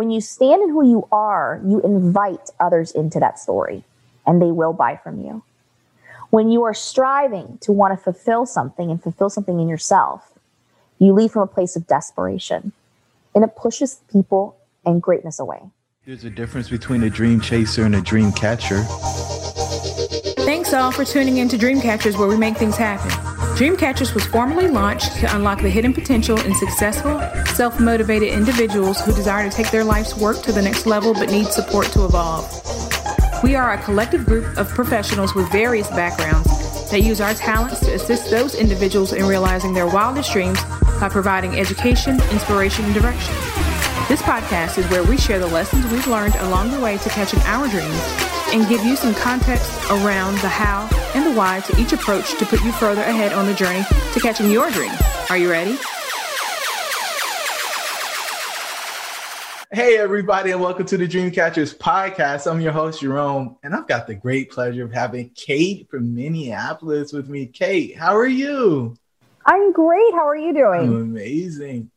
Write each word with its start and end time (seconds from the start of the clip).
When 0.00 0.10
you 0.10 0.22
stand 0.22 0.62
in 0.62 0.70
who 0.70 0.82
you 0.82 1.06
are, 1.12 1.60
you 1.62 1.82
invite 1.82 2.48
others 2.58 2.90
into 2.90 3.20
that 3.20 3.38
story, 3.38 3.84
and 4.26 4.40
they 4.40 4.50
will 4.50 4.72
buy 4.72 4.96
from 4.96 5.20
you. 5.20 5.42
When 6.30 6.50
you 6.50 6.62
are 6.62 6.72
striving 6.72 7.58
to 7.60 7.70
want 7.70 7.92
to 7.92 8.02
fulfill 8.02 8.46
something 8.46 8.90
and 8.90 9.02
fulfill 9.02 9.28
something 9.28 9.60
in 9.60 9.68
yourself, 9.68 10.32
you 10.98 11.12
leave 11.12 11.32
from 11.32 11.42
a 11.42 11.46
place 11.46 11.76
of 11.76 11.86
desperation, 11.86 12.72
and 13.34 13.44
it 13.44 13.54
pushes 13.56 14.00
people 14.10 14.56
and 14.86 15.02
greatness 15.02 15.38
away. 15.38 15.60
There's 16.06 16.24
a 16.24 16.30
difference 16.30 16.70
between 16.70 17.02
a 17.02 17.10
dream 17.10 17.38
chaser 17.38 17.84
and 17.84 17.94
a 17.94 18.00
dream 18.00 18.32
catcher. 18.32 18.84
Thanks 20.46 20.72
all 20.72 20.92
for 20.92 21.04
tuning 21.04 21.36
in 21.36 21.48
to 21.50 21.58
Dreamcatchers, 21.58 22.18
where 22.18 22.26
we 22.26 22.38
make 22.38 22.56
things 22.56 22.78
happen. 22.78 23.29
Dreamcatchers 23.60 24.14
was 24.14 24.24
formally 24.24 24.68
launched 24.68 25.16
to 25.16 25.36
unlock 25.36 25.60
the 25.60 25.68
hidden 25.68 25.92
potential 25.92 26.40
in 26.40 26.54
successful, 26.54 27.20
self 27.54 27.78
motivated 27.78 28.30
individuals 28.30 29.02
who 29.02 29.12
desire 29.12 29.50
to 29.50 29.54
take 29.54 29.70
their 29.70 29.84
life's 29.84 30.16
work 30.16 30.40
to 30.44 30.50
the 30.50 30.62
next 30.62 30.86
level 30.86 31.12
but 31.12 31.30
need 31.30 31.46
support 31.48 31.88
to 31.88 32.06
evolve. 32.06 32.48
We 33.44 33.56
are 33.56 33.74
a 33.74 33.82
collective 33.82 34.24
group 34.24 34.56
of 34.56 34.70
professionals 34.70 35.34
with 35.34 35.52
various 35.52 35.90
backgrounds 35.90 36.90
that 36.90 37.02
use 37.02 37.20
our 37.20 37.34
talents 37.34 37.80
to 37.80 37.92
assist 37.92 38.30
those 38.30 38.54
individuals 38.54 39.12
in 39.12 39.26
realizing 39.26 39.74
their 39.74 39.86
wildest 39.86 40.32
dreams 40.32 40.58
by 40.98 41.10
providing 41.10 41.60
education, 41.60 42.14
inspiration, 42.32 42.86
and 42.86 42.94
direction. 42.94 43.34
This 44.08 44.22
podcast 44.22 44.78
is 44.78 44.88
where 44.88 45.04
we 45.04 45.18
share 45.18 45.38
the 45.38 45.46
lessons 45.48 45.84
we've 45.92 46.06
learned 46.06 46.34
along 46.36 46.70
the 46.70 46.80
way 46.80 46.96
to 46.96 47.08
catching 47.10 47.40
our 47.40 47.68
dreams 47.68 48.00
and 48.54 48.66
give 48.70 48.82
you 48.86 48.96
some 48.96 49.14
context 49.16 49.70
around 49.90 50.38
the 50.38 50.48
how 50.48 50.88
and 51.14 51.26
the 51.26 51.32
why 51.32 51.60
to 51.60 51.80
each 51.80 51.92
approach 51.92 52.38
to 52.38 52.46
put 52.46 52.62
you 52.62 52.72
further 52.72 53.02
ahead 53.02 53.32
on 53.32 53.46
the 53.46 53.54
journey 53.54 53.82
to 54.12 54.20
catching 54.20 54.50
your 54.50 54.70
dream. 54.70 54.92
Are 55.28 55.36
you 55.36 55.50
ready? 55.50 55.76
Hey, 59.72 59.98
everybody, 59.98 60.50
and 60.50 60.60
welcome 60.60 60.84
to 60.86 60.96
the 60.96 61.06
Dreamcatchers 61.06 61.76
podcast. 61.76 62.50
I'm 62.50 62.60
your 62.60 62.72
host, 62.72 63.02
Jerome, 63.02 63.56
and 63.62 63.72
I've 63.72 63.86
got 63.86 64.08
the 64.08 64.16
great 64.16 64.50
pleasure 64.50 64.84
of 64.84 64.92
having 64.92 65.30
Kate 65.30 65.88
from 65.88 66.12
Minneapolis 66.12 67.12
with 67.12 67.28
me. 67.28 67.46
Kate, 67.46 67.96
how 67.96 68.16
are 68.16 68.26
you? 68.26 68.96
I'm 69.46 69.72
great. 69.72 70.12
How 70.12 70.26
are 70.26 70.36
you 70.36 70.52
doing? 70.52 70.80
I'm 70.80 70.96
amazing. 70.96 71.90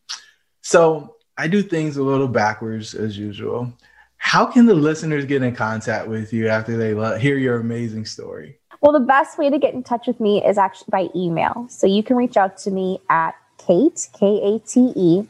So, 0.61 1.15
I 1.35 1.47
do 1.47 1.63
things 1.63 1.97
a 1.97 2.03
little 2.03 2.27
backwards 2.27 2.93
as 2.93 3.17
usual. 3.17 3.73
How 4.17 4.45
can 4.45 4.67
the 4.67 4.75
listeners 4.75 5.25
get 5.25 5.41
in 5.41 5.55
contact 5.55 6.07
with 6.07 6.31
you 6.31 6.49
after 6.49 6.77
they 6.77 7.19
hear 7.19 7.37
your 7.37 7.59
amazing 7.59 8.05
story? 8.05 8.59
Well, 8.83 8.91
the 8.91 8.99
best 8.99 9.37
way 9.37 9.49
to 9.49 9.57
get 9.57 9.73
in 9.73 9.81
touch 9.81 10.07
with 10.07 10.19
me 10.19 10.43
is 10.45 10.57
actually 10.57 10.87
by 10.89 11.09
email. 11.15 11.65
So 11.69 11.87
you 11.87 12.03
can 12.03 12.17
reach 12.17 12.35
out 12.35 12.57
to 12.59 12.69
me 12.69 12.99
at 13.09 13.33
Kate, 13.57 14.09
K 14.11 14.41
A 14.43 14.59
T 14.59 14.91
E, 14.93 15.23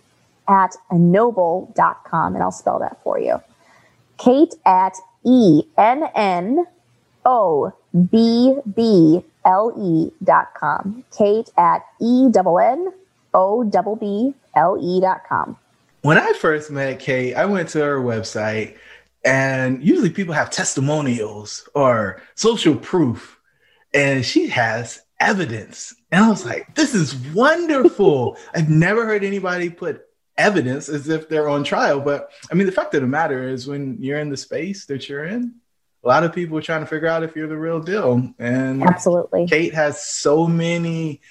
at 0.47 0.75
ennoble.com, 0.91 2.33
and 2.33 2.43
I'll 2.43 2.51
spell 2.51 2.79
that 2.79 2.97
for 3.03 3.19
you. 3.19 3.39
Kate 4.17 4.55
at 4.65 4.95
E 5.23 5.61
N 5.77 6.03
N 6.15 6.65
O 7.25 7.71
B 8.09 8.55
B 8.75 9.23
L 9.45 9.71
E 9.77 10.11
dot 10.23 10.55
com. 10.55 11.05
Kate 11.15 11.51
at 11.55 11.85
E 12.01 12.31
N 12.35 12.91
O 13.35 13.63
double 13.63 13.95
B 13.95 14.33
L 14.55 14.79
E 14.81 14.99
dot 14.99 15.21
com. 15.29 15.55
When 16.01 16.17
I 16.17 16.33
first 16.33 16.71
met 16.71 16.99
Kate, 16.99 17.35
I 17.35 17.45
went 17.45 17.69
to 17.69 17.83
her 17.83 17.99
website, 17.99 18.77
and 19.23 19.83
usually 19.83 20.09
people 20.09 20.33
have 20.33 20.49
testimonials 20.49 21.69
or 21.75 22.19
social 22.33 22.75
proof, 22.75 23.32
and 23.93 24.25
she 24.25 24.47
has 24.47 25.01
evidence. 25.19 25.95
And 26.11 26.25
I 26.25 26.29
was 26.29 26.45
like, 26.45 26.75
this 26.75 26.93
is 26.93 27.15
wonderful. 27.15 28.37
I've 28.55 28.69
never 28.69 29.05
heard 29.05 29.23
anybody 29.23 29.69
put 29.69 30.05
evidence 30.37 30.89
as 30.89 31.09
if 31.09 31.29
they're 31.29 31.49
on 31.49 31.63
trial. 31.63 31.99
But 31.99 32.31
I 32.51 32.55
mean, 32.55 32.65
the 32.65 32.71
fact 32.71 32.93
of 32.95 33.01
the 33.01 33.07
matter 33.07 33.47
is, 33.47 33.67
when 33.67 33.97
you're 34.01 34.19
in 34.19 34.29
the 34.29 34.37
space 34.37 34.85
that 34.87 35.07
you're 35.07 35.25
in, 35.25 35.55
a 36.03 36.07
lot 36.07 36.23
of 36.23 36.33
people 36.33 36.57
are 36.57 36.61
trying 36.61 36.81
to 36.81 36.87
figure 36.87 37.07
out 37.07 37.23
if 37.23 37.35
you're 37.35 37.47
the 37.47 37.57
real 37.57 37.79
deal. 37.79 38.33
And 38.39 38.83
absolutely, 38.83 39.47
Kate 39.47 39.73
has 39.73 40.03
so 40.03 40.47
many, 40.47 41.21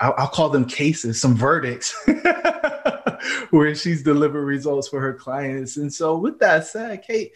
I'll, 0.00 0.14
I'll 0.16 0.28
call 0.28 0.48
them 0.48 0.64
cases, 0.64 1.20
some 1.20 1.34
verdicts. 1.34 1.94
where 3.50 3.74
she's 3.74 4.02
delivered 4.02 4.44
results 4.44 4.88
for 4.88 5.00
her 5.00 5.14
clients. 5.14 5.76
And 5.76 5.92
so, 5.92 6.16
with 6.16 6.38
that 6.40 6.66
said, 6.66 7.02
Kate, 7.02 7.32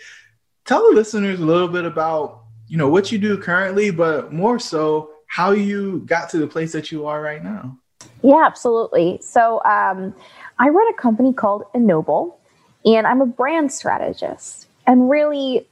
tell 0.64 0.88
the 0.88 0.96
listeners 0.96 1.40
a 1.40 1.44
little 1.44 1.68
bit 1.68 1.84
about 1.84 2.45
you 2.68 2.76
know 2.76 2.88
what 2.88 3.12
you 3.12 3.18
do 3.18 3.38
currently, 3.38 3.90
but 3.90 4.32
more 4.32 4.58
so 4.58 5.10
how 5.26 5.50
you 5.52 6.00
got 6.06 6.30
to 6.30 6.38
the 6.38 6.46
place 6.46 6.72
that 6.72 6.90
you 6.90 7.06
are 7.06 7.20
right 7.20 7.42
now. 7.42 7.76
Yeah, 8.22 8.44
absolutely. 8.46 9.18
So, 9.22 9.62
um, 9.64 10.14
I 10.58 10.68
run 10.68 10.88
a 10.88 10.94
company 10.94 11.32
called 11.32 11.64
Ennoble, 11.74 12.38
and 12.84 13.06
I'm 13.06 13.20
a 13.20 13.26
brand 13.26 13.72
strategist. 13.72 14.66
And 14.86 15.10
really, 15.10 15.66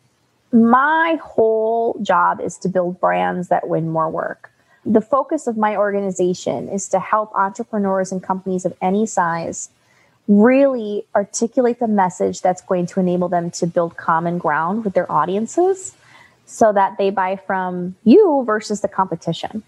my 0.53 1.19
whole 1.23 1.99
job 2.03 2.41
is 2.41 2.59
to 2.59 2.69
build 2.69 3.01
brands 3.01 3.49
that 3.49 3.69
win 3.69 3.89
more 3.91 4.11
work. 4.11 4.51
The 4.85 5.01
focus 5.01 5.47
of 5.47 5.57
my 5.57 5.77
organization 5.77 6.69
is 6.69 6.89
to 6.91 7.01
help 7.01 7.33
entrepreneurs 7.35 8.13
and 8.13 8.23
companies 8.23 8.65
of 8.65 8.77
any 8.83 9.07
size 9.07 9.71
really 10.29 11.07
articulate 11.15 11.81
the 11.81 11.89
message 11.89 12.41
that's 12.41 12.63
going 12.63 12.87
to 12.87 13.01
enable 13.01 13.29
them 13.29 13.51
to 13.51 13.67
build 13.67 13.97
common 13.97 14.39
ground 14.39 14.85
with 14.85 14.95
their 14.95 15.11
audiences 15.11 15.95
so 16.47 16.73
that 16.73 16.99
they 16.99 17.11
buy 17.11 17.37
from 17.47 17.97
you 18.05 18.43
versus 18.47 18.81
the 18.81 18.89
competition. 18.89 19.63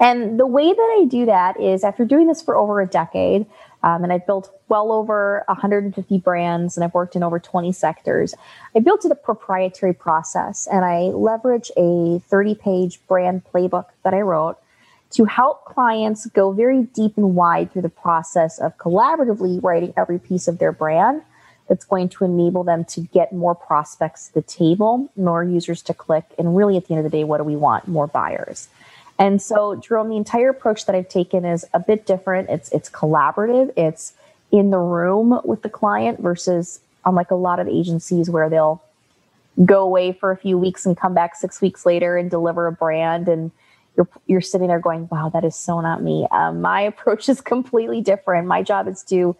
And 0.00 0.38
the 0.38 0.46
way 0.46 0.72
that 0.72 0.96
I 1.00 1.06
do 1.08 1.26
that 1.26 1.60
is 1.60 1.84
after 1.84 2.04
doing 2.04 2.26
this 2.26 2.42
for 2.42 2.56
over 2.56 2.80
a 2.80 2.86
decade, 2.86 3.46
um, 3.82 4.02
and 4.02 4.12
I've 4.12 4.26
built 4.26 4.50
well 4.68 4.92
over 4.92 5.44
150 5.48 6.18
brands 6.18 6.76
and 6.76 6.84
I've 6.84 6.94
worked 6.94 7.16
in 7.16 7.22
over 7.22 7.38
20 7.38 7.72
sectors. 7.72 8.34
I 8.74 8.80
built 8.80 9.04
it 9.04 9.12
a 9.12 9.14
proprietary 9.14 9.94
process 9.94 10.66
and 10.70 10.84
I 10.84 11.02
leverage 11.14 11.70
a 11.76 12.20
30 12.28 12.54
page 12.56 13.00
brand 13.06 13.42
playbook 13.44 13.86
that 14.02 14.14
I 14.14 14.20
wrote 14.20 14.58
to 15.10 15.24
help 15.24 15.64
clients 15.64 16.26
go 16.26 16.52
very 16.52 16.82
deep 16.82 17.16
and 17.16 17.34
wide 17.34 17.72
through 17.72 17.82
the 17.82 17.88
process 17.88 18.58
of 18.58 18.76
collaboratively 18.76 19.62
writing 19.62 19.94
every 19.96 20.18
piece 20.18 20.48
of 20.48 20.58
their 20.58 20.72
brand 20.72 21.22
that's 21.68 21.84
going 21.84 22.08
to 22.08 22.24
enable 22.24 22.64
them 22.64 22.84
to 22.86 23.02
get 23.02 23.32
more 23.32 23.54
prospects 23.54 24.28
to 24.28 24.34
the 24.34 24.42
table, 24.42 25.10
more 25.16 25.44
users 25.44 25.82
to 25.82 25.94
click, 25.94 26.24
and 26.38 26.56
really 26.56 26.76
at 26.76 26.86
the 26.86 26.94
end 26.94 27.04
of 27.04 27.10
the 27.10 27.16
day, 27.16 27.24
what 27.24 27.38
do 27.38 27.44
we 27.44 27.56
want? 27.56 27.86
More 27.86 28.06
buyers. 28.06 28.68
And 29.18 29.42
so, 29.42 29.74
Jerome, 29.74 30.08
the 30.08 30.16
entire 30.16 30.50
approach 30.50 30.86
that 30.86 30.94
I've 30.94 31.08
taken 31.08 31.44
is 31.44 31.66
a 31.74 31.80
bit 31.80 32.06
different. 32.06 32.50
It's 32.50 32.70
it's 32.70 32.88
collaborative. 32.88 33.72
It's 33.76 34.12
in 34.52 34.70
the 34.70 34.78
room 34.78 35.40
with 35.44 35.62
the 35.62 35.68
client 35.68 36.20
versus 36.20 36.80
unlike 37.04 37.30
a 37.30 37.34
lot 37.34 37.58
of 37.58 37.68
agencies 37.68 38.30
where 38.30 38.48
they'll 38.48 38.82
go 39.64 39.82
away 39.82 40.12
for 40.12 40.30
a 40.30 40.36
few 40.36 40.56
weeks 40.56 40.86
and 40.86 40.96
come 40.96 41.14
back 41.14 41.34
six 41.34 41.60
weeks 41.60 41.84
later 41.84 42.16
and 42.16 42.30
deliver 42.30 42.66
a 42.66 42.72
brand 42.72 43.28
and 43.28 43.50
you're 43.96 44.08
you're 44.26 44.40
sitting 44.40 44.68
there 44.68 44.78
going, 44.78 45.08
"Wow, 45.10 45.28
that 45.30 45.44
is 45.44 45.56
so 45.56 45.80
not 45.80 46.02
me." 46.02 46.26
Um, 46.30 46.62
my 46.62 46.80
approach 46.92 47.28
is 47.28 47.40
completely 47.40 48.00
different. 48.00 48.46
My 48.46 48.62
job 48.62 48.88
is 48.88 49.02
to 49.04 49.36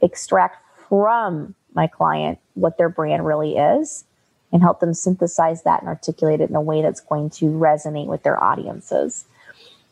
extract 0.00 0.64
from 0.88 1.54
my 1.74 1.86
client 1.86 2.38
what 2.54 2.78
their 2.78 2.88
brand 2.88 3.26
really 3.26 3.56
is 3.56 4.04
and 4.52 4.62
help 4.62 4.80
them 4.80 4.94
synthesize 4.94 5.62
that 5.62 5.80
and 5.80 5.88
articulate 5.88 6.40
it 6.40 6.50
in 6.50 6.56
a 6.56 6.60
way 6.60 6.82
that's 6.82 7.00
going 7.00 7.30
to 7.30 7.46
resonate 7.46 8.06
with 8.06 8.22
their 8.22 8.42
audiences. 8.42 9.24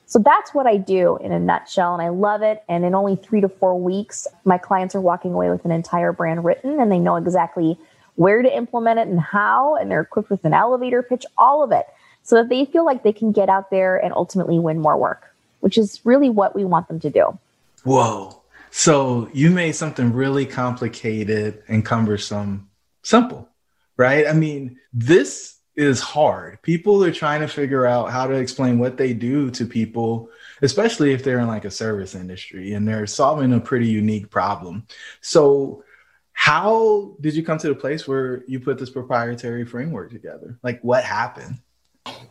So 0.07 0.19
that's 0.19 0.55
what 0.55 0.67
I 0.67 0.79
do 0.79 1.19
in 1.19 1.33
a 1.33 1.39
nutshell, 1.39 1.93
and 1.93 2.03
I 2.03 2.09
love 2.09 2.41
it. 2.43 2.63
And 2.67 2.85
in 2.85 2.95
only 2.95 3.15
three 3.15 3.43
to 3.43 3.49
four 3.49 3.79
weeks, 3.79 4.27
my 4.45 4.57
clients 4.57 4.95
are 4.95 5.01
walking 5.01 5.35
away 5.35 5.51
with 5.51 5.65
an 5.67 5.71
entire 5.71 6.13
brand 6.13 6.45
written, 6.45 6.81
and 6.81 6.91
they 6.91 6.99
know 6.99 7.17
exactly 7.17 7.79
where 8.15 8.43
to 8.43 8.57
implement 8.57 8.99
it 8.99 9.07
and 9.07 9.21
how, 9.21 9.77
and 9.77 9.91
they're 9.91 10.01
equipped 10.01 10.31
with 10.31 10.45
an 10.45 10.55
elevator 10.55 11.03
pitch, 11.03 11.27
all 11.37 11.63
of 11.63 11.73
it, 11.73 11.85
so 12.23 12.37
that 12.37 12.49
they 12.49 12.65
feel 12.65 12.85
like 12.85 13.03
they 13.03 13.13
can 13.13 13.33
get 13.33 13.49
out 13.49 13.71
there 13.71 13.97
and 13.97 14.13
ultimately 14.15 14.59
win 14.59 14.79
more 14.81 14.97
work, 14.97 15.35
which 15.61 15.77
is 15.77 16.01
really 16.05 16.31
what 16.31 16.57
we 16.57 16.65
want 16.65 16.89
them 16.89 16.99
to 17.01 17.11
do. 17.11 17.39
Whoa. 17.85 18.38
So 18.71 19.31
you 19.33 19.51
made 19.51 19.73
something 19.73 20.13
really 20.13 20.47
complicated 20.47 21.63
and 21.69 21.85
cumbersome 21.85 22.69
simple, 23.03 23.49
right? 23.97 24.27
I 24.27 24.33
mean, 24.33 24.79
this 24.93 25.59
is 25.79 26.01
hard. 26.01 26.61
People 26.63 27.05
are 27.05 27.13
trying 27.13 27.41
to 27.41 27.49
figure 27.49 27.87
out 27.87 28.11
how 28.11 28.27
to 28.27 28.35
explain 28.35 28.81
what 28.81 28.97
they 28.97 29.13
do 29.15 29.49
to 29.53 29.65
people, 29.65 30.29
especially 30.61 31.13
if 31.13 31.23
they're 31.23 31.39
in 31.39 31.47
like 31.47 31.65
a 31.65 31.71
service 31.71 32.17
industry 32.17 32.73
and 32.73 32.87
they're 32.87 33.07
solving 33.07 33.53
a 33.53 33.61
pretty 33.61 33.87
unique 33.87 34.29
problem. 34.29 34.87
So, 35.21 35.85
how 36.33 37.17
did 37.21 37.35
you 37.35 37.45
come 37.45 37.59
to 37.59 37.69
the 37.69 37.75
place 37.75 38.07
where 38.07 38.45
you 38.47 38.61
put 38.61 38.79
this 38.79 38.91
proprietary 38.91 39.65
framework 39.65 40.11
together? 40.11 40.59
Like, 40.63 40.81
what 40.83 41.03
happened? 41.03 41.61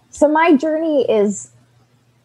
So, 0.10 0.28
my 0.28 0.56
journey 0.56 1.10
is 1.10 1.52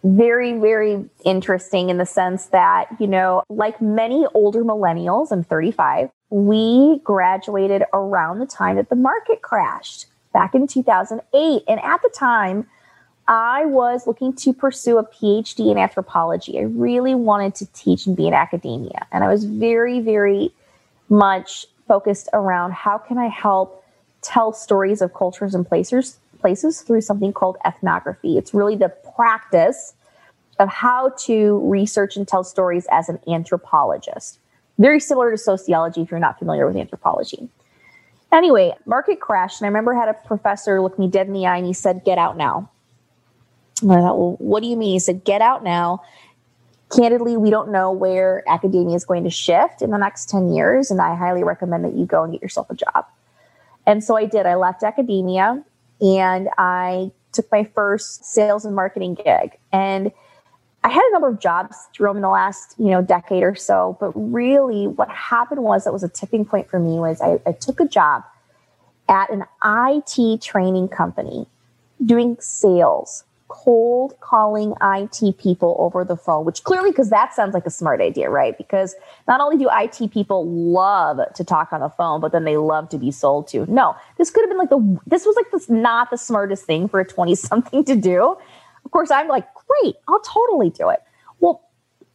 very, 0.04 0.58
very 0.58 1.04
interesting 1.24 1.88
in 1.88 1.98
the 1.98 2.06
sense 2.06 2.46
that, 2.46 2.88
you 2.98 3.06
know, 3.06 3.42
like 3.48 3.80
many 3.80 4.26
older 4.34 4.64
millennials, 4.64 5.30
I'm 5.30 5.44
35, 5.44 6.10
we 6.30 7.00
graduated 7.04 7.84
around 7.92 8.38
the 8.38 8.46
time 8.46 8.76
that 8.76 8.88
the 8.88 8.96
market 8.96 9.42
crashed 9.42 10.06
back 10.32 10.54
in 10.54 10.66
2008. 10.66 11.62
And 11.68 11.80
at 11.80 12.02
the 12.02 12.08
time, 12.08 12.66
I 13.28 13.64
was 13.66 14.06
looking 14.06 14.34
to 14.34 14.52
pursue 14.52 14.98
a 14.98 15.04
PhD 15.04 15.70
in 15.70 15.78
anthropology. 15.78 16.58
I 16.58 16.62
really 16.62 17.14
wanted 17.14 17.54
to 17.56 17.66
teach 17.72 18.06
and 18.06 18.16
be 18.16 18.26
in 18.26 18.34
academia. 18.34 19.06
And 19.12 19.22
I 19.22 19.28
was 19.28 19.44
very, 19.44 20.00
very 20.00 20.52
much 21.08 21.66
focused 21.86 22.28
around 22.32 22.72
how 22.72 22.98
can 22.98 23.18
I 23.18 23.28
help 23.28 23.84
tell 24.22 24.52
stories 24.52 25.02
of 25.02 25.14
cultures 25.14 25.54
and 25.54 25.66
places 25.66 26.18
places 26.42 26.82
through 26.82 27.00
something 27.00 27.32
called 27.32 27.56
ethnography. 27.64 28.36
It's 28.36 28.52
really 28.52 28.76
the 28.76 28.90
practice 29.16 29.94
of 30.58 30.68
how 30.68 31.10
to 31.20 31.58
research 31.68 32.16
and 32.16 32.28
tell 32.28 32.44
stories 32.44 32.86
as 32.90 33.08
an 33.08 33.18
anthropologist. 33.26 34.38
Very 34.78 35.00
similar 35.00 35.30
to 35.30 35.38
sociology 35.38 36.02
if 36.02 36.10
you're 36.10 36.20
not 36.20 36.38
familiar 36.38 36.66
with 36.66 36.76
anthropology. 36.76 37.48
Anyway, 38.32 38.74
market 38.84 39.20
crashed, 39.20 39.60
and 39.60 39.66
I 39.66 39.68
remember 39.68 39.94
I 39.94 40.00
had 40.00 40.08
a 40.08 40.26
professor 40.26 40.80
look 40.80 40.98
me 40.98 41.08
dead 41.08 41.26
in 41.26 41.32
the 41.32 41.46
eye 41.46 41.56
and 41.56 41.66
he 41.66 41.72
said, 41.72 42.04
Get 42.04 42.18
out 42.18 42.36
now. 42.36 42.70
And 43.80 43.92
I 43.92 43.96
thought, 43.96 44.18
Well, 44.18 44.36
what 44.38 44.62
do 44.62 44.68
you 44.68 44.76
mean? 44.76 44.92
He 44.92 44.98
said, 44.98 45.24
Get 45.24 45.40
out 45.42 45.62
now. 45.62 46.02
Candidly, 46.94 47.36
we 47.36 47.50
don't 47.50 47.70
know 47.70 47.90
where 47.90 48.42
academia 48.46 48.94
is 48.94 49.04
going 49.04 49.24
to 49.24 49.30
shift 49.30 49.80
in 49.80 49.90
the 49.90 49.98
next 49.98 50.28
10 50.28 50.52
years, 50.52 50.90
and 50.90 51.00
I 51.00 51.14
highly 51.14 51.42
recommend 51.42 51.84
that 51.84 51.94
you 51.94 52.04
go 52.04 52.22
and 52.22 52.32
get 52.32 52.42
yourself 52.42 52.68
a 52.68 52.74
job. 52.74 53.06
And 53.86 54.04
so 54.04 54.16
I 54.16 54.26
did. 54.26 54.46
I 54.46 54.56
left 54.56 54.82
academia 54.82 55.62
and 56.02 56.48
I 56.58 57.12
took 57.32 57.50
my 57.50 57.64
first 57.64 58.24
sales 58.24 58.64
and 58.64 58.74
marketing 58.74 59.14
gig. 59.14 59.58
And 59.72 60.12
I 60.84 60.88
had 60.88 61.02
a 61.02 61.12
number 61.12 61.28
of 61.28 61.38
jobs 61.38 61.76
through 61.94 62.16
in 62.16 62.22
the 62.22 62.28
last, 62.28 62.74
you 62.76 62.90
know, 62.90 63.00
decade 63.00 63.44
or 63.44 63.54
so. 63.54 63.96
But 64.00 64.12
really 64.14 64.88
what 64.88 65.08
happened 65.08 65.62
was 65.62 65.84
that 65.84 65.92
was 65.92 66.02
a 66.02 66.08
tipping 66.08 66.44
point 66.44 66.68
for 66.68 66.80
me 66.80 66.98
was 66.98 67.20
I, 67.20 67.40
I 67.46 67.52
took 67.52 67.80
a 67.80 67.86
job 67.86 68.24
at 69.08 69.30
an 69.30 69.44
IT 69.64 70.42
training 70.42 70.88
company 70.88 71.46
doing 72.04 72.36
sales, 72.40 73.24
cold 73.52 74.18
calling 74.20 74.72
IT 74.82 75.36
people 75.36 75.76
over 75.78 76.06
the 76.06 76.16
phone, 76.16 76.46
which 76.46 76.64
clearly, 76.64 76.90
because 76.90 77.10
that 77.10 77.34
sounds 77.34 77.52
like 77.52 77.66
a 77.66 77.70
smart 77.70 78.00
idea, 78.00 78.30
right? 78.30 78.56
Because 78.56 78.96
not 79.28 79.42
only 79.42 79.58
do 79.58 79.68
IT 79.70 80.10
people 80.10 80.48
love 80.48 81.18
to 81.34 81.44
talk 81.44 81.70
on 81.70 81.80
the 81.80 81.90
phone, 81.90 82.22
but 82.22 82.32
then 82.32 82.44
they 82.44 82.56
love 82.56 82.88
to 82.88 82.98
be 82.98 83.10
sold 83.10 83.46
to. 83.48 83.70
No, 83.70 83.94
this 84.16 84.30
could 84.30 84.40
have 84.42 84.48
been 84.48 84.58
like 84.58 84.70
the, 84.70 85.00
this 85.06 85.26
was 85.26 85.36
like 85.36 85.50
this 85.52 85.68
not 85.68 86.10
the 86.10 86.16
smartest 86.16 86.64
thing 86.64 86.88
for 86.88 86.98
a 87.00 87.04
20 87.04 87.34
something 87.34 87.84
to 87.84 87.94
do. 87.94 88.38
Of 88.86 88.90
course, 88.90 89.10
I'm 89.10 89.28
like, 89.28 89.46
great, 89.54 89.96
I'll 90.08 90.20
totally 90.20 90.70
do 90.70 90.88
it. 90.88 91.02
Well, 91.38 91.60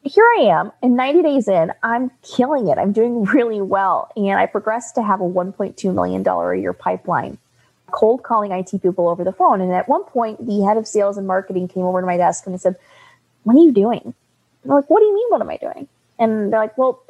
here 0.02 0.26
I 0.40 0.46
am, 0.46 0.72
and 0.82 0.96
90 0.96 1.22
days 1.22 1.48
in, 1.48 1.72
I'm 1.84 2.10
killing 2.24 2.68
it. 2.68 2.80
I'm 2.80 2.94
doing 2.94 3.24
really 3.26 3.62
well. 3.62 4.12
And 4.16 4.40
I 4.40 4.48
progressed 4.48 4.96
to 4.96 5.04
have 5.04 5.22
a 5.22 5.30
$1.2 5.30 5.94
million 5.94 6.28
a 6.28 6.60
year 6.60 6.74
pipeline, 6.74 7.38
cold 7.92 8.24
calling 8.24 8.52
IT 8.52 8.82
people 8.82 9.08
over 9.08 9.24
the 9.24 9.32
phone. 9.32 9.62
And 9.62 9.72
at 9.72 9.88
one 9.88 10.04
point, 10.04 10.46
the 10.46 10.62
head 10.64 10.78
of 10.78 10.88
sales 10.88 11.18
and 11.18 11.28
marketing 11.28 11.68
came 11.68 11.84
over 11.84 12.02
to 12.02 12.08
my 12.08 12.18
desk 12.18 12.46
and 12.46 12.54
they 12.54 12.60
said, 12.60 12.76
What 13.44 13.56
are 13.56 13.62
you 13.62 13.72
doing? 13.72 14.02
And 14.64 14.72
I'm 14.72 14.78
like, 14.78 14.90
What 14.90 15.00
do 15.00 15.06
you 15.06 15.14
mean, 15.14 15.28
what 15.30 15.42
am 15.42 15.50
I 15.50 15.58
doing? 15.58 15.88
And 16.20 16.52
they're 16.52 16.60
like, 16.60 16.78
Well, 16.78 17.02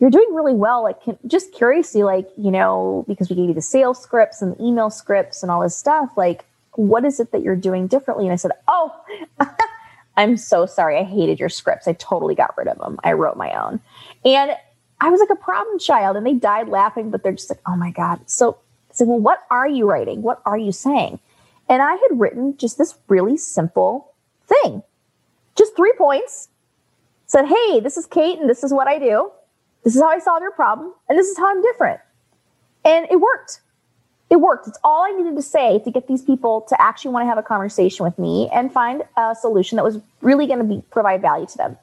you're 0.00 0.10
doing 0.10 0.34
really 0.34 0.54
well. 0.54 0.82
Like, 0.82 1.02
can, 1.02 1.18
just 1.26 1.52
curiously, 1.52 2.02
like, 2.02 2.28
you 2.36 2.50
know, 2.50 3.04
because 3.06 3.30
we 3.30 3.36
gave 3.36 3.48
you 3.48 3.54
the 3.54 3.62
sales 3.62 4.02
scripts 4.02 4.42
and 4.42 4.56
the 4.56 4.64
email 4.64 4.90
scripts 4.90 5.42
and 5.42 5.50
all 5.50 5.62
this 5.62 5.76
stuff, 5.76 6.10
like, 6.16 6.44
what 6.72 7.04
is 7.04 7.20
it 7.20 7.30
that 7.32 7.42
you're 7.42 7.56
doing 7.56 7.86
differently? 7.86 8.26
And 8.26 8.32
I 8.32 8.36
said, 8.36 8.52
Oh, 8.68 8.94
I'm 10.16 10.36
so 10.36 10.66
sorry. 10.66 10.98
I 10.98 11.04
hated 11.04 11.40
your 11.40 11.48
scripts. 11.48 11.88
I 11.88 11.92
totally 11.94 12.34
got 12.34 12.56
rid 12.56 12.68
of 12.68 12.78
them. 12.78 12.98
I 13.02 13.12
wrote 13.12 13.36
my 13.36 13.50
own. 13.52 13.80
And 14.24 14.56
I 15.00 15.10
was 15.10 15.20
like 15.20 15.30
a 15.30 15.36
problem 15.36 15.78
child 15.78 16.16
and 16.16 16.24
they 16.24 16.34
died 16.34 16.68
laughing, 16.68 17.10
but 17.10 17.22
they're 17.22 17.32
just 17.32 17.50
like, 17.50 17.60
oh 17.66 17.76
my 17.76 17.90
God. 17.90 18.20
So 18.26 18.58
said, 18.94 19.08
well, 19.08 19.18
what 19.18 19.44
are 19.50 19.68
you 19.68 19.88
writing? 19.88 20.22
What 20.22 20.40
are 20.46 20.58
you 20.58 20.72
saying? 20.72 21.20
And 21.68 21.82
I 21.82 21.92
had 21.92 22.20
written 22.20 22.56
just 22.56 22.78
this 22.78 22.96
really 23.08 23.36
simple 23.36 24.12
thing, 24.46 24.82
just 25.56 25.76
three 25.76 25.92
points. 25.96 26.48
Said, 27.26 27.46
hey, 27.46 27.80
this 27.80 27.96
is 27.96 28.06
Kate 28.06 28.38
and 28.38 28.48
this 28.48 28.62
is 28.62 28.72
what 28.72 28.86
I 28.86 28.98
do. 28.98 29.30
This 29.82 29.96
is 29.96 30.02
how 30.02 30.08
I 30.08 30.18
solve 30.18 30.42
your 30.42 30.52
problem. 30.52 30.92
And 31.08 31.18
this 31.18 31.26
is 31.26 31.38
how 31.38 31.50
I'm 31.50 31.62
different. 31.62 32.00
And 32.84 33.06
it 33.10 33.18
worked 33.18 33.60
it 34.30 34.40
worked. 34.40 34.66
It's 34.66 34.78
all 34.82 35.04
I 35.04 35.12
needed 35.12 35.36
to 35.36 35.42
say 35.42 35.78
to 35.80 35.90
get 35.90 36.08
these 36.08 36.22
people 36.22 36.62
to 36.62 36.80
actually 36.80 37.12
want 37.12 37.24
to 37.24 37.28
have 37.28 37.38
a 37.38 37.42
conversation 37.42 38.04
with 38.04 38.18
me 38.18 38.48
and 38.52 38.72
find 38.72 39.04
a 39.16 39.34
solution 39.34 39.76
that 39.76 39.84
was 39.84 39.98
really 40.22 40.46
going 40.46 40.58
to 40.58 40.64
be 40.64 40.82
provide 40.90 41.20
value 41.22 41.46
to 41.46 41.56
them. 41.56 41.78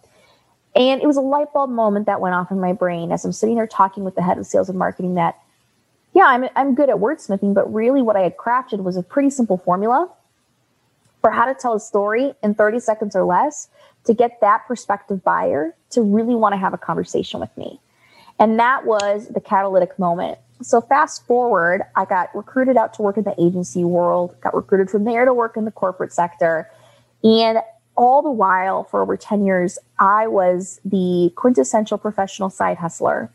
And 0.75 1.01
it 1.01 1.07
was 1.07 1.17
a 1.17 1.21
light 1.21 1.53
bulb 1.53 1.69
moment 1.69 2.05
that 2.07 2.21
went 2.21 2.35
off 2.35 2.51
in 2.51 2.59
my 2.59 2.73
brain 2.73 3.11
as 3.11 3.25
I'm 3.25 3.33
sitting 3.33 3.55
there 3.55 3.67
talking 3.67 4.03
with 4.03 4.15
the 4.15 4.21
head 4.21 4.37
of 4.37 4.45
sales 4.45 4.69
and 4.69 4.79
marketing 4.79 5.15
that, 5.15 5.39
yeah, 6.13 6.25
I'm, 6.25 6.45
I'm 6.55 6.75
good 6.75 6.89
at 6.89 6.97
wordsmithing, 6.97 7.53
but 7.53 7.71
really 7.73 8.01
what 8.01 8.15
I 8.15 8.21
had 8.21 8.37
crafted 8.37 8.83
was 8.83 8.97
a 8.97 9.03
pretty 9.03 9.29
simple 9.29 9.57
formula 9.57 10.09
for 11.21 11.31
how 11.31 11.45
to 11.45 11.53
tell 11.53 11.73
a 11.73 11.79
story 11.79 12.33
in 12.43 12.55
30 12.55 12.79
seconds 12.79 13.15
or 13.15 13.23
less 13.23 13.69
to 14.05 14.13
get 14.13 14.41
that 14.41 14.65
prospective 14.65 15.23
buyer 15.23 15.75
to 15.91 16.01
really 16.01 16.35
want 16.35 16.53
to 16.53 16.57
have 16.57 16.73
a 16.73 16.77
conversation 16.77 17.39
with 17.39 17.55
me. 17.55 17.79
And 18.39 18.59
that 18.59 18.85
was 18.85 19.27
the 19.27 19.39
catalytic 19.39 19.99
moment 19.99 20.39
so 20.63 20.81
fast 20.81 21.25
forward, 21.25 21.83
I 21.95 22.05
got 22.05 22.33
recruited 22.35 22.77
out 22.77 22.93
to 22.95 23.01
work 23.01 23.17
in 23.17 23.23
the 23.23 23.35
agency 23.39 23.83
world, 23.83 24.35
got 24.41 24.53
recruited 24.53 24.89
from 24.89 25.03
there 25.03 25.25
to 25.25 25.33
work 25.33 25.57
in 25.57 25.65
the 25.65 25.71
corporate 25.71 26.13
sector. 26.13 26.69
And 27.23 27.59
all 27.95 28.21
the 28.21 28.31
while, 28.31 28.83
for 28.83 29.01
over 29.01 29.17
10 29.17 29.45
years, 29.45 29.77
I 29.99 30.27
was 30.27 30.79
the 30.85 31.31
quintessential 31.35 31.97
professional 31.97 32.49
side 32.49 32.77
hustler, 32.77 33.31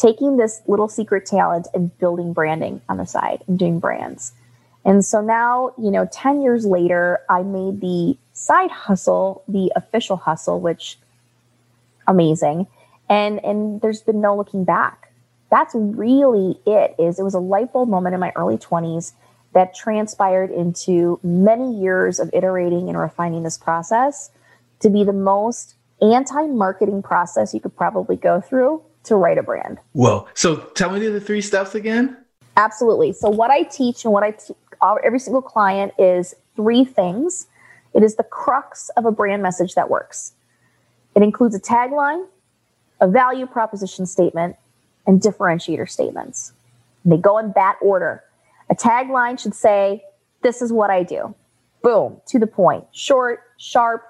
taking 0.00 0.36
this 0.36 0.62
little 0.66 0.88
secret 0.88 1.26
talent 1.26 1.68
and 1.74 1.96
building 1.98 2.32
branding 2.32 2.80
on 2.88 2.96
the 2.96 3.06
side 3.06 3.42
and 3.46 3.58
doing 3.58 3.78
brands. 3.78 4.32
And 4.84 5.04
so 5.04 5.20
now, 5.20 5.74
you 5.76 5.90
know, 5.90 6.08
10 6.10 6.40
years 6.40 6.64
later, 6.64 7.20
I 7.28 7.42
made 7.42 7.80
the 7.80 8.16
side 8.32 8.70
hustle 8.70 9.42
the 9.46 9.70
official 9.76 10.16
hustle, 10.16 10.60
which 10.60 10.98
amazing. 12.06 12.66
And 13.08 13.44
and 13.44 13.80
there's 13.80 14.02
been 14.02 14.20
no 14.20 14.36
looking 14.36 14.64
back 14.64 15.10
that's 15.50 15.74
really 15.74 16.58
it 16.64 16.94
is 16.98 17.18
it 17.18 17.22
was 17.22 17.34
a 17.34 17.40
light 17.40 17.72
bulb 17.72 17.88
moment 17.88 18.14
in 18.14 18.20
my 18.20 18.32
early 18.36 18.56
20s 18.56 19.12
that 19.52 19.74
transpired 19.74 20.50
into 20.50 21.18
many 21.22 21.74
years 21.74 22.20
of 22.20 22.30
iterating 22.32 22.88
and 22.88 22.96
refining 22.96 23.42
this 23.42 23.58
process 23.58 24.30
to 24.78 24.88
be 24.88 25.02
the 25.02 25.12
most 25.12 25.74
anti-marketing 26.00 27.02
process 27.02 27.52
you 27.52 27.60
could 27.60 27.76
probably 27.76 28.16
go 28.16 28.40
through 28.40 28.80
to 29.04 29.16
write 29.16 29.38
a 29.38 29.42
brand. 29.42 29.78
Whoa. 29.92 30.28
So 30.34 30.56
tell 30.56 30.90
me 30.90 31.06
the 31.06 31.20
three 31.20 31.40
steps 31.40 31.74
again. 31.74 32.16
Absolutely. 32.56 33.12
So 33.12 33.28
what 33.28 33.50
I 33.50 33.62
teach 33.62 34.04
and 34.04 34.12
what 34.12 34.22
I 34.22 34.32
teach 34.32 34.56
every 35.04 35.18
single 35.18 35.42
client 35.42 35.92
is 35.98 36.34
three 36.56 36.84
things. 36.84 37.46
It 37.94 38.02
is 38.02 38.16
the 38.16 38.24
crux 38.24 38.90
of 38.96 39.04
a 39.04 39.10
brand 39.10 39.42
message 39.42 39.74
that 39.74 39.90
works. 39.90 40.32
It 41.14 41.22
includes 41.22 41.54
a 41.54 41.60
tagline, 41.60 42.26
a 43.00 43.08
value 43.08 43.46
proposition 43.46 44.06
statement, 44.06 44.56
and 45.06 45.20
differentiator 45.20 45.88
statements. 45.88 46.52
And 47.02 47.12
they 47.12 47.16
go 47.16 47.38
in 47.38 47.52
that 47.56 47.76
order. 47.80 48.22
A 48.68 48.74
tagline 48.74 49.38
should 49.38 49.54
say, 49.54 50.04
This 50.42 50.62
is 50.62 50.72
what 50.72 50.90
I 50.90 51.02
do. 51.02 51.34
Boom, 51.82 52.20
to 52.26 52.38
the 52.38 52.46
point, 52.46 52.84
short, 52.92 53.42
sharp, 53.56 54.04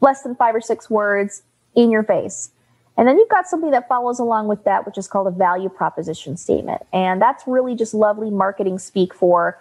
less 0.00 0.22
than 0.22 0.34
five 0.34 0.54
or 0.54 0.60
six 0.60 0.88
words, 0.88 1.42
in 1.74 1.90
your 1.90 2.02
face. 2.02 2.50
And 2.98 3.06
then 3.06 3.16
you've 3.16 3.28
got 3.28 3.46
something 3.46 3.70
that 3.70 3.86
follows 3.88 4.18
along 4.18 4.48
with 4.48 4.64
that, 4.64 4.84
which 4.84 4.98
is 4.98 5.06
called 5.06 5.28
a 5.28 5.30
value 5.30 5.68
proposition 5.68 6.36
statement. 6.36 6.82
And 6.92 7.22
that's 7.22 7.44
really 7.46 7.76
just 7.76 7.94
lovely 7.94 8.28
marketing 8.28 8.80
speak 8.80 9.14
for 9.14 9.58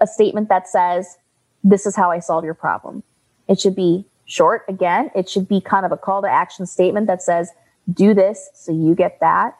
a 0.00 0.06
statement 0.06 0.48
that 0.48 0.68
says, 0.68 1.18
This 1.64 1.86
is 1.86 1.96
how 1.96 2.12
I 2.12 2.20
solve 2.20 2.44
your 2.44 2.54
problem. 2.54 3.02
It 3.48 3.60
should 3.60 3.74
be 3.74 4.04
short 4.26 4.64
again. 4.68 5.10
It 5.16 5.28
should 5.28 5.48
be 5.48 5.60
kind 5.60 5.84
of 5.84 5.90
a 5.90 5.96
call 5.96 6.22
to 6.22 6.28
action 6.28 6.66
statement 6.66 7.08
that 7.08 7.20
says, 7.20 7.50
Do 7.92 8.14
this 8.14 8.48
so 8.54 8.70
you 8.70 8.94
get 8.94 9.18
that. 9.18 9.58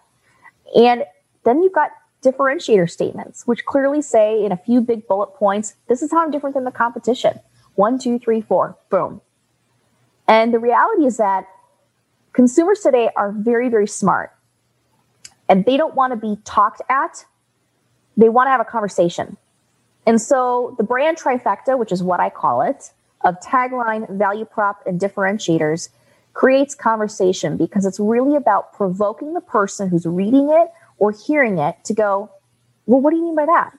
And 0.77 1.03
then 1.45 1.61
you've 1.61 1.73
got 1.73 1.91
differentiator 2.23 2.89
statements, 2.89 3.49
which 3.49 3.65
clearly 3.65 4.01
say 4.01 4.45
in 4.45 4.53
a 4.53 4.57
few 4.57 4.81
big 4.81 5.09
bullet 5.09 5.35
points, 5.35 5.75
this 5.89 6.03
is 6.03 6.13
how 6.13 6.19
I'm 6.23 6.31
different 6.31 6.55
than 6.55 6.65
the 6.65 6.71
competition. 6.71 7.41
One, 7.75 7.99
two, 7.99 8.21
three, 8.21 8.41
four, 8.41 8.77
boom. 8.91 9.23
And 10.29 10.55
the 10.55 10.59
reality 10.61 11.05
is 11.05 11.17
that 11.17 11.49
consumers 12.39 12.79
today 12.79 13.11
are 13.17 13.33
very, 13.33 13.69
very 13.69 13.89
smart 13.89 14.31
and 15.49 15.65
they 15.65 15.77
don't 15.77 15.97
want 15.97 16.13
to 16.13 16.17
be 16.17 16.41
talked 16.45 16.81
at. 16.89 17.25
They 18.17 18.29
want 18.29 18.47
to 18.47 18.53
have 18.53 18.61
a 18.61 18.65
conversation. 18.65 19.37
And 20.07 20.23
so 20.23 20.77
the 20.79 20.85
brand 20.85 21.19
trifecta, 21.19 21.77
which 21.77 21.91
is 21.91 22.01
what 22.01 22.21
I 22.21 22.31
call 22.31 22.63
it, 22.63 22.93
of 23.23 23.41
tagline, 23.41 24.09
value 24.17 24.45
prop, 24.45 24.87
and 24.87 25.01
differentiators 25.01 25.89
creates 26.33 26.77
conversation 26.77 27.57
because 27.57 27.85
it's 27.85 27.99
really 27.99 28.37
about 28.37 28.73
provoking 28.73 29.35
the 29.35 29.41
person 29.41 29.89
who's 29.89 30.07
reading 30.07 30.49
it 30.49 30.69
or 30.99 31.11
hearing 31.11 31.59
it 31.59 31.75
to 31.87 31.93
go, 31.93 32.31
well, 32.87 33.01
what 33.01 33.11
do 33.11 33.17
you 33.17 33.25
mean 33.25 33.35
by 33.35 33.47
that? 33.47 33.77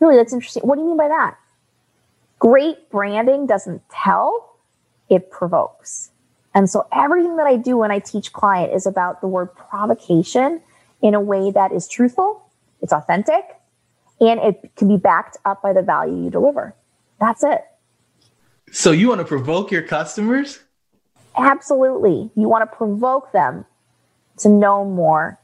Really, 0.00 0.16
that's 0.16 0.32
interesting. 0.32 0.64
What 0.64 0.74
do 0.74 0.80
you 0.80 0.88
mean 0.88 0.96
by 0.96 1.06
that? 1.06 1.38
Great 2.40 2.90
branding 2.90 3.46
doesn't 3.46 3.82
tell, 3.88 4.56
it 5.08 5.30
provokes. 5.30 6.10
And 6.54 6.68
so 6.68 6.86
everything 6.92 7.36
that 7.36 7.46
I 7.46 7.56
do 7.56 7.76
when 7.76 7.90
I 7.90 7.98
teach 7.98 8.32
client 8.32 8.72
is 8.72 8.86
about 8.86 9.20
the 9.20 9.26
word 9.26 9.54
provocation 9.54 10.62
in 11.02 11.14
a 11.14 11.20
way 11.20 11.50
that 11.50 11.72
is 11.72 11.86
truthful, 11.86 12.42
it's 12.80 12.92
authentic, 12.92 13.44
and 14.20 14.40
it 14.40 14.70
can 14.76 14.88
be 14.88 14.96
backed 14.96 15.36
up 15.44 15.62
by 15.62 15.72
the 15.72 15.82
value 15.82 16.24
you 16.24 16.30
deliver. 16.30 16.74
That's 17.20 17.44
it. 17.44 17.64
So 18.72 18.90
you 18.90 19.08
want 19.08 19.20
to 19.20 19.26
provoke 19.26 19.70
your 19.70 19.82
customers? 19.82 20.60
Absolutely. 21.36 22.30
You 22.34 22.48
want 22.48 22.68
to 22.68 22.76
provoke 22.76 23.32
them 23.32 23.64
to 24.38 24.48
know 24.48 24.84
more. 24.84 25.38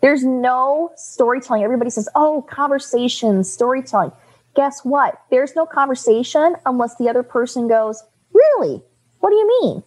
There's 0.00 0.24
no 0.24 0.92
storytelling. 0.96 1.62
Everybody 1.62 1.90
says, 1.90 2.08
oh, 2.14 2.42
conversation, 2.42 3.44
storytelling. 3.44 4.12
Guess 4.54 4.84
what? 4.84 5.20
There's 5.30 5.56
no 5.56 5.64
conversation 5.64 6.56
unless 6.66 6.96
the 6.96 7.08
other 7.08 7.22
person 7.22 7.68
goes, 7.68 8.02
really? 8.32 8.82
What 9.20 9.30
do 9.30 9.36
you 9.36 9.60
mean? 9.62 9.82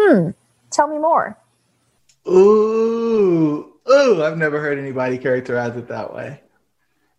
Hmm, 0.00 0.30
tell 0.70 0.88
me 0.88 0.98
more. 0.98 1.36
Ooh, 2.26 3.74
ooh, 3.90 4.22
I've 4.22 4.38
never 4.38 4.60
heard 4.60 4.78
anybody 4.78 5.18
characterize 5.18 5.76
it 5.76 5.88
that 5.88 6.14
way. 6.14 6.40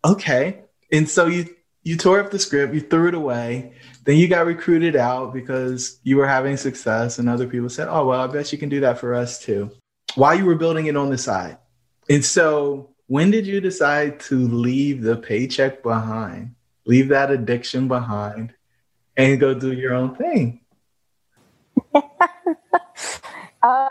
Okay. 0.04 0.62
And 0.90 1.08
so 1.08 1.26
you 1.26 1.54
you 1.84 1.96
tore 1.96 2.20
up 2.20 2.30
the 2.30 2.38
script, 2.38 2.74
you 2.74 2.80
threw 2.80 3.08
it 3.08 3.14
away, 3.14 3.72
then 4.04 4.16
you 4.16 4.28
got 4.28 4.46
recruited 4.46 4.94
out 4.94 5.32
because 5.32 5.98
you 6.04 6.16
were 6.16 6.28
having 6.28 6.56
success, 6.56 7.18
and 7.18 7.28
other 7.28 7.46
people 7.46 7.68
said, 7.68 7.88
Oh, 7.88 8.06
well, 8.06 8.20
I 8.20 8.26
bet 8.26 8.52
you 8.52 8.58
can 8.58 8.68
do 8.68 8.80
that 8.80 8.98
for 8.98 9.14
us 9.14 9.40
too. 9.40 9.70
While 10.14 10.36
you 10.36 10.44
were 10.44 10.54
building 10.54 10.86
it 10.86 10.96
on 10.96 11.10
the 11.10 11.18
side. 11.18 11.58
And 12.08 12.24
so 12.24 12.90
when 13.06 13.30
did 13.30 13.46
you 13.46 13.60
decide 13.60 14.20
to 14.20 14.48
leave 14.48 15.02
the 15.02 15.16
paycheck 15.16 15.82
behind, 15.82 16.54
leave 16.86 17.08
that 17.08 17.30
addiction 17.30 17.86
behind, 17.86 18.54
and 19.16 19.38
go 19.38 19.54
do 19.54 19.72
your 19.72 19.94
own 19.94 20.14
thing? 20.14 20.61
uh, 23.62 23.88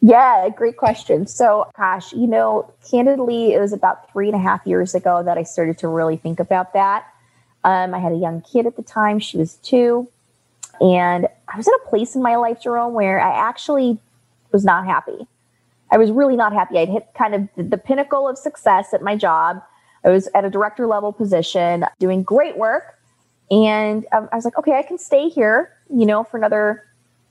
yeah, 0.00 0.48
great 0.50 0.76
question. 0.76 1.26
So, 1.26 1.70
gosh, 1.76 2.12
you 2.12 2.26
know, 2.26 2.72
candidly, 2.90 3.52
it 3.54 3.60
was 3.60 3.72
about 3.72 4.12
three 4.12 4.28
and 4.28 4.36
a 4.36 4.40
half 4.40 4.66
years 4.66 4.94
ago 4.94 5.22
that 5.22 5.38
I 5.38 5.42
started 5.42 5.78
to 5.78 5.88
really 5.88 6.16
think 6.16 6.38
about 6.38 6.72
that. 6.74 7.06
Um, 7.64 7.94
I 7.94 7.98
had 7.98 8.12
a 8.12 8.16
young 8.16 8.42
kid 8.42 8.66
at 8.66 8.76
the 8.76 8.82
time, 8.82 9.18
she 9.18 9.38
was 9.38 9.54
two. 9.56 10.08
And 10.80 11.26
I 11.48 11.56
was 11.56 11.66
in 11.66 11.74
a 11.74 11.88
place 11.88 12.14
in 12.14 12.22
my 12.22 12.36
life, 12.36 12.62
Jerome, 12.62 12.92
where 12.92 13.20
I 13.20 13.34
actually 13.48 13.98
was 14.52 14.64
not 14.64 14.84
happy. 14.84 15.26
I 15.90 15.98
was 15.98 16.10
really 16.10 16.36
not 16.36 16.52
happy. 16.52 16.78
I'd 16.78 16.88
hit 16.88 17.06
kind 17.16 17.34
of 17.34 17.70
the 17.70 17.78
pinnacle 17.78 18.28
of 18.28 18.38
success 18.38 18.92
at 18.92 19.02
my 19.02 19.16
job. 19.16 19.62
I 20.04 20.10
was 20.10 20.28
at 20.34 20.44
a 20.44 20.50
director 20.50 20.86
level 20.86 21.12
position, 21.12 21.84
doing 21.98 22.22
great 22.22 22.56
work. 22.56 22.98
And 23.50 24.06
um, 24.12 24.28
I 24.32 24.36
was 24.36 24.44
like, 24.44 24.58
okay, 24.58 24.78
I 24.78 24.82
can 24.82 24.98
stay 24.98 25.28
here, 25.28 25.72
you 25.90 26.06
know, 26.06 26.24
for 26.24 26.36
another 26.36 26.84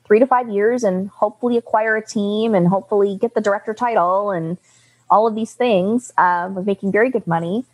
three 0.05 0.19
to 0.19 0.27
five 0.27 0.49
years 0.49 0.83
and 0.83 1.09
hopefully 1.09 1.57
acquire 1.57 1.95
a 1.95 2.05
team 2.05 2.53
and 2.53 2.67
hopefully 2.67 3.17
get 3.19 3.33
the 3.33 3.41
director 3.41 3.73
title 3.73 4.31
and 4.31 4.57
all 5.09 5.27
of 5.27 5.35
these 5.35 5.53
things. 5.53 6.11
Um, 6.17 6.55
was 6.55 6.65
making 6.65 6.91
very 6.91 7.09
good 7.09 7.25
money, 7.27 7.65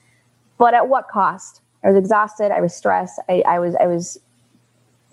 but 0.58 0.74
at 0.74 0.88
what 0.88 1.08
cost? 1.08 1.62
I 1.84 1.90
was 1.90 1.98
exhausted. 1.98 2.52
I 2.52 2.62
was 2.62 2.76
stressed. 2.76 3.20
I, 3.28 3.44
I 3.48 3.60
was 3.60 3.76
I 3.76 3.88
was 3.88 4.20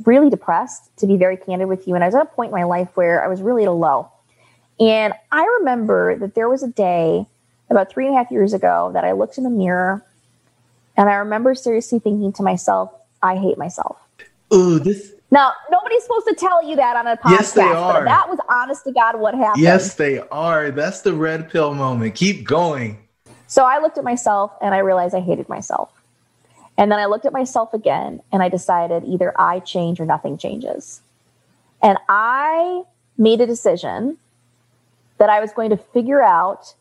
really 0.05 0.31
depressed, 0.31 0.97
to 0.99 1.07
be 1.07 1.17
very 1.17 1.37
candid 1.37 1.69
with 1.69 1.89
you. 1.89 1.95
And 1.95 2.05
I 2.05 2.07
was 2.07 2.15
at 2.15 2.23
a 2.23 2.27
point 2.27 2.51
in 2.51 2.55
my 2.55 2.65
life 2.65 2.89
where 2.95 3.25
I 3.25 3.29
was 3.29 3.43
really 3.43 3.65
at 3.65 3.69
a 3.69 3.73
low. 3.73 4.11
And 4.79 5.13
I 5.33 5.45
remember 5.59 6.17
that 6.19 6.35
there 6.35 6.49
was 6.49 6.63
a 6.63 6.69
day 6.69 7.27
about 7.69 7.91
three 7.91 8.07
and 8.07 8.15
a 8.15 8.19
half 8.19 8.31
years 8.31 8.53
ago 8.53 8.91
that 8.95 9.05
I 9.05 9.13
looked 9.13 9.39
in 9.39 9.45
the 9.45 9.51
mirror 9.51 10.05
and 10.97 11.09
I 11.09 11.15
remember 11.15 11.55
seriously 11.55 12.01
thinking 12.01 12.33
to 12.35 12.43
myself, 12.43 12.93
I 13.23 13.37
hate 13.37 13.59
myself. 13.59 13.97
Ooh, 14.53 14.79
this 14.79 15.13
now, 15.31 15.53
nobody's 15.71 16.03
supposed 16.03 16.27
to 16.27 16.35
tell 16.35 16.67
you 16.67 16.77
that 16.77 16.97
on 16.97 17.07
a 17.07 17.17
podcast. 17.17 17.31
Yes, 17.31 17.53
they 17.53 17.63
are. 17.63 18.05
that 18.05 18.29
was 18.29 18.39
honest 18.49 18.85
to 18.85 18.93
God 18.93 19.21
what 19.21 19.35
happened. 19.35 19.63
Yes, 19.63 19.95
they 19.95 20.21
are. 20.29 20.71
That's 20.71 21.03
the 21.03 21.13
red 21.13 21.51
pill 21.51 21.75
moment. 21.75 22.15
Keep 22.15 22.45
going. 22.45 22.99
So 23.47 23.65
I 23.65 23.79
looked 23.79 23.99
at 23.99 24.05
myself 24.05 24.53
and 24.63 24.75
I 24.75 24.79
realized 24.79 25.15
I 25.15 25.21
hated 25.21 25.49
myself. 25.49 25.93
And 26.79 26.91
then 26.91 26.99
I 26.99 27.07
looked 27.07 27.27
at 27.27 27.33
myself 27.33 27.75
again 27.75 28.23
and 28.33 28.43
I 28.43 28.49
decided 28.49 29.05
either 29.05 29.39
I 29.39 29.61
change 29.61 30.01
or 30.01 30.07
nothing 30.07 30.39
changes. 30.39 31.03
And 31.83 31.99
I 32.09 32.83
made 33.19 33.41
a 33.41 33.47
decision 33.47 34.17
that 35.19 35.29
I 35.29 35.41
was 35.41 35.53
going 35.53 35.71
to 35.71 35.77
figure 35.77 36.23
out 36.23 36.75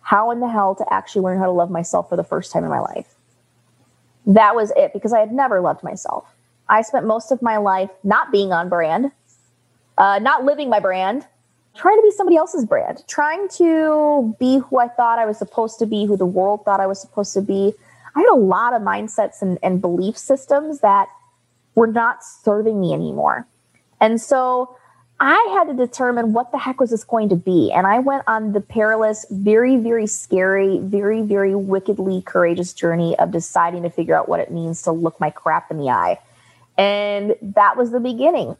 how 0.00 0.30
in 0.30 0.40
the 0.40 0.48
hell 0.48 0.74
to 0.76 0.92
actually 0.92 1.22
learn 1.22 1.38
how 1.38 1.46
to 1.46 1.50
love 1.50 1.70
myself 1.70 2.08
for 2.08 2.16
the 2.16 2.24
first 2.24 2.52
time 2.52 2.64
in 2.64 2.70
my 2.70 2.80
life. 2.80 3.14
That 4.26 4.54
was 4.54 4.72
it 4.76 4.92
because 4.92 5.12
I 5.12 5.20
had 5.20 5.32
never 5.32 5.60
loved 5.60 5.82
myself. 5.82 6.24
I 6.72 6.80
spent 6.80 7.06
most 7.06 7.30
of 7.30 7.42
my 7.42 7.58
life 7.58 7.90
not 8.02 8.32
being 8.32 8.50
on 8.50 8.70
brand, 8.70 9.12
uh, 9.98 10.18
not 10.20 10.44
living 10.44 10.70
my 10.70 10.80
brand, 10.80 11.26
trying 11.76 11.98
to 11.98 12.02
be 12.02 12.10
somebody 12.10 12.38
else's 12.38 12.64
brand, 12.64 13.04
trying 13.06 13.46
to 13.50 14.34
be 14.40 14.58
who 14.58 14.78
I 14.78 14.88
thought 14.88 15.18
I 15.18 15.26
was 15.26 15.36
supposed 15.36 15.78
to 15.80 15.86
be, 15.86 16.06
who 16.06 16.16
the 16.16 16.24
world 16.24 16.64
thought 16.64 16.80
I 16.80 16.86
was 16.86 16.98
supposed 16.98 17.34
to 17.34 17.42
be. 17.42 17.74
I 18.16 18.20
had 18.20 18.30
a 18.30 18.36
lot 18.36 18.72
of 18.72 18.80
mindsets 18.80 19.42
and, 19.42 19.58
and 19.62 19.82
belief 19.82 20.16
systems 20.16 20.80
that 20.80 21.08
were 21.74 21.86
not 21.86 22.24
serving 22.24 22.80
me 22.80 22.94
anymore. 22.94 23.46
And 24.00 24.18
so 24.18 24.74
I 25.20 25.54
had 25.54 25.64
to 25.64 25.74
determine 25.74 26.32
what 26.32 26.52
the 26.52 26.58
heck 26.58 26.80
was 26.80 26.88
this 26.88 27.04
going 27.04 27.28
to 27.28 27.36
be. 27.36 27.70
And 27.70 27.86
I 27.86 27.98
went 27.98 28.24
on 28.26 28.52
the 28.52 28.62
perilous, 28.62 29.26
very, 29.30 29.76
very 29.76 30.06
scary, 30.06 30.78
very, 30.78 31.20
very 31.20 31.54
wickedly 31.54 32.22
courageous 32.22 32.72
journey 32.72 33.14
of 33.18 33.30
deciding 33.30 33.82
to 33.82 33.90
figure 33.90 34.14
out 34.14 34.26
what 34.26 34.40
it 34.40 34.50
means 34.50 34.80
to 34.82 34.90
look 34.90 35.20
my 35.20 35.28
crap 35.28 35.70
in 35.70 35.76
the 35.76 35.90
eye 35.90 36.18
and 36.76 37.34
that 37.42 37.76
was 37.76 37.90
the 37.90 38.00
beginning. 38.00 38.56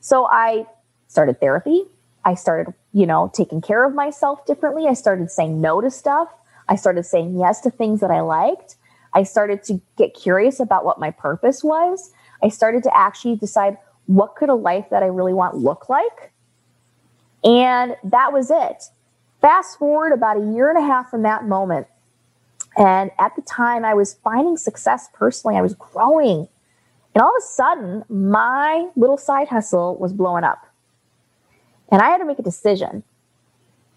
So 0.00 0.26
I 0.26 0.66
started 1.08 1.40
therapy. 1.40 1.84
I 2.24 2.34
started, 2.34 2.74
you 2.92 3.06
know, 3.06 3.30
taking 3.34 3.60
care 3.60 3.84
of 3.84 3.94
myself 3.94 4.44
differently. 4.46 4.86
I 4.86 4.94
started 4.94 5.30
saying 5.30 5.60
no 5.60 5.80
to 5.80 5.90
stuff. 5.90 6.28
I 6.68 6.76
started 6.76 7.04
saying 7.04 7.38
yes 7.38 7.60
to 7.62 7.70
things 7.70 8.00
that 8.00 8.10
I 8.10 8.20
liked. 8.20 8.76
I 9.12 9.22
started 9.22 9.62
to 9.64 9.80
get 9.96 10.14
curious 10.14 10.58
about 10.60 10.84
what 10.84 10.98
my 10.98 11.10
purpose 11.10 11.62
was. 11.62 12.12
I 12.42 12.48
started 12.48 12.82
to 12.84 12.96
actually 12.96 13.36
decide 13.36 13.78
what 14.06 14.34
could 14.36 14.48
a 14.48 14.54
life 14.54 14.86
that 14.90 15.02
I 15.02 15.06
really 15.06 15.32
want 15.32 15.56
look 15.56 15.88
like. 15.88 16.32
And 17.42 17.96
that 18.04 18.32
was 18.32 18.50
it. 18.50 18.84
Fast 19.40 19.78
forward 19.78 20.12
about 20.12 20.38
a 20.38 20.52
year 20.52 20.70
and 20.70 20.78
a 20.78 20.86
half 20.86 21.10
from 21.10 21.22
that 21.22 21.44
moment. 21.44 21.86
And 22.76 23.10
at 23.18 23.36
the 23.36 23.42
time, 23.42 23.84
I 23.84 23.94
was 23.94 24.14
finding 24.14 24.56
success 24.56 25.08
personally. 25.12 25.56
I 25.56 25.62
was 25.62 25.74
growing. 25.74 26.48
And 27.14 27.22
all 27.22 27.30
of 27.30 27.36
a 27.38 27.46
sudden, 27.46 28.04
my 28.08 28.88
little 28.96 29.16
side 29.16 29.48
hustle 29.48 29.96
was 29.96 30.12
blowing 30.12 30.44
up. 30.44 30.66
And 31.90 32.02
I 32.02 32.06
had 32.06 32.18
to 32.18 32.24
make 32.24 32.38
a 32.38 32.42
decision. 32.42 33.04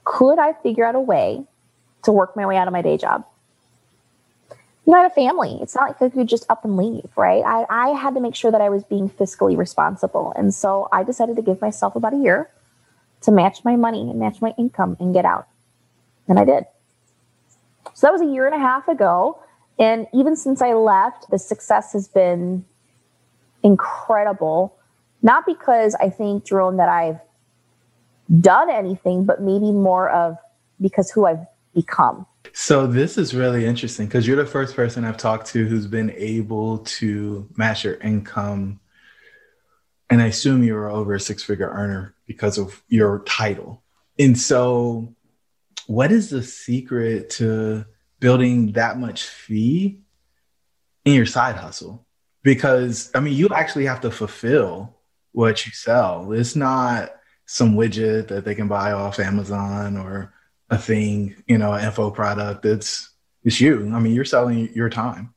Could 0.04 0.40
I 0.40 0.54
figure 0.54 0.86
out 0.86 0.96
a 0.96 1.00
way 1.00 1.44
to 2.04 2.12
work 2.12 2.36
my 2.36 2.46
way 2.46 2.58
out 2.58 2.68
of 2.68 2.74
my 2.74 2.82
day 2.82 2.98
job? 2.98 3.26
You 4.86 4.94
know, 4.94 5.00
I 5.00 5.02
had 5.04 5.12
a 5.12 5.16
family. 5.16 5.58
It's 5.62 5.76
not 5.76 5.90
like 5.90 6.02
I 6.02 6.10
could 6.10 6.28
just 6.28 6.46
up 6.50 6.64
and 6.64 6.78
leave, 6.78 7.10
right? 7.18 7.44
I, 7.46 7.66
I 7.70 7.90
had 7.90 8.14
to 8.14 8.22
make 8.22 8.36
sure 8.36 8.52
that 8.52 8.62
I 8.62 8.70
was 8.70 8.84
being 8.84 9.10
fiscally 9.10 9.58
responsible. 9.58 10.32
And 10.36 10.54
so 10.54 10.88
I 10.94 11.04
decided 11.04 11.36
to 11.36 11.42
give 11.42 11.60
myself 11.60 11.96
about 11.96 12.14
a 12.14 12.18
year 12.18 12.50
to 13.22 13.32
match 13.32 13.66
my 13.66 13.76
money 13.76 14.10
and 14.10 14.20
match 14.20 14.42
my 14.42 14.54
income 14.58 14.96
and 15.00 15.14
get 15.14 15.26
out. 15.26 15.48
And 16.28 16.40
I 16.40 16.46
did. 16.46 16.66
So 17.94 18.08
that 18.08 18.14
was 18.14 18.22
a 18.22 18.26
year 18.26 18.46
and 18.46 18.56
a 18.56 18.60
half 18.60 18.88
ago. 18.88 19.40
And 19.80 20.08
even 20.14 20.36
since 20.36 20.62
I 20.62 20.74
left, 20.74 21.30
the 21.32 21.40
success 21.40 21.94
has 21.94 22.08
been 22.08 22.64
incredible. 23.64 24.76
Not 25.22 25.46
because 25.46 25.96
I 25.96 26.10
think, 26.10 26.46
Jerome, 26.46 26.78
that 26.78 26.90
I've 26.90 27.20
done 28.42 28.70
anything, 28.70 29.26
but 29.26 29.42
maybe 29.42 29.72
more 29.72 30.10
of 30.10 30.38
because 30.80 31.10
who 31.12 31.26
I've 31.26 31.46
become. 31.74 32.26
So 32.54 32.88
this 32.88 33.18
is 33.18 33.36
really 33.36 33.66
interesting 33.66 34.08
because 34.08 34.28
you're 34.28 34.38
the 34.38 34.46
first 34.46 34.76
person 34.76 35.06
I've 35.06 35.18
talked 35.18 35.48
to 35.48 35.66
who's 35.66 35.88
been 35.88 36.12
able 36.12 36.80
to 36.80 37.48
match 37.56 37.84
your 37.84 37.96
income. 37.96 38.80
And 40.10 40.22
I 40.22 40.28
assume 40.28 40.64
you're 40.64 40.90
over 40.90 41.16
a 41.16 41.20
six 41.20 41.44
figure 41.44 41.70
earner 41.70 42.16
because 42.26 42.58
of 42.58 42.82
your 42.88 43.20
title. 43.26 43.84
And 44.18 44.38
so, 44.38 45.14
what 45.86 46.12
is 46.12 46.30
the 46.30 46.44
secret 46.44 47.30
to 47.32 47.86
building 48.20 48.72
that 48.74 48.98
much 48.98 49.24
fee 49.24 50.02
in 51.06 51.14
your 51.14 51.26
side 51.26 51.56
hustle 51.56 52.07
because 52.44 53.12
I 53.14 53.20
mean 53.20 53.34
you 53.34 53.50
actually 53.50 53.86
have 53.86 54.02
to 54.02 54.12
fulfill 54.12 54.96
what 55.32 55.66
you 55.66 55.72
sell. 55.72 56.32
It's 56.32 56.56
not 56.56 57.12
some 57.46 57.76
widget 57.76 58.28
that 58.28 58.46
they 58.46 58.56
can 58.56 58.68
buy 58.68 58.92
off 58.92 59.20
Amazon 59.20 59.98
or 59.98 60.34
a 60.70 60.78
thing, 60.78 61.36
you 61.48 61.58
know, 61.58 61.74
an 61.74 61.86
info 61.86 62.12
product. 62.12 62.66
It's 62.66 63.12
it's 63.44 63.62
you. 63.62 63.92
I 63.94 64.00
mean, 64.00 64.14
you're 64.14 64.26
selling 64.26 64.74
your 64.74 64.90
time. 64.90 65.34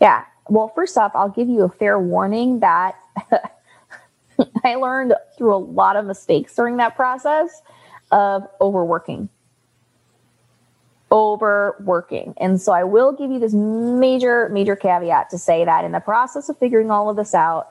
Yeah. 0.00 0.24
Well, 0.48 0.72
first 0.74 0.96
off, 0.96 1.12
I'll 1.14 1.28
give 1.28 1.48
you 1.48 1.62
a 1.62 1.68
fair 1.68 1.98
warning 1.98 2.60
that 2.60 2.96
I 4.64 4.76
learned 4.76 5.14
through 5.36 5.54
a 5.54 5.58
lot 5.58 5.96
of 5.96 6.06
mistakes 6.06 6.54
during 6.54 6.78
that 6.78 6.96
process 6.96 7.62
of 8.10 8.48
overworking. 8.60 9.28
Overworking. 11.12 12.34
And 12.36 12.60
so 12.60 12.72
I 12.72 12.84
will 12.84 13.12
give 13.12 13.30
you 13.30 13.38
this 13.38 13.52
major, 13.52 14.48
major 14.50 14.76
caveat 14.76 15.30
to 15.30 15.38
say 15.38 15.64
that 15.64 15.84
in 15.84 15.92
the 15.92 16.00
process 16.00 16.48
of 16.48 16.58
figuring 16.58 16.90
all 16.90 17.10
of 17.10 17.16
this 17.16 17.34
out, 17.34 17.68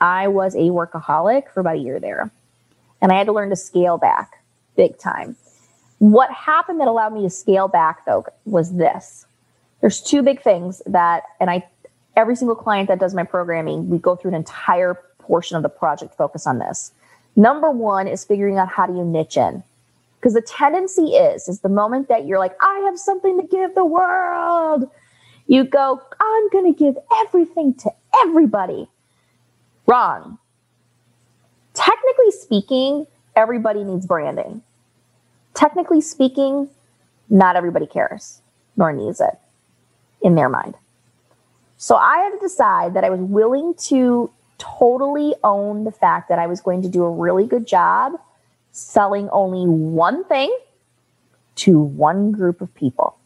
I 0.00 0.28
was 0.28 0.54
a 0.54 0.70
workaholic 0.70 1.50
for 1.50 1.60
about 1.60 1.76
a 1.76 1.78
year 1.78 2.00
there. 2.00 2.30
And 3.00 3.12
I 3.12 3.16
had 3.16 3.26
to 3.26 3.32
learn 3.32 3.50
to 3.50 3.56
scale 3.56 3.96
back 3.98 4.42
big 4.76 4.98
time. 4.98 5.36
What 5.98 6.30
happened 6.32 6.80
that 6.80 6.88
allowed 6.88 7.12
me 7.12 7.22
to 7.22 7.30
scale 7.30 7.68
back 7.68 8.04
though 8.06 8.26
was 8.44 8.72
this. 8.74 9.26
There's 9.80 10.00
two 10.00 10.22
big 10.22 10.42
things 10.42 10.82
that, 10.86 11.22
and 11.40 11.50
I, 11.50 11.66
every 12.16 12.36
single 12.36 12.56
client 12.56 12.88
that 12.88 12.98
does 12.98 13.14
my 13.14 13.24
programming, 13.24 13.88
we 13.88 13.98
go 13.98 14.16
through 14.16 14.30
an 14.30 14.34
entire 14.34 14.94
portion 15.18 15.56
of 15.56 15.62
the 15.62 15.68
project 15.68 16.14
focus 16.14 16.46
on 16.46 16.58
this. 16.58 16.92
Number 17.36 17.70
one 17.70 18.08
is 18.08 18.24
figuring 18.24 18.58
out 18.58 18.68
how 18.68 18.86
do 18.86 18.94
you 18.94 19.04
niche 19.04 19.36
in. 19.36 19.62
Because 20.24 20.32
the 20.32 20.40
tendency 20.40 21.16
is, 21.16 21.48
is 21.48 21.60
the 21.60 21.68
moment 21.68 22.08
that 22.08 22.24
you're 22.24 22.38
like, 22.38 22.56
I 22.62 22.78
have 22.86 22.98
something 22.98 23.38
to 23.38 23.46
give 23.46 23.74
the 23.74 23.84
world, 23.84 24.88
you 25.46 25.64
go, 25.64 26.00
I'm 26.18 26.48
going 26.48 26.72
to 26.72 26.78
give 26.78 26.96
everything 27.26 27.74
to 27.74 27.90
everybody. 28.22 28.88
Wrong. 29.86 30.38
Technically 31.74 32.30
speaking, 32.30 33.06
everybody 33.36 33.84
needs 33.84 34.06
branding. 34.06 34.62
Technically 35.52 36.00
speaking, 36.00 36.70
not 37.28 37.54
everybody 37.54 37.86
cares 37.86 38.40
nor 38.78 38.94
needs 38.94 39.20
it 39.20 39.38
in 40.22 40.36
their 40.36 40.48
mind. 40.48 40.74
So 41.76 41.96
I 41.96 42.20
had 42.20 42.30
to 42.30 42.38
decide 42.38 42.94
that 42.94 43.04
I 43.04 43.10
was 43.10 43.20
willing 43.20 43.74
to 43.88 44.30
totally 44.56 45.34
own 45.44 45.84
the 45.84 45.92
fact 45.92 46.30
that 46.30 46.38
I 46.38 46.46
was 46.46 46.62
going 46.62 46.80
to 46.80 46.88
do 46.88 47.04
a 47.04 47.10
really 47.10 47.46
good 47.46 47.66
job 47.66 48.14
selling 48.74 49.28
only 49.30 49.66
one 49.68 50.24
thing 50.24 50.56
to 51.54 51.78
one 51.78 52.32
group 52.32 52.60
of 52.60 52.74
people. 52.74 53.16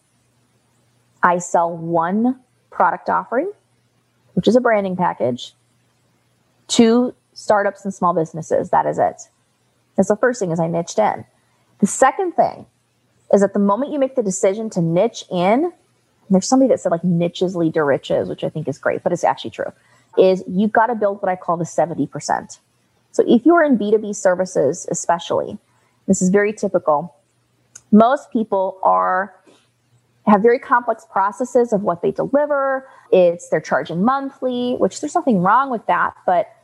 I 1.23 1.39
sell 1.39 1.75
one 1.75 2.39
product 2.71 3.09
offering, 3.09 3.51
which 4.35 4.47
is 4.47 4.57
a 4.57 4.61
branding 4.61 4.95
package, 4.95 5.55
to 6.69 7.15
startups 7.33 7.83
and 7.85 7.95
small 7.95 8.13
businesses. 8.13 8.69
That 8.69 8.85
is 8.85 8.99
it. 8.99 9.23
That's 9.97 10.09
the 10.09 10.17
first 10.17 10.39
thing 10.39 10.53
is 10.53 10.61
I 10.61 10.67
niched 10.67 10.99
in. 10.99 11.25
The 11.81 11.87
second 11.87 12.33
thing 12.33 12.67
is 13.33 13.41
that 13.41 13.55
the 13.55 13.59
moment 13.59 13.93
you 13.93 13.99
make 13.99 14.17
the 14.17 14.23
decision 14.23 14.69
to 14.71 14.83
niche 14.83 15.25
in, 15.31 15.73
there's 16.29 16.47
somebody 16.47 16.69
that 16.69 16.81
said 16.81 16.93
like 16.93 17.05
niches 17.05 17.57
lead 17.57 17.73
to 17.75 17.83
riches, 17.83 18.29
which 18.29 18.45
I 18.45 18.51
think 18.51 18.69
is 18.69 18.77
great, 18.77 19.03
but 19.03 19.13
it's 19.13 19.25
actually 19.25 19.51
true 19.51 19.73
is 20.19 20.43
you've 20.49 20.73
got 20.73 20.87
to 20.87 20.95
build 20.95 21.23
what 21.23 21.31
I 21.31 21.37
call 21.37 21.57
the 21.57 21.65
70%. 21.65 22.59
So 23.13 23.25
if 23.27 23.45
you're 23.45 23.63
in 23.63 23.79
B2B 23.79 24.15
services, 24.15 24.87
especially, 24.91 25.59
this 26.07 26.23
is 26.23 26.29
very 26.31 26.53
typical. 26.53 27.15
Most 27.91 28.31
people 28.33 28.79
are 28.83 29.35
have 30.27 30.43
very 30.43 30.59
complex 30.59 31.07
processes 31.11 31.73
of 31.73 31.83
what 31.83 32.03
they 32.03 32.11
deliver. 32.11 32.87
It's 33.11 33.49
they're 33.49 33.61
charging 33.61 34.05
monthly, 34.05 34.75
which 34.75 35.01
there's 35.01 35.15
nothing 35.15 35.41
wrong 35.41 35.71
with 35.71 35.87
that, 35.87 36.15
but 36.27 36.55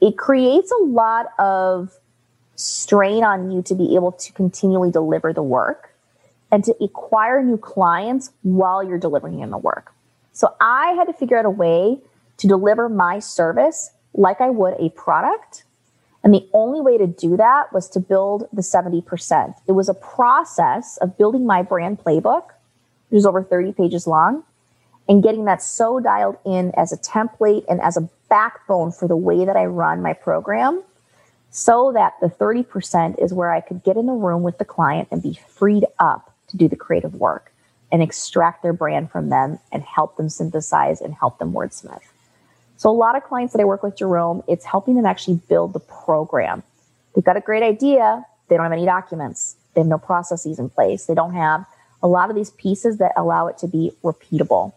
it 0.00 0.16
creates 0.16 0.72
a 0.72 0.84
lot 0.84 1.26
of 1.38 1.92
strain 2.56 3.24
on 3.24 3.50
you 3.50 3.62
to 3.62 3.74
be 3.74 3.94
able 3.94 4.12
to 4.12 4.32
continually 4.32 4.90
deliver 4.90 5.32
the 5.32 5.42
work 5.42 5.94
and 6.50 6.64
to 6.64 6.74
acquire 6.82 7.42
new 7.42 7.56
clients 7.56 8.30
while 8.42 8.82
you're 8.82 8.98
delivering 8.98 9.40
in 9.40 9.50
the 9.50 9.58
work. 9.58 9.92
So 10.32 10.54
I 10.60 10.92
had 10.92 11.04
to 11.04 11.12
figure 11.12 11.38
out 11.38 11.44
a 11.44 11.50
way 11.50 12.00
to 12.38 12.46
deliver 12.46 12.88
my 12.88 13.18
service 13.18 13.90
like 14.14 14.40
I 14.40 14.50
would 14.50 14.74
a 14.78 14.90
product. 14.90 15.64
And 16.24 16.32
the 16.32 16.48
only 16.52 16.80
way 16.80 16.98
to 16.98 17.06
do 17.06 17.36
that 17.36 17.72
was 17.72 17.88
to 17.90 18.00
build 18.00 18.48
the 18.52 18.62
70%. 18.62 19.54
It 19.66 19.72
was 19.72 19.88
a 19.88 19.94
process 19.94 20.96
of 20.98 21.18
building 21.18 21.46
my 21.46 21.62
brand 21.62 21.98
playbook, 21.98 22.46
which 23.08 23.18
is 23.18 23.26
over 23.26 23.42
30 23.42 23.72
pages 23.72 24.06
long, 24.06 24.44
and 25.08 25.22
getting 25.22 25.46
that 25.46 25.62
so 25.62 25.98
dialed 25.98 26.36
in 26.44 26.72
as 26.76 26.92
a 26.92 26.96
template 26.96 27.64
and 27.68 27.80
as 27.80 27.96
a 27.96 28.08
backbone 28.28 28.92
for 28.92 29.08
the 29.08 29.16
way 29.16 29.44
that 29.44 29.56
I 29.56 29.66
run 29.66 30.00
my 30.00 30.12
program 30.12 30.82
so 31.50 31.92
that 31.92 32.14
the 32.20 32.28
30% 32.28 33.22
is 33.22 33.32
where 33.32 33.52
I 33.52 33.60
could 33.60 33.84
get 33.84 33.96
in 33.96 34.06
the 34.06 34.12
room 34.12 34.42
with 34.42 34.58
the 34.58 34.64
client 34.64 35.08
and 35.10 35.22
be 35.22 35.38
freed 35.48 35.84
up 35.98 36.34
to 36.48 36.56
do 36.56 36.66
the 36.66 36.76
creative 36.76 37.14
work 37.14 37.52
and 37.92 38.02
extract 38.02 38.62
their 38.62 38.72
brand 38.72 39.10
from 39.10 39.28
them 39.28 39.58
and 39.70 39.82
help 39.82 40.16
them 40.16 40.30
synthesize 40.30 41.02
and 41.02 41.14
help 41.14 41.38
them 41.38 41.52
wordsmith. 41.52 42.00
So 42.82 42.90
a 42.90 42.98
lot 42.98 43.14
of 43.14 43.22
clients 43.22 43.52
that 43.52 43.60
I 43.60 43.64
work 43.64 43.84
with, 43.84 43.96
Jerome, 43.96 44.42
it's 44.48 44.64
helping 44.64 44.96
them 44.96 45.06
actually 45.06 45.36
build 45.48 45.72
the 45.72 45.78
program. 45.78 46.64
They've 47.14 47.22
got 47.22 47.36
a 47.36 47.40
great 47.40 47.62
idea. 47.62 48.26
They 48.48 48.56
don't 48.56 48.64
have 48.64 48.72
any 48.72 48.84
documents. 48.84 49.54
They 49.74 49.82
have 49.82 49.86
no 49.86 49.98
processes 49.98 50.58
in 50.58 50.68
place. 50.68 51.06
They 51.06 51.14
don't 51.14 51.32
have 51.32 51.64
a 52.02 52.08
lot 52.08 52.28
of 52.28 52.34
these 52.34 52.50
pieces 52.50 52.98
that 52.98 53.12
allow 53.16 53.46
it 53.46 53.56
to 53.58 53.68
be 53.68 53.92
repeatable. 54.02 54.72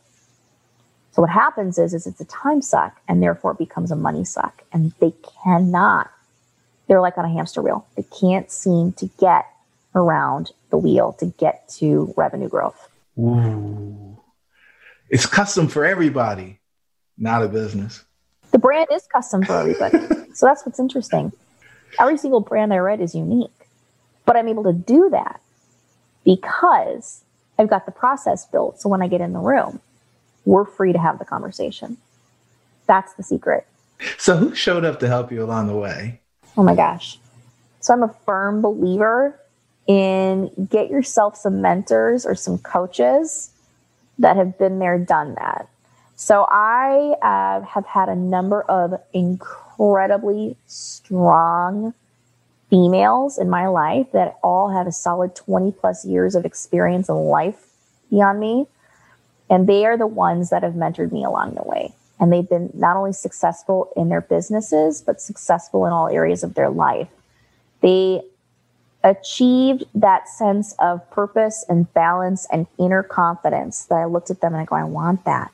So 1.14 1.24
what 1.24 1.32
happens 1.32 1.80
is, 1.80 1.96
is 1.96 2.06
it's 2.06 2.22
a 2.22 2.26
time 2.26 2.62
suck 2.62 3.02
and 3.08 3.24
therefore 3.24 3.54
it 3.54 3.58
becomes 3.58 3.90
a 3.90 3.96
money 3.96 4.24
suck. 4.24 4.62
And 4.72 4.94
they 5.00 5.16
cannot, 5.44 6.12
they're 6.88 7.02
like 7.02 7.18
on 7.18 7.26
a 7.26 7.34
hamster 7.34 7.64
wheel. 7.64 7.88
They 7.96 8.06
can't 8.22 8.52
seem 8.52 8.92
to 8.98 9.10
get 9.20 9.48
around 9.96 10.52
the 10.70 10.78
wheel 10.78 11.14
to 11.14 11.26
get 11.26 11.68
to 11.80 12.14
revenue 12.16 12.50
growth. 12.50 12.88
Ooh. 13.18 14.20
It's 15.10 15.26
custom 15.26 15.68
for 15.68 15.84
everybody 15.84 16.60
not 17.18 17.44
a 17.44 17.48
business. 17.48 18.04
The 18.52 18.60
brand 18.60 18.88
is 18.92 19.04
custom 19.12 19.44
for 19.44 19.58
everybody. 19.58 19.98
so 20.34 20.46
that's 20.46 20.66
what's 20.66 20.80
interesting. 20.80 21.32
Every 22.00 22.18
single 22.18 22.42
brand 22.42 22.74
I 22.74 22.80
write 22.80 23.02
is 23.02 23.16
unique. 23.16 23.52
But 24.26 24.36
I'm 24.36 24.48
able 24.48 24.64
to 24.64 24.74
do 24.74 25.10
that 25.12 25.40
because 26.24 27.24
I've 27.60 27.70
got 27.70 27.86
the 27.86 27.92
process 27.92 28.46
built. 28.46 28.82
So 28.82 28.90
when 28.90 29.02
I 29.02 29.08
get 29.08 29.22
in 29.22 29.34
the 29.34 29.40
room, 29.40 29.80
we're 30.46 30.66
free 30.66 30.94
to 30.94 31.00
have 31.00 31.20
the 31.20 31.26
conversation. 31.26 31.98
That's 32.88 33.14
the 33.14 33.24
secret. 33.24 33.66
So 34.18 34.36
who 34.36 34.56
showed 34.56 34.84
up 34.84 35.00
to 35.00 35.08
help 35.08 35.32
you 35.32 35.44
along 35.44 35.68
the 35.68 35.78
way? 35.78 36.22
Oh 36.58 36.64
my 36.64 36.76
gosh. 36.76 37.20
So 37.80 37.94
I'm 37.94 38.04
a 38.04 38.14
firm 38.26 38.62
believer 38.62 39.40
in 39.88 40.68
get 40.70 40.90
yourself 40.90 41.38
some 41.38 41.62
mentors 41.62 42.26
or 42.26 42.36
some 42.36 42.58
coaches 42.58 43.52
that 44.20 44.36
have 44.36 44.58
been 44.58 44.80
there, 44.80 44.98
done 44.98 45.36
that. 45.36 45.70
So 46.16 46.46
I 46.50 47.16
uh, 47.22 47.66
have 47.66 47.86
had 47.86 48.10
a 48.10 48.16
number 48.16 48.62
of 48.64 48.94
incredibly 49.14 50.56
strong 50.66 51.94
females 52.70 53.38
in 53.38 53.50
my 53.50 53.68
life 53.68 54.08
that 54.14 54.38
all 54.42 54.70
have 54.70 54.88
a 54.88 54.92
solid 54.92 55.36
20 55.36 55.72
plus 55.74 56.06
years 56.06 56.36
of 56.36 56.46
experience 56.46 57.10
in 57.10 57.16
life 57.16 57.68
beyond 58.10 58.40
me. 58.40 58.66
And 59.50 59.68
they 59.68 59.86
are 59.86 59.98
the 59.98 60.08
ones 60.08 60.50
that 60.50 60.64
have 60.64 60.74
mentored 60.74 61.12
me 61.12 61.24
along 61.24 61.56
the 61.56 61.64
way. 61.64 61.94
And 62.20 62.32
they've 62.32 62.48
been 62.48 62.72
not 62.74 62.96
only 62.96 63.14
successful 63.14 63.92
in 63.96 64.10
their 64.10 64.22
businesses, 64.22 65.02
but 65.02 65.22
successful 65.22 65.86
in 65.86 65.92
all 65.92 66.08
areas 66.08 66.44
of 66.44 66.54
their 66.56 66.70
life. 66.70 67.10
They 67.82 68.22
achieved 69.04 69.84
that 69.94 70.28
sense 70.28 70.74
of 70.80 71.08
purpose 71.12 71.64
and 71.70 71.94
balance 71.94 72.48
and 72.52 72.66
inner 72.80 73.04
confidence 73.04 73.86
that 73.86 73.96
I 73.96 74.06
looked 74.06 74.32
at 74.32 74.42
them 74.42 74.54
and 74.54 74.62
I 74.62 74.66
go, 74.66 74.76
I 74.76 74.86
want 74.86 75.26
that. 75.26 75.52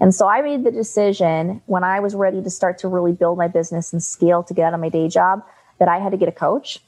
And 0.00 0.14
so 0.14 0.26
I 0.26 0.40
made 0.40 0.64
the 0.64 0.70
decision 0.70 1.60
when 1.66 1.84
I 1.84 2.00
was 2.00 2.14
ready 2.14 2.42
to 2.42 2.50
start 2.50 2.78
to 2.78 2.88
really 2.88 3.12
build 3.12 3.36
my 3.36 3.48
business 3.48 3.92
and 3.92 4.02
scale 4.02 4.42
to 4.44 4.54
get 4.54 4.66
out 4.66 4.74
of 4.74 4.80
my 4.80 4.88
day 4.88 5.08
job 5.08 5.44
that 5.78 5.88
I 5.88 5.98
had 5.98 6.12
to 6.12 6.16
get 6.16 6.28
a 6.28 6.32
coach. 6.32 6.80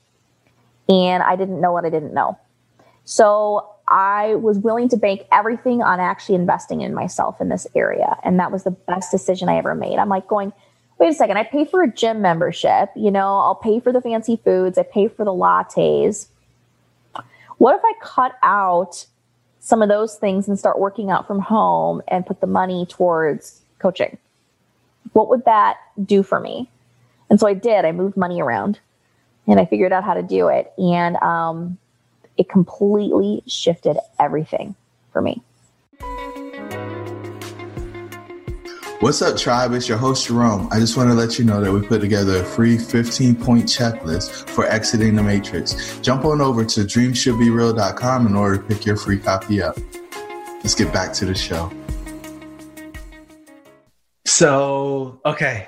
And 0.89 1.23
I 1.23 1.37
didn't 1.37 1.61
know 1.61 1.73
what 1.73 1.85
I 1.85 1.91
didn't 1.91 2.15
know. 2.15 2.39
So 3.05 3.69
I 3.87 4.37
was 4.37 4.59
willing 4.59 4.89
to 4.91 4.97
bank 4.97 5.27
everything 5.31 5.83
on 5.83 6.01
actually 6.01 6.37
investing 6.37 6.81
in 6.81 6.95
myself 6.95 7.41
in 7.41 7.49
this 7.49 7.67
area. 7.75 8.17
And 8.25 8.39
that 8.39 8.51
was 8.51 8.65
the 8.65 8.71
best 8.71 9.11
decision 9.11 9.49
I 9.49 9.57
ever 9.57 9.75
made. 9.75 9.99
I'm 9.99 10.09
like 10.09 10.27
going, 10.27 10.53
wait 10.99 11.09
a 11.09 11.15
second, 11.15 11.37
I 11.37 11.45
pay 11.45 11.65
for 11.65 11.83
a 11.83 11.93
gym 11.93 12.23
membership, 12.23 12.91
you 12.95 13.11
know, 13.11 13.39
I'll 13.39 13.57
pay 13.57 13.81
for 13.81 13.93
the 13.93 14.01
fancy 14.01 14.37
foods, 14.37 14.79
I 14.79 14.85
pay 14.85 15.09
for 15.09 15.25
the 15.25 15.33
lattes. 15.33 16.29
What 17.59 17.75
if 17.75 17.83
I 17.85 17.93
cut 18.01 18.37
out 18.43 19.07
some 19.65 19.81
of 19.81 19.89
those 19.89 20.17
things 20.17 20.49
and 20.49 20.59
start 20.59 20.79
working 20.81 21.11
out 21.11 21.27
from 21.27 21.39
home 21.39 22.03
and 22.09 22.27
put 22.27 22.41
the 22.41 22.47
money 22.47 22.85
towards 22.85 23.63
coaching? 23.79 24.19
What 25.13 25.29
would 25.29 25.45
that 25.45 25.77
do 26.05 26.23
for 26.23 26.41
me? 26.41 26.69
And 27.31 27.39
so 27.39 27.47
I 27.47 27.55
did. 27.55 27.85
I 27.85 27.93
moved 27.93 28.17
money 28.17 28.43
around 28.43 28.81
and 29.47 29.61
I 29.61 29.65
figured 29.65 29.93
out 29.93 30.05
how 30.05 30.15
to 30.15 30.23
do 30.23 30.49
it. 30.49 30.73
And 30.79 31.17
um, 31.17 31.79
it 32.37 32.49
completely 32.49 33.43
shifted 33.47 33.97
everything. 34.19 34.75
for 35.13 35.23
me. 35.23 35.41
What's 39.03 39.21
up, 39.21 39.37
tribe? 39.37 39.73
It's 39.73 39.89
your 39.89 39.99
host, 39.99 40.29
Jerome. 40.29 40.69
I 40.71 40.79
just 40.79 40.97
want 40.97 41.09
to 41.09 41.15
let 41.15 41.37
you 41.37 41.45
know 41.45 41.61
that 41.61 41.73
we 41.73 41.85
put 41.85 42.01
together 42.01 42.37
a 42.37 42.45
free 42.45 42.79
15 42.79 43.35
point 43.35 43.65
checklist 43.65 44.49
for 44.51 44.65
exiting 44.65 45.17
the 45.17 45.25
matrix. 45.25 45.99
Jump 46.03 46.25
on 46.25 46.41
over 46.41 46.65
to 46.65 46.81
dreamshouldbereal.com 46.83 48.29
in 48.29 48.37
order 48.37 48.59
to 48.59 48.63
pick 48.63 48.87
your 48.87 48.97
free 48.97 49.19
copy 49.19 49.61
up. 49.61 49.77
Let's 50.63 50.77
get 50.77 50.93
back 50.93 51.13
to 51.15 51.25
the 51.25 51.35
show. 51.35 51.73
So, 54.25 55.21
okay. 55.27 55.67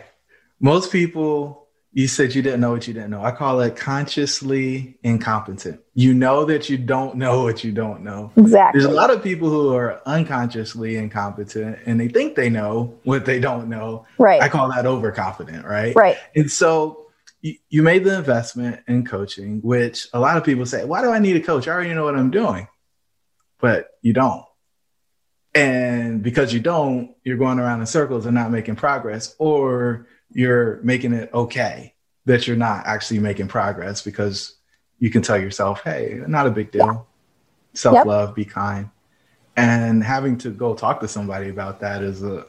Most 0.60 0.92
people 0.92 1.63
you 1.96 2.09
said 2.09 2.35
you 2.35 2.42
didn't 2.42 2.61
know 2.61 2.72
what 2.72 2.88
you 2.88 2.92
didn't 2.92 3.11
know. 3.11 3.22
I 3.22 3.30
call 3.30 3.61
it 3.61 3.76
consciously 3.76 4.98
incompetent. 5.04 5.80
You 5.94 6.12
know 6.12 6.44
that 6.44 6.68
you 6.68 6.76
don't 6.76 7.14
know 7.14 7.44
what 7.44 7.62
you 7.62 7.70
don't 7.70 8.02
know. 8.02 8.33
Exactly. 8.37 8.80
There's 8.80 8.92
a 8.92 8.94
lot 8.94 9.12
of 9.12 9.22
people 9.22 9.48
who 9.48 9.72
are 9.72 10.02
unconsciously 10.04 10.96
incompetent 10.96 11.78
and 11.87 12.00
they 12.00 12.09
think 12.09 12.35
they 12.35 12.50
know 12.50 12.98
what 13.04 13.24
they 13.24 13.38
don't 13.38 13.68
know. 13.68 14.07
Right. 14.18 14.42
I 14.42 14.48
call 14.48 14.70
that 14.70 14.87
overconfident, 14.87 15.64
right? 15.64 15.94
Right. 15.94 16.16
And 16.35 16.50
so 16.50 17.07
you, 17.42 17.54
you 17.70 17.85
made 17.85 18.02
the 18.02 18.16
investment 18.16 18.80
in 18.88 19.07
coaching, 19.07 19.61
which 19.62 20.09
a 20.12 20.18
lot 20.18 20.37
of 20.37 20.42
people 20.42 20.66
say, 20.66 20.85
why 20.85 21.00
do 21.00 21.11
I 21.11 21.20
need 21.20 21.37
a 21.37 21.40
coach? 21.40 21.68
I 21.68 21.72
already 21.72 21.94
know 21.94 22.04
what 22.04 22.16
I'm 22.16 22.33
doing. 22.33 22.66
But 23.61 23.90
you 24.02 24.12
don't. 24.12 24.44
And 25.54 26.24
because 26.24 26.52
you 26.52 26.59
don't, 26.59 27.14
you're 27.22 27.37
going 27.37 27.61
around 27.61 27.78
in 27.78 27.87
circles 27.87 28.26
and 28.26 28.35
not 28.35 28.50
making 28.50 28.74
progress, 28.74 29.37
or 29.38 30.09
you're 30.32 30.80
making 30.82 31.12
it 31.12 31.30
okay 31.32 31.94
that 32.26 32.46
you're 32.46 32.56
not 32.56 32.87
actually 32.87 33.20
making 33.20 33.48
progress 33.48 34.02
because 34.02 34.56
you 34.98 35.10
can 35.10 35.22
tell 35.22 35.38
yourself, 35.38 35.82
hey, 35.82 36.20
not 36.26 36.46
a 36.46 36.50
big 36.50 36.70
deal. 36.70 36.87
Yeah. 36.87 36.98
Self 37.74 38.06
love, 38.06 38.30
yep. 38.30 38.37
be 38.37 38.44
kind. 38.44 38.90
And 39.56 40.02
having 40.02 40.38
to 40.38 40.50
go 40.50 40.74
talk 40.74 41.00
to 41.00 41.08
somebody 41.08 41.50
about 41.50 41.80
that 41.80 42.02
is 42.02 42.22
a 42.22 42.46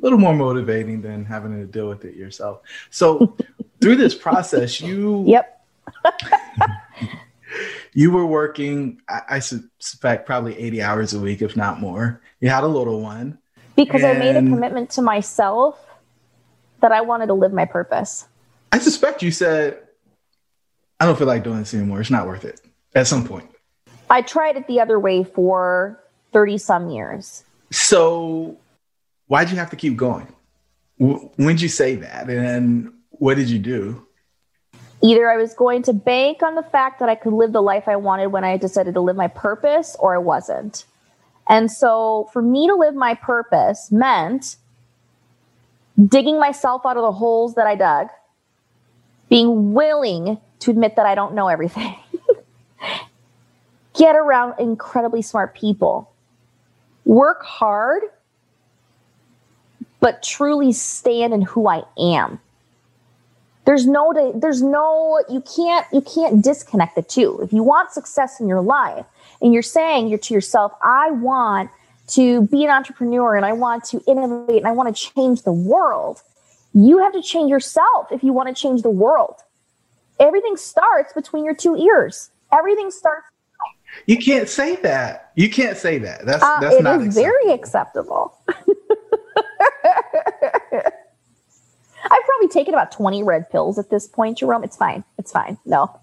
little 0.00 0.18
more 0.18 0.34
motivating 0.34 1.00
than 1.02 1.24
having 1.24 1.52
to 1.58 1.66
deal 1.66 1.88
with 1.88 2.04
it 2.04 2.16
yourself. 2.16 2.60
So 2.90 3.36
through 3.80 3.96
this 3.96 4.14
process, 4.14 4.80
you 4.80 5.24
Yep. 5.26 5.64
you 7.92 8.10
were 8.10 8.26
working, 8.26 9.00
I, 9.08 9.20
I, 9.28 9.38
suspect 9.40 10.26
probably 10.26 10.58
80 10.58 10.82
hours 10.82 11.14
a 11.14 11.20
week, 11.20 11.42
if 11.42 11.56
not 11.56 11.80
more. 11.80 12.20
You 12.40 12.48
had 12.48 12.64
a 12.64 12.68
little 12.68 13.00
one. 13.00 13.38
Because 13.76 14.02
and... 14.02 14.16
I 14.16 14.18
made 14.18 14.36
a 14.36 14.40
commitment 14.40 14.90
to 14.90 15.02
myself 15.02 15.78
that 16.82 16.92
I 16.92 17.00
wanted 17.00 17.26
to 17.26 17.34
live 17.34 17.52
my 17.52 17.64
purpose. 17.64 18.26
I 18.70 18.78
suspect 18.78 19.22
you 19.22 19.30
said, 19.30 19.78
I 21.00 21.06
don't 21.06 21.16
feel 21.16 21.26
like 21.26 21.42
doing 21.42 21.58
this 21.60 21.74
anymore. 21.74 22.00
It's 22.00 22.10
not 22.10 22.26
worth 22.26 22.44
it 22.44 22.60
at 22.94 23.06
some 23.06 23.26
point. 23.26 23.48
I 24.10 24.22
tried 24.22 24.56
it 24.56 24.66
the 24.66 24.80
other 24.80 25.00
way 25.00 25.24
for 25.24 25.98
30 26.32 26.58
some 26.58 26.90
years. 26.90 27.44
So, 27.70 28.58
why'd 29.26 29.50
you 29.50 29.56
have 29.56 29.70
to 29.70 29.76
keep 29.76 29.96
going? 29.96 30.28
When'd 30.98 31.60
you 31.60 31.68
say 31.68 31.96
that? 31.96 32.28
And 32.28 32.92
what 33.10 33.36
did 33.36 33.48
you 33.48 33.58
do? 33.58 34.06
Either 35.02 35.28
I 35.28 35.36
was 35.36 35.54
going 35.54 35.82
to 35.84 35.92
bank 35.92 36.42
on 36.42 36.54
the 36.54 36.62
fact 36.62 37.00
that 37.00 37.08
I 37.08 37.14
could 37.14 37.32
live 37.32 37.52
the 37.52 37.62
life 37.62 37.88
I 37.88 37.96
wanted 37.96 38.28
when 38.28 38.44
I 38.44 38.56
decided 38.56 38.94
to 38.94 39.00
live 39.00 39.16
my 39.16 39.28
purpose, 39.28 39.96
or 39.98 40.14
I 40.14 40.18
wasn't. 40.18 40.84
And 41.48 41.70
so, 41.70 42.28
for 42.32 42.42
me 42.42 42.68
to 42.68 42.74
live 42.74 42.94
my 42.94 43.14
purpose 43.14 43.90
meant 43.90 44.56
digging 46.08 46.38
myself 46.38 46.82
out 46.86 46.96
of 46.96 47.02
the 47.02 47.12
holes 47.12 47.54
that 47.54 47.66
I 47.66 47.74
dug, 47.74 48.08
being 49.28 49.72
willing 49.72 50.38
to 50.60 50.70
admit 50.70 50.96
that 50.96 51.06
I 51.06 51.14
don't 51.14 51.34
know 51.34 51.48
everything, 51.48 51.96
get 53.94 54.16
around 54.16 54.54
incredibly 54.58 55.22
smart 55.22 55.54
people, 55.54 56.10
work 57.04 57.42
hard, 57.42 58.02
but 60.00 60.22
truly 60.22 60.72
stand 60.72 61.32
in 61.32 61.42
who 61.42 61.68
I 61.68 61.84
am. 61.98 62.40
There's 63.64 63.86
no, 63.86 64.12
there's 64.34 64.60
no, 64.60 65.22
you 65.28 65.40
can't, 65.40 65.86
you 65.92 66.00
can't 66.00 66.42
disconnect 66.42 66.96
the 66.96 67.02
two. 67.02 67.38
If 67.42 67.52
you 67.52 67.62
want 67.62 67.92
success 67.92 68.40
in 68.40 68.48
your 68.48 68.60
life 68.60 69.06
and 69.40 69.52
you're 69.52 69.62
saying 69.62 70.08
you're 70.08 70.18
to 70.18 70.34
yourself, 70.34 70.72
I 70.82 71.12
want 71.12 71.70
to 72.08 72.42
be 72.42 72.64
an 72.64 72.70
entrepreneur 72.70 73.36
and 73.36 73.44
I 73.44 73.52
want 73.52 73.84
to 73.84 74.02
innovate 74.06 74.58
and 74.58 74.66
I 74.66 74.72
want 74.72 74.94
to 74.94 75.02
change 75.14 75.42
the 75.42 75.52
world, 75.52 76.22
you 76.74 76.98
have 76.98 77.12
to 77.12 77.22
change 77.22 77.50
yourself 77.50 78.10
if 78.10 78.22
you 78.22 78.32
want 78.32 78.54
to 78.54 78.60
change 78.60 78.82
the 78.82 78.90
world. 78.90 79.36
Everything 80.18 80.56
starts 80.56 81.12
between 81.12 81.44
your 81.44 81.54
two 81.54 81.76
ears. 81.76 82.30
Everything 82.52 82.90
starts. 82.90 83.26
You 84.06 84.16
can't 84.18 84.48
say 84.48 84.76
that. 84.76 85.32
You 85.36 85.50
can't 85.50 85.76
say 85.76 85.98
that. 85.98 86.24
That's 86.24 86.42
uh, 86.42 86.60
that's 86.60 86.76
it 86.76 86.82
not 86.82 87.00
is 87.00 87.08
acceptable. 87.08 87.22
very 87.22 87.52
acceptable. 87.52 88.38
I've 92.04 92.24
probably 92.24 92.48
taken 92.48 92.74
about 92.74 92.90
20 92.90 93.22
red 93.22 93.50
pills 93.50 93.78
at 93.78 93.90
this 93.90 94.08
point, 94.08 94.38
Jerome. 94.38 94.64
It's 94.64 94.76
fine. 94.76 95.04
It's 95.18 95.30
fine. 95.30 95.58
No. 95.64 96.00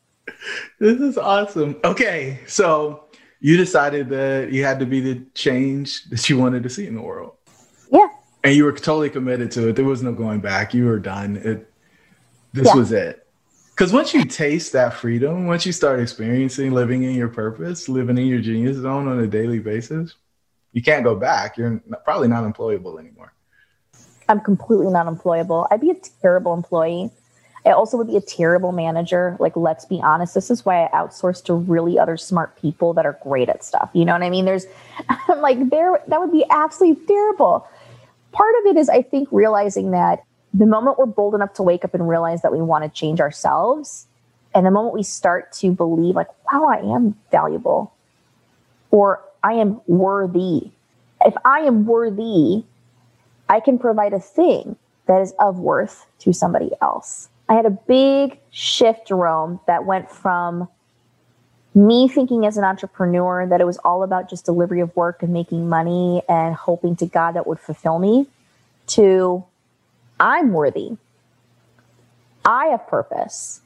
this 0.80 1.00
is 1.00 1.16
awesome. 1.16 1.78
Okay. 1.84 2.40
So 2.46 3.04
you 3.42 3.56
decided 3.56 4.08
that 4.10 4.52
you 4.52 4.64
had 4.64 4.78
to 4.78 4.86
be 4.86 5.00
the 5.00 5.20
change 5.34 6.04
that 6.04 6.30
you 6.30 6.38
wanted 6.38 6.62
to 6.62 6.70
see 6.70 6.86
in 6.86 6.94
the 6.94 7.02
world. 7.02 7.34
Yeah. 7.90 8.06
And 8.44 8.54
you 8.54 8.64
were 8.64 8.72
totally 8.72 9.10
committed 9.10 9.50
to 9.52 9.68
it. 9.68 9.76
There 9.76 9.84
was 9.84 10.00
no 10.00 10.12
going 10.12 10.40
back. 10.40 10.72
You 10.72 10.86
were 10.86 11.00
done. 11.00 11.36
It 11.36 11.68
this 12.52 12.68
yeah. 12.68 12.74
was 12.76 12.92
it. 12.92 13.26
Because 13.70 13.92
once 13.92 14.14
you 14.14 14.24
taste 14.24 14.72
that 14.74 14.94
freedom, 14.94 15.46
once 15.46 15.66
you 15.66 15.72
start 15.72 15.98
experiencing 15.98 16.70
living 16.70 17.02
in 17.02 17.16
your 17.16 17.28
purpose, 17.28 17.88
living 17.88 18.16
in 18.16 18.26
your 18.26 18.40
genius 18.40 18.76
zone 18.76 19.08
on 19.08 19.18
a 19.18 19.26
daily 19.26 19.58
basis, 19.58 20.14
you 20.70 20.82
can't 20.82 21.02
go 21.02 21.16
back. 21.16 21.56
You're 21.56 21.82
probably 22.04 22.28
not 22.28 22.44
employable 22.44 23.00
anymore. 23.00 23.32
I'm 24.28 24.40
completely 24.40 24.86
not 24.86 25.06
employable. 25.06 25.66
I'd 25.70 25.80
be 25.80 25.90
a 25.90 25.96
terrible 26.20 26.54
employee. 26.54 27.10
I 27.64 27.70
also 27.70 27.96
would 27.96 28.08
be 28.08 28.16
a 28.16 28.20
terrible 28.20 28.72
manager. 28.72 29.36
Like, 29.38 29.56
let's 29.56 29.84
be 29.84 30.00
honest. 30.02 30.34
This 30.34 30.50
is 30.50 30.64
why 30.64 30.86
I 30.86 30.88
outsource 30.90 31.44
to 31.44 31.54
really 31.54 31.98
other 31.98 32.16
smart 32.16 32.60
people 32.60 32.92
that 32.94 33.06
are 33.06 33.18
great 33.22 33.48
at 33.48 33.62
stuff. 33.62 33.90
You 33.92 34.04
know 34.04 34.12
what 34.12 34.22
I 34.22 34.30
mean? 34.30 34.44
There's, 34.44 34.66
I'm 35.08 35.40
like, 35.40 35.70
there, 35.70 36.00
that 36.08 36.20
would 36.20 36.32
be 36.32 36.44
absolutely 36.50 37.04
terrible. 37.06 37.68
Part 38.32 38.54
of 38.60 38.74
it 38.74 38.78
is, 38.78 38.88
I 38.88 39.02
think, 39.02 39.28
realizing 39.30 39.92
that 39.92 40.24
the 40.52 40.66
moment 40.66 40.98
we're 40.98 41.06
bold 41.06 41.34
enough 41.34 41.54
to 41.54 41.62
wake 41.62 41.84
up 41.84 41.94
and 41.94 42.08
realize 42.08 42.42
that 42.42 42.52
we 42.52 42.60
want 42.60 42.84
to 42.84 42.90
change 42.90 43.20
ourselves, 43.20 44.06
and 44.54 44.66
the 44.66 44.70
moment 44.70 44.94
we 44.94 45.02
start 45.02 45.52
to 45.52 45.70
believe, 45.70 46.16
like, 46.16 46.28
wow, 46.50 46.64
I 46.64 46.78
am 46.94 47.16
valuable, 47.30 47.92
or 48.90 49.22
I 49.42 49.54
am 49.54 49.80
worthy. 49.86 50.70
If 51.24 51.34
I 51.44 51.60
am 51.60 51.86
worthy, 51.86 52.64
I 53.48 53.60
can 53.60 53.78
provide 53.78 54.12
a 54.12 54.20
thing 54.20 54.76
that 55.06 55.22
is 55.22 55.32
of 55.38 55.58
worth 55.58 56.06
to 56.20 56.32
somebody 56.32 56.70
else. 56.80 57.28
I 57.52 57.54
had 57.54 57.66
a 57.66 57.70
big 57.70 58.38
shift, 58.50 59.08
Jerome, 59.08 59.60
that 59.66 59.84
went 59.84 60.10
from 60.10 60.68
me 61.74 62.08
thinking 62.08 62.46
as 62.46 62.56
an 62.56 62.64
entrepreneur 62.64 63.46
that 63.46 63.60
it 63.60 63.66
was 63.66 63.76
all 63.84 64.02
about 64.02 64.30
just 64.30 64.46
delivery 64.46 64.80
of 64.80 64.96
work 64.96 65.22
and 65.22 65.34
making 65.34 65.68
money 65.68 66.22
and 66.30 66.54
hoping 66.54 66.96
to 66.96 67.04
God 67.04 67.32
that 67.32 67.46
would 67.46 67.60
fulfill 67.60 67.98
me 67.98 68.26
to 68.86 69.44
I'm 70.18 70.54
worthy. 70.54 70.96
I 72.42 72.68
have 72.68 72.88
purpose. 72.88 73.60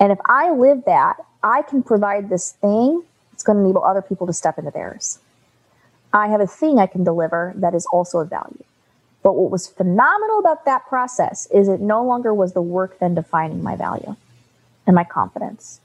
And 0.00 0.10
if 0.10 0.18
I 0.24 0.50
live 0.50 0.84
that, 0.86 1.18
I 1.42 1.60
can 1.60 1.82
provide 1.82 2.30
this 2.30 2.52
thing 2.52 3.04
It's 3.34 3.42
going 3.42 3.58
to 3.58 3.64
enable 3.64 3.84
other 3.84 4.00
people 4.00 4.26
to 4.26 4.32
step 4.32 4.56
into 4.58 4.70
theirs. 4.70 5.18
I 6.14 6.28
have 6.28 6.40
a 6.40 6.46
thing 6.46 6.78
I 6.78 6.86
can 6.86 7.04
deliver 7.04 7.52
that 7.56 7.74
is 7.74 7.84
also 7.92 8.20
of 8.20 8.30
value. 8.30 8.64
But 9.22 9.36
what 9.36 9.50
was 9.50 9.68
phenomenal 9.68 10.38
about 10.40 10.64
that 10.64 10.86
process 10.86 11.46
is 11.52 11.68
it 11.68 11.80
no 11.80 12.04
longer 12.04 12.34
was 12.34 12.52
the 12.52 12.62
work 12.62 12.98
then 12.98 13.14
defining 13.14 13.62
my 13.62 13.76
value 13.76 14.16
and 14.86 14.96
my 14.96 15.04
confidence. 15.04 15.80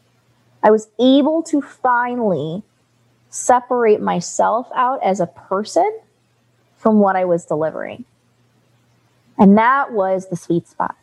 I 0.64 0.72
was 0.72 0.88
able 1.00 1.44
to 1.44 1.62
finally 1.62 2.64
separate 3.30 4.02
myself 4.02 4.68
out 4.74 5.04
as 5.04 5.20
a 5.20 5.28
person 5.28 6.00
from 6.78 7.00
what 7.00 7.16
I 7.16 7.26
was 7.26 7.46
delivering. 7.46 8.06
And 9.38 9.58
that 9.58 9.92
was 9.92 10.30
the 10.30 10.36
sweet 10.36 10.68
spot. 10.68 10.96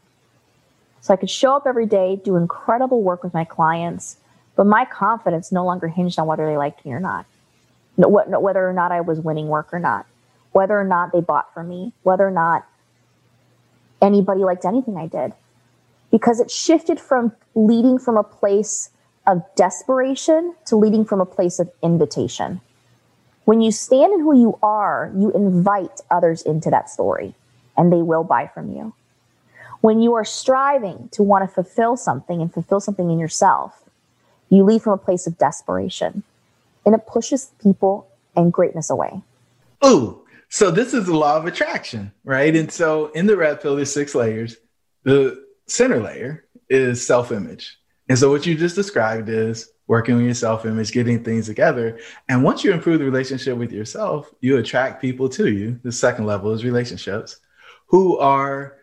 So 1.00 1.14
I 1.14 1.16
could 1.16 1.30
show 1.30 1.54
up 1.54 1.66
every 1.66 1.86
day, 1.86 2.16
do 2.16 2.34
incredible 2.36 3.02
work 3.02 3.22
with 3.22 3.34
my 3.34 3.44
clients, 3.44 4.16
but 4.56 4.66
my 4.66 4.84
confidence 4.84 5.52
no 5.52 5.64
longer 5.64 5.86
hinged 5.86 6.18
on 6.18 6.26
whether 6.26 6.46
they 6.46 6.56
liked 6.56 6.84
me 6.84 6.92
or 6.92 7.00
not, 7.00 7.26
whether 7.96 8.68
or 8.68 8.72
not 8.72 8.90
I 8.90 9.02
was 9.02 9.20
winning 9.20 9.46
work 9.46 9.72
or 9.72 9.78
not 9.78 10.06
whether 10.54 10.78
or 10.78 10.84
not 10.84 11.12
they 11.12 11.20
bought 11.20 11.52
from 11.52 11.68
me, 11.68 11.92
whether 12.04 12.26
or 12.26 12.30
not 12.30 12.64
anybody 14.00 14.44
liked 14.44 14.64
anything 14.64 14.96
I 14.96 15.08
did. 15.08 15.32
Because 16.12 16.38
it 16.38 16.48
shifted 16.48 17.00
from 17.00 17.32
leading 17.56 17.98
from 17.98 18.16
a 18.16 18.22
place 18.22 18.90
of 19.26 19.42
desperation 19.56 20.54
to 20.66 20.76
leading 20.76 21.04
from 21.04 21.20
a 21.20 21.26
place 21.26 21.58
of 21.58 21.70
invitation. 21.82 22.60
When 23.46 23.60
you 23.60 23.72
stand 23.72 24.14
in 24.14 24.20
who 24.20 24.38
you 24.38 24.56
are, 24.62 25.12
you 25.16 25.32
invite 25.32 26.00
others 26.08 26.40
into 26.42 26.70
that 26.70 26.88
story 26.88 27.34
and 27.76 27.92
they 27.92 28.02
will 28.02 28.22
buy 28.22 28.46
from 28.46 28.72
you. 28.72 28.94
When 29.80 30.00
you 30.00 30.14
are 30.14 30.24
striving 30.24 31.08
to 31.12 31.24
want 31.24 31.42
to 31.42 31.52
fulfill 31.52 31.96
something 31.96 32.40
and 32.40 32.54
fulfill 32.54 32.78
something 32.78 33.10
in 33.10 33.18
yourself, 33.18 33.82
you 34.50 34.62
lead 34.62 34.82
from 34.82 34.92
a 34.92 34.98
place 34.98 35.26
of 35.26 35.36
desperation 35.36 36.22
and 36.86 36.94
it 36.94 37.08
pushes 37.08 37.50
people 37.60 38.06
and 38.36 38.52
greatness 38.52 38.88
away. 38.88 39.20
Ooh, 39.84 40.23
so 40.48 40.70
this 40.70 40.94
is 40.94 41.06
the 41.06 41.16
law 41.16 41.36
of 41.36 41.46
attraction, 41.46 42.12
right? 42.24 42.54
And 42.54 42.70
so 42.70 43.08
in 43.08 43.26
the 43.26 43.36
red 43.36 43.60
pill, 43.60 43.76
there's 43.76 43.92
six 43.92 44.14
layers. 44.14 44.56
The 45.02 45.44
center 45.66 46.00
layer 46.00 46.46
is 46.68 47.06
self 47.06 47.32
image. 47.32 47.78
And 48.08 48.18
so 48.18 48.30
what 48.30 48.46
you 48.46 48.54
just 48.54 48.74
described 48.76 49.28
is 49.28 49.70
working 49.86 50.14
on 50.14 50.24
your 50.24 50.34
self 50.34 50.66
image, 50.66 50.92
getting 50.92 51.22
things 51.22 51.46
together. 51.46 51.98
And 52.28 52.42
once 52.42 52.64
you 52.64 52.72
improve 52.72 52.98
the 52.98 53.04
relationship 53.04 53.56
with 53.56 53.72
yourself, 53.72 54.32
you 54.40 54.58
attract 54.58 55.00
people 55.00 55.28
to 55.30 55.48
you. 55.48 55.80
The 55.82 55.92
second 55.92 56.26
level 56.26 56.52
is 56.52 56.64
relationships 56.64 57.38
who 57.86 58.18
are 58.18 58.76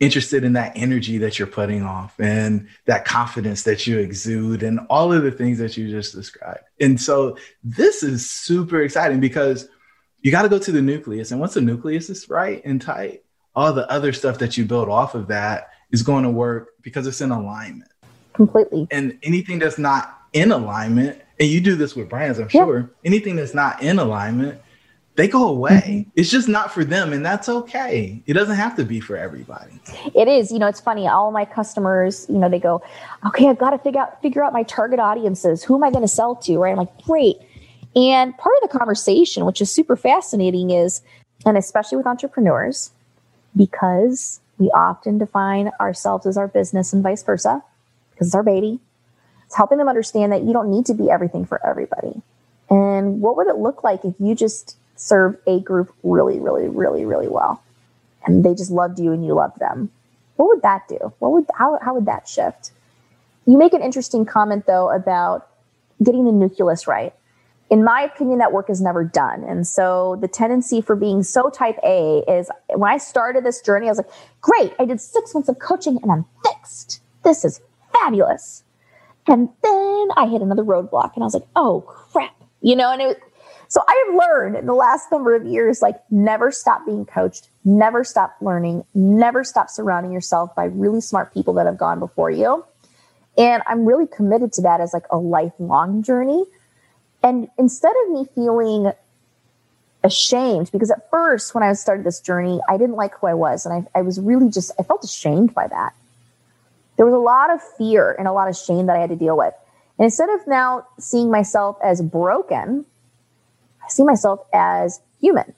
interested 0.00 0.44
in 0.44 0.52
that 0.52 0.72
energy 0.76 1.18
that 1.18 1.38
you're 1.38 1.48
putting 1.48 1.82
off 1.82 2.18
and 2.20 2.68
that 2.86 3.04
confidence 3.04 3.64
that 3.64 3.86
you 3.86 3.98
exude 3.98 4.62
and 4.62 4.78
all 4.88 5.12
of 5.12 5.24
the 5.24 5.30
things 5.30 5.58
that 5.58 5.76
you 5.76 5.90
just 5.90 6.14
described. 6.14 6.62
And 6.80 7.00
so 7.00 7.36
this 7.64 8.04
is 8.04 8.28
super 8.28 8.82
exciting 8.82 9.18
because 9.18 9.68
you 10.22 10.30
got 10.30 10.42
to 10.42 10.48
go 10.48 10.58
to 10.58 10.72
the 10.72 10.82
nucleus. 10.82 11.30
And 11.30 11.40
once 11.40 11.54
the 11.54 11.60
nucleus 11.60 12.10
is 12.10 12.28
right 12.28 12.62
and 12.64 12.80
tight, 12.80 13.22
all 13.54 13.72
the 13.72 13.90
other 13.90 14.12
stuff 14.12 14.38
that 14.38 14.56
you 14.56 14.64
build 14.64 14.88
off 14.88 15.14
of 15.14 15.28
that 15.28 15.70
is 15.90 16.02
going 16.02 16.24
to 16.24 16.30
work 16.30 16.70
because 16.82 17.06
it's 17.06 17.20
in 17.20 17.30
alignment. 17.30 17.90
Completely. 18.32 18.86
And 18.90 19.18
anything 19.22 19.58
that's 19.58 19.78
not 19.78 20.22
in 20.32 20.52
alignment, 20.52 21.20
and 21.40 21.48
you 21.48 21.60
do 21.60 21.74
this 21.74 21.96
with 21.96 22.08
brands, 22.08 22.38
I'm 22.38 22.48
sure, 22.48 22.90
anything 23.04 23.36
that's 23.36 23.54
not 23.54 23.82
in 23.82 23.98
alignment, 23.98 24.60
they 25.18 25.26
go 25.26 25.48
away. 25.48 25.82
Mm-hmm. 25.84 26.10
It's 26.14 26.30
just 26.30 26.48
not 26.48 26.72
for 26.72 26.84
them, 26.84 27.12
and 27.12 27.26
that's 27.26 27.48
okay. 27.48 28.22
It 28.26 28.34
doesn't 28.34 28.54
have 28.54 28.76
to 28.76 28.84
be 28.84 29.00
for 29.00 29.16
everybody. 29.16 29.80
It 30.14 30.28
is. 30.28 30.52
You 30.52 30.60
know, 30.60 30.68
it's 30.68 30.78
funny. 30.80 31.08
All 31.08 31.32
my 31.32 31.44
customers, 31.44 32.24
you 32.28 32.38
know, 32.38 32.48
they 32.48 32.60
go, 32.60 32.80
"Okay, 33.26 33.48
I've 33.48 33.58
got 33.58 33.70
to 33.70 33.78
figure 33.78 34.00
out 34.00 34.22
figure 34.22 34.44
out 34.44 34.52
my 34.52 34.62
target 34.62 35.00
audiences. 35.00 35.64
Who 35.64 35.74
am 35.74 35.82
I 35.82 35.90
going 35.90 36.02
to 36.02 36.08
sell 36.08 36.36
to?" 36.36 36.58
Right? 36.58 36.70
I'm 36.70 36.76
like, 36.76 37.02
"Great." 37.02 37.38
And 37.96 38.36
part 38.36 38.54
of 38.62 38.70
the 38.70 38.78
conversation, 38.78 39.44
which 39.44 39.60
is 39.60 39.70
super 39.70 39.96
fascinating, 39.96 40.70
is, 40.70 41.02
and 41.46 41.56
especially 41.56 41.96
with 41.96 42.06
entrepreneurs, 42.06 42.90
because 43.56 44.40
we 44.58 44.70
often 44.70 45.18
define 45.18 45.70
ourselves 45.80 46.26
as 46.26 46.36
our 46.36 46.48
business 46.48 46.92
and 46.92 47.02
vice 47.02 47.22
versa, 47.22 47.62
because 48.10 48.28
it's 48.28 48.34
our 48.34 48.42
baby. 48.42 48.80
It's 49.46 49.56
helping 49.56 49.78
them 49.78 49.88
understand 49.88 50.32
that 50.32 50.42
you 50.42 50.52
don't 50.52 50.70
need 50.70 50.86
to 50.86 50.94
be 50.94 51.10
everything 51.10 51.46
for 51.46 51.64
everybody. 51.66 52.20
And 52.68 53.20
what 53.22 53.36
would 53.36 53.46
it 53.46 53.56
look 53.56 53.82
like 53.82 54.04
if 54.04 54.14
you 54.18 54.34
just 54.34 54.76
served 54.96 55.38
a 55.46 55.60
group 55.60 55.94
really, 56.02 56.38
really, 56.38 56.68
really, 56.68 57.06
really 57.06 57.28
well, 57.28 57.62
and 58.26 58.44
they 58.44 58.54
just 58.54 58.70
loved 58.70 58.98
you 58.98 59.12
and 59.12 59.24
you 59.24 59.32
loved 59.32 59.58
them? 59.58 59.90
What 60.36 60.48
would 60.48 60.62
that 60.62 60.86
do? 60.88 61.14
What 61.18 61.32
would 61.32 61.46
how 61.54 61.78
how 61.80 61.94
would 61.94 62.06
that 62.06 62.28
shift? 62.28 62.72
You 63.46 63.56
make 63.56 63.72
an 63.72 63.80
interesting 63.80 64.26
comment 64.26 64.66
though 64.66 64.90
about 64.90 65.48
getting 66.02 66.26
the 66.26 66.32
nucleus 66.32 66.86
right 66.86 67.14
in 67.70 67.84
my 67.84 68.02
opinion, 68.02 68.38
that 68.38 68.52
work 68.52 68.70
is 68.70 68.80
never 68.80 69.04
done. 69.04 69.44
And 69.44 69.66
so 69.66 70.16
the 70.20 70.28
tendency 70.28 70.80
for 70.80 70.96
being 70.96 71.22
so 71.22 71.50
type 71.50 71.76
A 71.84 72.24
is 72.26 72.50
when 72.74 72.90
I 72.90 72.96
started 72.96 73.44
this 73.44 73.60
journey, 73.60 73.86
I 73.86 73.90
was 73.90 73.98
like, 73.98 74.10
great, 74.40 74.72
I 74.78 74.86
did 74.86 75.00
six 75.00 75.34
months 75.34 75.48
of 75.48 75.58
coaching 75.58 75.98
and 76.02 76.10
I'm 76.10 76.24
fixed. 76.44 77.02
This 77.24 77.44
is 77.44 77.60
fabulous. 77.92 78.64
And 79.26 79.50
then 79.62 80.08
I 80.16 80.26
hit 80.30 80.40
another 80.40 80.64
roadblock 80.64 81.12
and 81.14 81.22
I 81.22 81.26
was 81.26 81.34
like, 81.34 81.46
oh 81.56 81.82
crap. 81.82 82.34
You 82.62 82.74
know, 82.74 82.90
and 82.90 83.02
it, 83.02 83.20
so 83.68 83.82
I 83.86 84.04
have 84.06 84.16
learned 84.16 84.56
in 84.56 84.66
the 84.66 84.72
last 84.72 85.12
number 85.12 85.36
of 85.36 85.44
years, 85.44 85.82
like 85.82 85.96
never 86.10 86.50
stop 86.50 86.86
being 86.86 87.04
coached, 87.04 87.50
never 87.66 88.02
stop 88.02 88.34
learning, 88.40 88.84
never 88.94 89.44
stop 89.44 89.68
surrounding 89.68 90.10
yourself 90.10 90.54
by 90.54 90.64
really 90.64 91.02
smart 91.02 91.34
people 91.34 91.52
that 91.54 91.66
have 91.66 91.76
gone 91.76 91.98
before 91.98 92.30
you. 92.30 92.64
And 93.36 93.62
I'm 93.66 93.84
really 93.84 94.06
committed 94.06 94.54
to 94.54 94.62
that 94.62 94.80
as 94.80 94.94
like 94.94 95.04
a 95.10 95.18
lifelong 95.18 96.02
journey 96.02 96.44
and 97.22 97.48
instead 97.58 97.92
of 98.04 98.12
me 98.12 98.26
feeling 98.34 98.92
ashamed, 100.04 100.70
because 100.72 100.90
at 100.90 101.10
first 101.10 101.54
when 101.54 101.64
I 101.64 101.72
started 101.72 102.04
this 102.04 102.20
journey, 102.20 102.60
I 102.68 102.76
didn't 102.76 102.96
like 102.96 103.14
who 103.18 103.26
I 103.26 103.34
was. 103.34 103.66
And 103.66 103.86
I, 103.94 103.98
I 103.98 104.02
was 104.02 104.20
really 104.20 104.50
just, 104.50 104.70
I 104.78 104.82
felt 104.82 105.04
ashamed 105.04 105.54
by 105.54 105.66
that. 105.66 105.94
There 106.96 107.06
was 107.06 107.14
a 107.14 107.18
lot 107.18 107.50
of 107.50 107.60
fear 107.76 108.12
and 108.12 108.26
a 108.26 108.32
lot 108.32 108.48
of 108.48 108.56
shame 108.56 108.86
that 108.86 108.96
I 108.96 109.00
had 109.00 109.10
to 109.10 109.16
deal 109.16 109.36
with. 109.36 109.54
And 109.98 110.04
instead 110.04 110.30
of 110.30 110.46
now 110.46 110.86
seeing 110.98 111.30
myself 111.30 111.76
as 111.82 112.00
broken, 112.02 112.84
I 113.84 113.88
see 113.88 114.04
myself 114.04 114.40
as 114.52 115.00
human. 115.20 115.54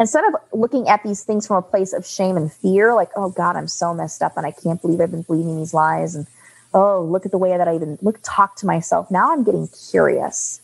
Instead 0.00 0.24
of 0.24 0.34
looking 0.52 0.88
at 0.88 1.02
these 1.02 1.24
things 1.24 1.46
from 1.46 1.56
a 1.56 1.62
place 1.62 1.92
of 1.92 2.06
shame 2.06 2.36
and 2.36 2.52
fear, 2.52 2.94
like, 2.94 3.10
oh 3.16 3.30
God, 3.30 3.56
I'm 3.56 3.66
so 3.66 3.92
messed 3.94 4.22
up 4.22 4.36
and 4.36 4.46
I 4.46 4.52
can't 4.52 4.80
believe 4.80 5.00
I've 5.00 5.10
been 5.10 5.22
believing 5.22 5.56
these 5.56 5.74
lies. 5.74 6.14
And 6.14 6.26
oh, 6.72 7.02
look 7.02 7.26
at 7.26 7.32
the 7.32 7.38
way 7.38 7.56
that 7.56 7.66
I 7.66 7.74
even 7.74 7.98
look, 8.00 8.20
talk 8.22 8.56
to 8.56 8.66
myself. 8.66 9.10
Now 9.10 9.32
I'm 9.32 9.42
getting 9.42 9.68
curious. 9.90 10.60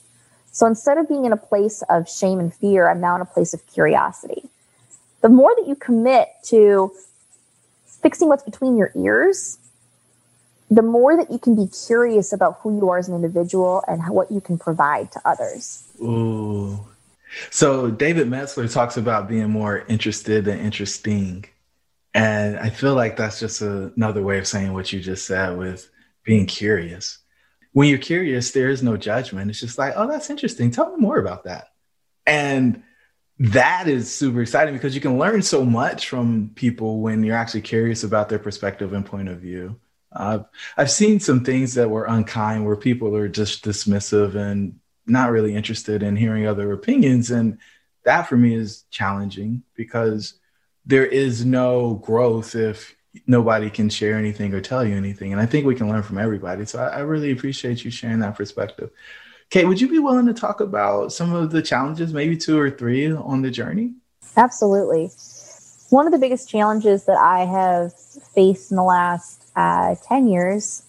So 0.54 0.66
instead 0.66 0.98
of 0.98 1.08
being 1.08 1.24
in 1.24 1.32
a 1.32 1.36
place 1.36 1.82
of 1.90 2.08
shame 2.08 2.38
and 2.38 2.54
fear, 2.54 2.88
I'm 2.88 3.00
now 3.00 3.16
in 3.16 3.20
a 3.20 3.26
place 3.26 3.54
of 3.54 3.66
curiosity. 3.66 4.48
The 5.20 5.28
more 5.28 5.52
that 5.56 5.66
you 5.66 5.74
commit 5.74 6.28
to 6.44 6.92
fixing 7.86 8.28
what's 8.28 8.44
between 8.44 8.76
your 8.76 8.92
ears, 8.94 9.58
the 10.70 10.82
more 10.82 11.16
that 11.16 11.32
you 11.32 11.40
can 11.40 11.56
be 11.56 11.66
curious 11.66 12.32
about 12.32 12.60
who 12.60 12.76
you 12.76 12.88
are 12.88 12.98
as 12.98 13.08
an 13.08 13.16
individual 13.16 13.82
and 13.88 14.08
what 14.10 14.30
you 14.30 14.40
can 14.40 14.56
provide 14.56 15.10
to 15.10 15.20
others. 15.24 15.82
Ooh. 16.00 16.78
So 17.50 17.90
David 17.90 18.28
Meltzer 18.28 18.68
talks 18.68 18.96
about 18.96 19.28
being 19.28 19.50
more 19.50 19.84
interested 19.88 20.44
than 20.44 20.60
interesting. 20.60 21.46
And 22.14 22.56
I 22.60 22.70
feel 22.70 22.94
like 22.94 23.16
that's 23.16 23.40
just 23.40 23.60
a, 23.60 23.92
another 23.96 24.22
way 24.22 24.38
of 24.38 24.46
saying 24.46 24.72
what 24.72 24.92
you 24.92 25.00
just 25.00 25.26
said 25.26 25.58
with 25.58 25.90
being 26.22 26.46
curious 26.46 27.18
when 27.74 27.88
you're 27.88 27.98
curious, 27.98 28.52
there 28.52 28.70
is 28.70 28.84
no 28.84 28.96
judgment. 28.96 29.50
It's 29.50 29.58
just 29.60 29.78
like, 29.78 29.94
oh, 29.96 30.06
that's 30.06 30.30
interesting. 30.30 30.70
Tell 30.70 30.90
me 30.90 30.96
more 30.96 31.18
about 31.18 31.44
that. 31.44 31.72
And 32.24 32.84
that 33.40 33.88
is 33.88 34.14
super 34.14 34.40
exciting 34.40 34.74
because 34.74 34.94
you 34.94 35.00
can 35.00 35.18
learn 35.18 35.42
so 35.42 35.64
much 35.64 36.08
from 36.08 36.52
people 36.54 37.00
when 37.00 37.24
you're 37.24 37.36
actually 37.36 37.62
curious 37.62 38.04
about 38.04 38.28
their 38.28 38.38
perspective 38.38 38.92
and 38.92 39.04
point 39.04 39.28
of 39.28 39.40
view. 39.40 39.80
I've 40.12 40.46
seen 40.86 41.18
some 41.18 41.42
things 41.42 41.74
that 41.74 41.90
were 41.90 42.04
unkind 42.04 42.64
where 42.64 42.76
people 42.76 43.16
are 43.16 43.28
just 43.28 43.64
dismissive 43.64 44.36
and 44.36 44.78
not 45.06 45.32
really 45.32 45.56
interested 45.56 46.04
in 46.04 46.14
hearing 46.14 46.46
other 46.46 46.70
opinions. 46.72 47.32
And 47.32 47.58
that 48.04 48.28
for 48.28 48.36
me 48.36 48.54
is 48.54 48.84
challenging 48.90 49.64
because 49.74 50.34
there 50.86 51.04
is 51.04 51.44
no 51.44 51.94
growth 51.94 52.54
if 52.54 52.94
nobody 53.26 53.70
can 53.70 53.88
share 53.88 54.16
anything 54.16 54.52
or 54.54 54.60
tell 54.60 54.84
you 54.84 54.96
anything. 54.96 55.32
And 55.32 55.40
I 55.40 55.46
think 55.46 55.66
we 55.66 55.74
can 55.74 55.88
learn 55.88 56.02
from 56.02 56.18
everybody. 56.18 56.64
So 56.66 56.80
I, 56.80 56.88
I, 56.88 56.98
really 57.00 57.30
appreciate 57.30 57.84
you 57.84 57.90
sharing 57.90 58.18
that 58.20 58.36
perspective. 58.36 58.90
Kate, 59.50 59.66
would 59.66 59.80
you 59.80 59.88
be 59.88 59.98
willing 59.98 60.26
to 60.26 60.34
talk 60.34 60.60
about 60.60 61.12
some 61.12 61.32
of 61.32 61.50
the 61.50 61.62
challenges, 61.62 62.12
maybe 62.12 62.36
two 62.36 62.58
or 62.58 62.70
three 62.70 63.12
on 63.12 63.42
the 63.42 63.50
journey? 63.50 63.94
Absolutely. 64.36 65.10
One 65.90 66.06
of 66.06 66.12
the 66.12 66.18
biggest 66.18 66.48
challenges 66.48 67.04
that 67.04 67.18
I 67.18 67.44
have 67.44 67.92
faced 68.34 68.70
in 68.72 68.76
the 68.76 68.82
last 68.82 69.44
uh, 69.54 69.94
10 70.08 70.28
years 70.28 70.82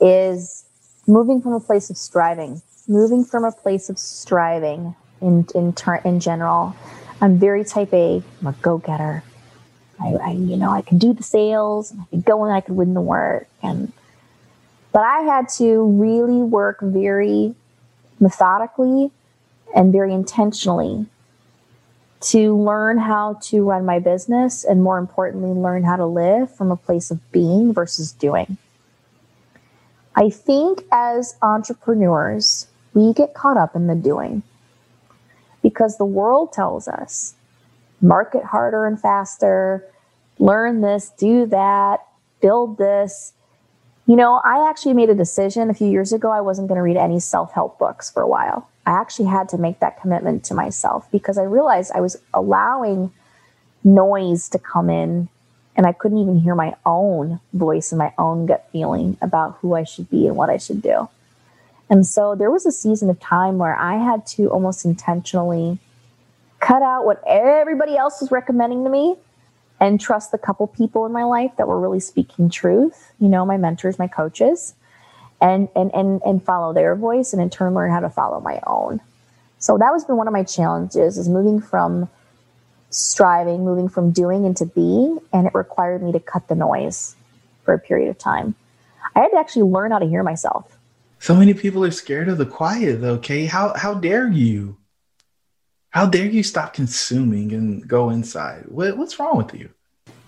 is 0.00 0.64
moving 1.06 1.42
from 1.42 1.52
a 1.52 1.60
place 1.60 1.90
of 1.90 1.96
striving, 1.96 2.62
moving 2.88 3.24
from 3.24 3.44
a 3.44 3.52
place 3.52 3.90
of 3.90 3.98
striving 3.98 4.94
in, 5.20 5.46
in, 5.54 5.72
ter- 5.74 5.96
in 5.96 6.20
general. 6.20 6.74
I'm 7.20 7.38
very 7.38 7.64
type 7.64 7.92
A, 7.92 8.22
I'm 8.40 8.46
a 8.46 8.52
go 8.62 8.78
getter. 8.78 9.22
I, 10.02 10.14
I, 10.14 10.30
you 10.32 10.56
know, 10.56 10.70
I 10.70 10.82
could 10.82 10.98
do 10.98 11.12
the 11.12 11.22
sales 11.22 11.94
I 11.98 12.04
could 12.10 12.24
go 12.24 12.44
and 12.44 12.52
I 12.52 12.60
could 12.60 12.76
win 12.76 12.94
the 12.94 13.00
work. 13.00 13.46
And, 13.62 13.92
but 14.92 15.02
I 15.02 15.20
had 15.20 15.48
to 15.56 15.84
really 15.84 16.42
work 16.42 16.80
very 16.80 17.54
methodically 18.20 19.10
and 19.74 19.92
very 19.92 20.12
intentionally 20.12 21.06
to 22.20 22.56
learn 22.56 22.98
how 22.98 23.34
to 23.42 23.64
run 23.64 23.84
my 23.84 23.98
business 23.98 24.64
and 24.64 24.82
more 24.82 24.98
importantly, 24.98 25.50
learn 25.50 25.82
how 25.82 25.96
to 25.96 26.06
live 26.06 26.54
from 26.54 26.70
a 26.70 26.76
place 26.76 27.10
of 27.10 27.32
being 27.32 27.72
versus 27.72 28.12
doing. 28.12 28.58
I 30.14 30.30
think 30.30 30.84
as 30.92 31.36
entrepreneurs, 31.42 32.68
we 32.94 33.12
get 33.12 33.34
caught 33.34 33.56
up 33.56 33.74
in 33.74 33.86
the 33.86 33.94
doing 33.94 34.42
because 35.62 35.96
the 35.96 36.04
world 36.04 36.52
tells 36.52 36.86
us 36.86 37.34
market 38.02 38.44
harder 38.44 38.86
and 38.86 39.00
faster, 39.00 39.88
learn 40.38 40.80
this, 40.80 41.10
do 41.16 41.46
that, 41.46 42.00
build 42.40 42.76
this. 42.76 43.32
You 44.06 44.16
know, 44.16 44.42
I 44.44 44.68
actually 44.68 44.94
made 44.94 45.08
a 45.08 45.14
decision 45.14 45.70
a 45.70 45.74
few 45.74 45.88
years 45.88 46.12
ago. 46.12 46.30
I 46.30 46.40
wasn't 46.40 46.68
going 46.68 46.76
to 46.76 46.82
read 46.82 46.96
any 46.96 47.20
self 47.20 47.52
help 47.52 47.78
books 47.78 48.10
for 48.10 48.22
a 48.22 48.28
while. 48.28 48.68
I 48.84 48.90
actually 48.90 49.26
had 49.26 49.48
to 49.50 49.58
make 49.58 49.78
that 49.78 50.00
commitment 50.00 50.44
to 50.44 50.54
myself 50.54 51.08
because 51.12 51.38
I 51.38 51.44
realized 51.44 51.92
I 51.94 52.00
was 52.00 52.16
allowing 52.34 53.12
noise 53.84 54.48
to 54.50 54.58
come 54.58 54.90
in 54.90 55.28
and 55.76 55.86
I 55.86 55.92
couldn't 55.92 56.18
even 56.18 56.40
hear 56.40 56.54
my 56.54 56.74
own 56.84 57.40
voice 57.52 57.92
and 57.92 57.98
my 57.98 58.12
own 58.18 58.46
gut 58.46 58.68
feeling 58.72 59.16
about 59.22 59.58
who 59.60 59.74
I 59.74 59.84
should 59.84 60.10
be 60.10 60.26
and 60.26 60.36
what 60.36 60.50
I 60.50 60.56
should 60.56 60.82
do. 60.82 61.08
And 61.88 62.06
so 62.06 62.34
there 62.34 62.50
was 62.50 62.66
a 62.66 62.72
season 62.72 63.08
of 63.08 63.20
time 63.20 63.58
where 63.58 63.76
I 63.76 63.96
had 63.96 64.26
to 64.28 64.48
almost 64.48 64.84
intentionally 64.84 65.78
cut 66.62 66.80
out 66.80 67.04
what 67.04 67.22
everybody 67.26 67.96
else 67.96 68.20
was 68.20 68.30
recommending 68.30 68.84
to 68.84 68.90
me 68.90 69.16
and 69.80 70.00
trust 70.00 70.30
the 70.30 70.38
couple 70.38 70.66
people 70.68 71.04
in 71.04 71.12
my 71.12 71.24
life 71.24 71.50
that 71.58 71.66
were 71.66 71.78
really 71.78 71.98
speaking 71.98 72.48
truth, 72.48 73.12
you 73.18 73.28
know, 73.28 73.44
my 73.44 73.56
mentors, 73.56 73.98
my 73.98 74.06
coaches, 74.06 74.74
and 75.40 75.68
and 75.74 75.92
and 75.92 76.22
and 76.24 76.42
follow 76.42 76.72
their 76.72 76.94
voice 76.94 77.32
and 77.32 77.42
in 77.42 77.50
turn 77.50 77.74
learn 77.74 77.90
how 77.90 77.98
to 77.98 78.08
follow 78.08 78.40
my 78.40 78.60
own. 78.64 79.00
So 79.58 79.76
that 79.76 79.90
was 79.92 80.04
been 80.04 80.16
one 80.16 80.28
of 80.28 80.32
my 80.32 80.44
challenges 80.44 81.18
is 81.18 81.28
moving 81.28 81.60
from 81.60 82.08
striving, 82.90 83.64
moving 83.64 83.88
from 83.88 84.12
doing 84.12 84.44
into 84.44 84.64
being, 84.64 85.18
and 85.32 85.48
it 85.48 85.54
required 85.54 86.02
me 86.02 86.12
to 86.12 86.20
cut 86.20 86.46
the 86.46 86.54
noise 86.54 87.16
for 87.64 87.74
a 87.74 87.78
period 87.78 88.08
of 88.08 88.18
time. 88.18 88.54
I 89.16 89.20
had 89.20 89.28
to 89.28 89.36
actually 89.36 89.62
learn 89.62 89.90
how 89.90 89.98
to 89.98 90.06
hear 90.06 90.22
myself. 90.22 90.78
So 91.18 91.34
many 91.34 91.54
people 91.54 91.84
are 91.84 91.90
scared 91.90 92.28
of 92.28 92.38
the 92.38 92.46
quiet 92.46 93.00
though, 93.00 93.18
Kay. 93.18 93.46
How 93.46 93.74
how 93.74 93.94
dare 93.94 94.28
you? 94.28 94.76
How 95.92 96.06
dare 96.06 96.26
you 96.26 96.42
stop 96.42 96.72
consuming 96.72 97.52
and 97.52 97.86
go 97.86 98.08
inside? 98.08 98.64
What, 98.68 98.96
what's 98.96 99.18
wrong 99.18 99.36
with 99.36 99.54
you? 99.54 99.68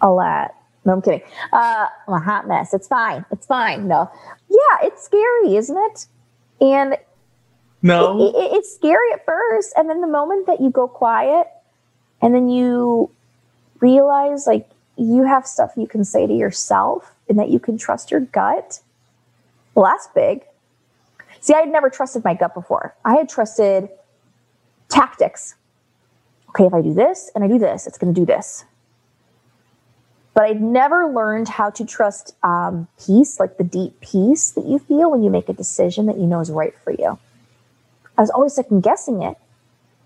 A 0.02 0.10
lot. 0.10 0.54
No, 0.84 0.92
I'm 0.92 1.02
kidding. 1.02 1.22
Uh, 1.52 1.86
I'm 2.06 2.14
a 2.14 2.20
hot 2.20 2.46
mess. 2.46 2.74
It's 2.74 2.86
fine. 2.86 3.24
It's 3.30 3.46
fine. 3.46 3.88
No. 3.88 4.10
Yeah, 4.50 4.86
it's 4.86 5.02
scary, 5.02 5.56
isn't 5.56 5.76
it? 5.76 6.06
And 6.60 6.98
no, 7.80 8.20
it, 8.20 8.34
it, 8.34 8.52
it's 8.56 8.74
scary 8.74 9.10
at 9.14 9.24
first. 9.24 9.72
And 9.76 9.88
then 9.88 10.02
the 10.02 10.06
moment 10.06 10.46
that 10.46 10.60
you 10.60 10.68
go 10.68 10.86
quiet 10.86 11.46
and 12.20 12.34
then 12.34 12.50
you 12.50 13.10
realize 13.80 14.46
like 14.46 14.68
you 14.96 15.24
have 15.24 15.46
stuff 15.46 15.72
you 15.76 15.86
can 15.86 16.04
say 16.04 16.26
to 16.26 16.32
yourself 16.34 17.14
and 17.26 17.38
that 17.38 17.48
you 17.48 17.58
can 17.58 17.78
trust 17.78 18.10
your 18.10 18.20
gut, 18.20 18.80
well, 19.74 19.86
that's 19.86 20.08
big. 20.14 20.44
See, 21.40 21.54
I 21.54 21.60
had 21.60 21.70
never 21.70 21.88
trusted 21.88 22.22
my 22.22 22.34
gut 22.34 22.52
before. 22.52 22.94
I 23.02 23.16
had 23.16 23.30
trusted 23.30 23.88
tactics. 24.88 25.54
Okay, 26.50 26.64
if 26.64 26.74
I 26.74 26.82
do 26.82 26.94
this 26.94 27.30
and 27.34 27.42
I 27.42 27.48
do 27.48 27.58
this, 27.58 27.86
it's 27.86 27.98
going 27.98 28.14
to 28.14 28.20
do 28.20 28.26
this. 28.26 28.64
But 30.34 30.44
I'd 30.44 30.60
never 30.60 31.06
learned 31.06 31.48
how 31.48 31.70
to 31.70 31.84
trust 31.84 32.34
um, 32.42 32.88
peace, 33.04 33.38
like 33.38 33.56
the 33.56 33.64
deep 33.64 34.00
peace 34.00 34.50
that 34.52 34.64
you 34.66 34.80
feel 34.80 35.10
when 35.10 35.22
you 35.22 35.30
make 35.30 35.48
a 35.48 35.52
decision 35.52 36.06
that 36.06 36.18
you 36.18 36.26
know 36.26 36.40
is 36.40 36.50
right 36.50 36.74
for 36.82 36.92
you. 36.92 37.18
I 38.18 38.20
was 38.20 38.30
always 38.30 38.54
second 38.54 38.82
guessing 38.82 39.22
it 39.22 39.36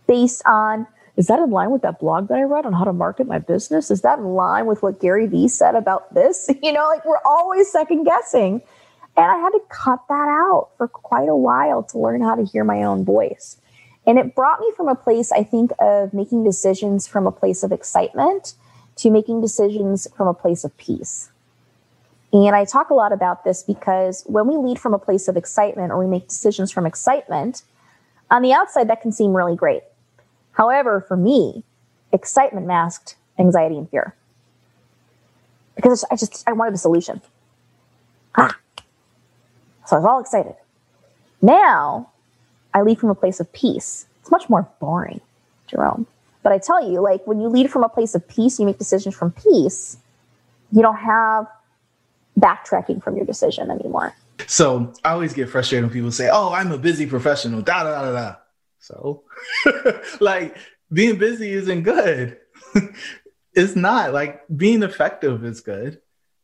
based 0.06 0.42
on 0.46 0.86
is 1.18 1.26
that 1.26 1.40
in 1.40 1.50
line 1.50 1.72
with 1.72 1.82
that 1.82 1.98
blog 1.98 2.28
that 2.28 2.38
I 2.38 2.42
read 2.42 2.64
on 2.64 2.72
how 2.72 2.84
to 2.84 2.92
market 2.92 3.26
my 3.26 3.40
business? 3.40 3.90
Is 3.90 4.02
that 4.02 4.20
in 4.20 4.34
line 4.34 4.66
with 4.66 4.84
what 4.84 5.00
Gary 5.00 5.26
Vee 5.26 5.48
said 5.48 5.74
about 5.74 6.14
this? 6.14 6.48
You 6.62 6.72
know, 6.72 6.86
like 6.86 7.04
we're 7.04 7.18
always 7.24 7.70
second 7.70 8.04
guessing. 8.04 8.62
And 9.16 9.26
I 9.26 9.36
had 9.38 9.50
to 9.50 9.60
cut 9.68 9.98
that 10.08 10.28
out 10.28 10.68
for 10.76 10.86
quite 10.86 11.28
a 11.28 11.34
while 11.34 11.82
to 11.82 11.98
learn 11.98 12.20
how 12.20 12.36
to 12.36 12.44
hear 12.44 12.62
my 12.62 12.84
own 12.84 13.04
voice. 13.04 13.56
And 14.08 14.18
it 14.18 14.34
brought 14.34 14.58
me 14.60 14.72
from 14.74 14.88
a 14.88 14.94
place, 14.94 15.30
I 15.30 15.42
think, 15.42 15.70
of 15.78 16.14
making 16.14 16.42
decisions 16.42 17.06
from 17.06 17.26
a 17.26 17.30
place 17.30 17.62
of 17.62 17.72
excitement 17.72 18.54
to 18.96 19.10
making 19.10 19.42
decisions 19.42 20.08
from 20.16 20.26
a 20.26 20.34
place 20.34 20.64
of 20.64 20.74
peace. 20.78 21.30
And 22.32 22.56
I 22.56 22.64
talk 22.64 22.88
a 22.88 22.94
lot 22.94 23.12
about 23.12 23.44
this 23.44 23.62
because 23.62 24.24
when 24.26 24.46
we 24.46 24.56
lead 24.56 24.78
from 24.78 24.94
a 24.94 24.98
place 24.98 25.28
of 25.28 25.36
excitement 25.36 25.92
or 25.92 25.98
we 25.98 26.06
make 26.06 26.26
decisions 26.26 26.72
from 26.72 26.86
excitement, 26.86 27.62
on 28.30 28.40
the 28.40 28.54
outside, 28.54 28.88
that 28.88 29.02
can 29.02 29.12
seem 29.12 29.36
really 29.36 29.54
great. 29.54 29.82
However, 30.52 31.02
for 31.02 31.16
me, 31.16 31.62
excitement 32.10 32.66
masked 32.66 33.16
anxiety 33.38 33.76
and 33.76 33.90
fear 33.90 34.14
because 35.76 36.04
I 36.10 36.16
just 36.16 36.44
I 36.46 36.52
wanted 36.52 36.74
a 36.74 36.78
solution. 36.78 37.20
Ah. 38.36 38.56
So 39.86 39.96
I 39.96 39.98
was 40.00 40.06
all 40.06 40.20
excited. 40.20 40.54
Now 41.40 42.10
I 42.78 42.82
lead 42.82 42.98
from 42.98 43.10
a 43.10 43.14
place 43.14 43.40
of 43.40 43.52
peace. 43.52 44.06
It's 44.20 44.30
much 44.30 44.48
more 44.48 44.68
boring, 44.80 45.20
Jerome. 45.66 46.06
But 46.42 46.52
I 46.52 46.58
tell 46.58 46.88
you, 46.88 47.00
like 47.00 47.26
when 47.26 47.40
you 47.40 47.48
lead 47.48 47.70
from 47.70 47.82
a 47.82 47.88
place 47.88 48.14
of 48.14 48.26
peace, 48.28 48.58
you 48.58 48.66
make 48.66 48.78
decisions 48.78 49.16
from 49.16 49.32
peace, 49.32 49.98
you 50.70 50.80
don't 50.80 50.96
have 50.96 51.46
backtracking 52.38 53.02
from 53.02 53.16
your 53.16 53.26
decision 53.26 53.70
anymore. 53.70 54.14
So 54.46 54.92
I 55.04 55.10
always 55.10 55.34
get 55.34 55.48
frustrated 55.48 55.84
when 55.84 55.92
people 55.92 56.12
say, 56.12 56.30
Oh, 56.32 56.52
I'm 56.52 56.70
a 56.70 56.78
busy 56.78 57.06
professional, 57.06 57.60
da 57.62 57.82
da 57.82 58.02
da 58.02 58.12
da. 58.12 58.36
So 58.78 59.24
like 60.20 60.56
being 60.92 61.18
busy 61.18 61.50
isn't 61.50 61.82
good. 61.82 62.38
it's 63.54 63.74
not 63.74 64.12
like 64.12 64.42
being 64.56 64.84
effective 64.84 65.44
is 65.44 65.60
good. 65.60 66.00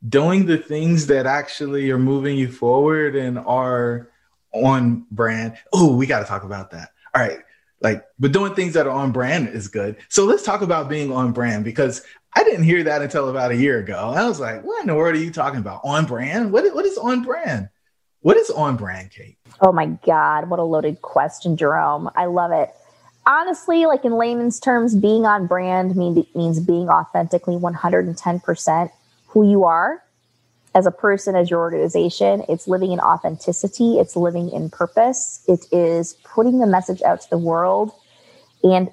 Doing 0.07 0.47
the 0.47 0.59
things 0.59 1.07
that 1.07 1.27
actually 1.27 1.91
are 1.91 1.99
moving 1.99 2.37
you 2.37 2.51
forward 2.51 3.15
and 3.15 3.39
are 3.39 4.11
on 4.55 5.07
brand. 5.11 5.59
Oh, 5.73 5.95
we 5.95 6.07
got 6.07 6.21
to 6.21 6.25
talk 6.25 6.45
about 6.45 6.71
that. 6.71 6.91
All 7.15 7.23
right. 7.23 7.41
Like, 7.81 8.07
but 8.19 8.33
doing 8.33 8.55
things 8.55 8.75
that 8.75 8.87
are 8.87 8.91
on 8.91 9.13
brand 9.13 9.49
is 9.49 9.69
good. 9.69 9.97
So 10.09 10.25
let's 10.25 10.43
talk 10.43 10.63
about 10.63 10.89
being 10.89 11.13
on 11.13 11.33
brand 11.33 11.65
because 11.65 12.03
I 12.35 12.43
didn't 12.43 12.65
hear 12.65 12.83
that 12.85 13.03
until 13.03 13.29
about 13.29 13.51
a 13.51 13.57
year 13.57 13.79
ago. 13.79 14.15
I 14.17 14.27
was 14.27 14.41
like, 14.41 14.65
what 14.65 14.81
in 14.81 14.87
the 14.87 14.95
world 14.95 15.15
are 15.15 15.19
you 15.19 15.31
talking 15.31 15.61
about? 15.61 15.83
On 15.85 16.07
brand? 16.07 16.51
What, 16.51 16.73
what 16.75 16.87
is 16.87 16.97
on 16.97 17.23
brand? 17.23 17.69
What 18.21 18.39
is 18.39 18.49
on 18.51 18.77
brand, 18.77 19.11
Kate? 19.11 19.37
Oh 19.61 19.73
my 19.73 19.87
God, 19.87 20.49
what 20.49 20.59
a 20.59 20.63
loaded 20.63 21.03
question, 21.03 21.57
Jerome. 21.59 22.11
I 22.17 22.25
love 22.25 22.53
it. 22.53 22.71
Honestly, 23.27 23.87
like 23.87 24.05
in 24.05 24.13
layman's 24.13 24.59
terms, 24.59 24.95
being 24.95 25.27
on 25.27 25.47
brand 25.47 25.95
mean, 25.95 26.27
means 26.35 26.61
being 26.61 26.89
authentically 26.89 27.57
110% 27.57 28.91
who 29.29 29.49
you 29.49 29.65
are 29.65 30.04
as 30.75 30.87
a 30.87 30.91
person, 30.91 31.37
as 31.37 31.51
your 31.51 31.61
organization. 31.61 32.45
It's 32.49 32.67
living 32.67 32.93
in 32.93 33.01
authenticity, 33.01 33.99
it's 33.99 34.17
living 34.17 34.51
in 34.51 34.71
purpose, 34.71 35.43
it 35.47 35.67
is 35.71 36.15
putting 36.25 36.59
the 36.59 36.67
message 36.67 37.01
out 37.03 37.21
to 37.23 37.31
the 37.31 37.39
world 37.39 37.93
and 38.63 38.91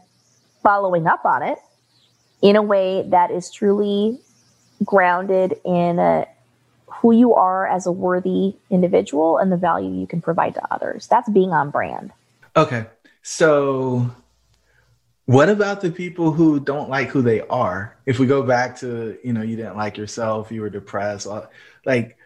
following 0.62 1.08
up 1.08 1.26
on 1.26 1.42
it 1.44 1.58
in 2.42 2.56
a 2.56 2.62
way 2.62 3.04
that 3.10 3.32
is 3.32 3.52
truly 3.52 4.20
grounded 4.84 5.60
in 5.66 6.00
a, 6.00 6.28
who 6.88 7.12
you 7.12 7.34
are 7.34 7.68
as 7.68 7.86
a 7.86 7.92
worthy 7.92 8.56
individual 8.70 9.38
and 9.38 9.52
the 9.52 9.58
value 9.58 9.92
you 10.00 10.06
can 10.06 10.22
provide 10.22 10.54
to 10.54 10.74
others. 10.74 11.08
That's 11.08 11.30
being 11.30 11.52
on 11.52 11.72
brand. 11.72 12.12
Okay. 12.56 12.86
So 13.24 14.12
what 15.26 15.50
about 15.50 15.82
the 15.82 15.92
people 15.92 16.32
who 16.32 16.60
don't 16.60 16.90
like 16.90 17.10
who 17.10 17.22
they 17.22 17.42
are? 17.42 17.96
If 18.06 18.20
we 18.20 18.28
go 18.28 18.44
back 18.44 18.78
to, 18.80 19.18
you 19.24 19.34
know, 19.34 19.42
you 19.42 19.56
didn't 19.56 19.78
like 19.78 19.98
yourself, 19.98 20.52
you 20.52 20.62
were 20.62 20.70
depressed, 20.70 21.28
like 21.86 22.18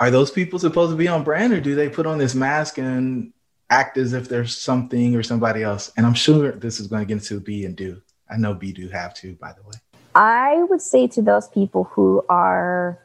are 0.00 0.10
those 0.10 0.30
people 0.30 0.58
supposed 0.58 0.90
to 0.90 0.96
be 0.96 1.06
on 1.06 1.22
brand 1.22 1.52
or 1.52 1.60
do 1.60 1.74
they 1.74 1.88
put 1.88 2.06
on 2.06 2.18
this 2.18 2.34
mask 2.34 2.78
and 2.78 3.32
act 3.70 3.96
as 3.96 4.12
if 4.12 4.28
they're 4.28 4.46
something 4.46 5.14
or 5.14 5.22
somebody 5.22 5.62
else? 5.62 5.92
And 5.96 6.04
I'm 6.04 6.14
sure 6.14 6.50
this 6.52 6.80
is 6.80 6.88
going 6.88 7.02
to 7.02 7.06
get 7.06 7.22
into 7.22 7.38
B 7.38 7.64
and 7.64 7.76
do. 7.76 8.02
I 8.28 8.36
know 8.36 8.52
be 8.52 8.72
do 8.72 8.88
have 8.88 9.14
to, 9.14 9.34
by 9.34 9.52
the 9.52 9.62
way. 9.62 9.74
I 10.14 10.62
would 10.64 10.82
say 10.82 11.06
to 11.06 11.22
those 11.22 11.48
people 11.48 11.84
who 11.84 12.24
are 12.28 12.98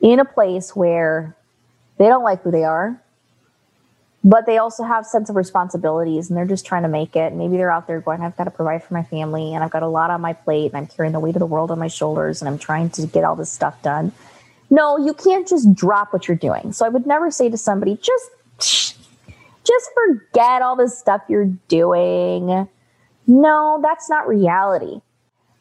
in 0.00 0.18
a 0.18 0.24
place 0.24 0.74
where 0.74 1.36
they 1.98 2.06
don't 2.06 2.22
like 2.22 2.42
who 2.42 2.50
they 2.50 2.64
are, 2.64 3.02
but 4.24 4.46
they 4.46 4.58
also 4.58 4.82
have 4.82 5.06
sense 5.06 5.30
of 5.30 5.36
responsibilities 5.36 6.28
and 6.28 6.36
they're 6.36 6.46
just 6.46 6.66
trying 6.66 6.82
to 6.82 6.88
make 6.88 7.14
it. 7.14 7.32
Maybe 7.32 7.56
they're 7.56 7.70
out 7.70 7.86
there 7.86 8.00
going, 8.00 8.20
I've 8.20 8.36
got 8.36 8.44
to 8.44 8.50
provide 8.50 8.82
for 8.82 8.94
my 8.94 9.04
family 9.04 9.54
and 9.54 9.62
I've 9.62 9.70
got 9.70 9.82
a 9.82 9.88
lot 9.88 10.10
on 10.10 10.20
my 10.20 10.32
plate 10.32 10.72
and 10.72 10.76
I'm 10.76 10.86
carrying 10.86 11.12
the 11.12 11.20
weight 11.20 11.36
of 11.36 11.40
the 11.40 11.46
world 11.46 11.70
on 11.70 11.78
my 11.78 11.88
shoulders 11.88 12.42
and 12.42 12.48
I'm 12.48 12.58
trying 12.58 12.90
to 12.90 13.06
get 13.06 13.24
all 13.24 13.36
this 13.36 13.50
stuff 13.50 13.80
done. 13.82 14.12
No, 14.70 14.98
you 14.98 15.14
can't 15.14 15.48
just 15.48 15.72
drop 15.74 16.12
what 16.12 16.28
you're 16.28 16.36
doing. 16.36 16.72
So 16.72 16.84
I 16.84 16.88
would 16.88 17.06
never 17.06 17.30
say 17.30 17.48
to 17.48 17.56
somebody, 17.56 17.96
just 17.96 18.94
just 19.68 19.90
forget 19.94 20.62
all 20.62 20.76
this 20.76 20.98
stuff 20.98 21.22
you're 21.28 21.52
doing. 21.68 22.68
No, 23.26 23.80
that's 23.82 24.10
not 24.10 24.26
reality. 24.26 25.00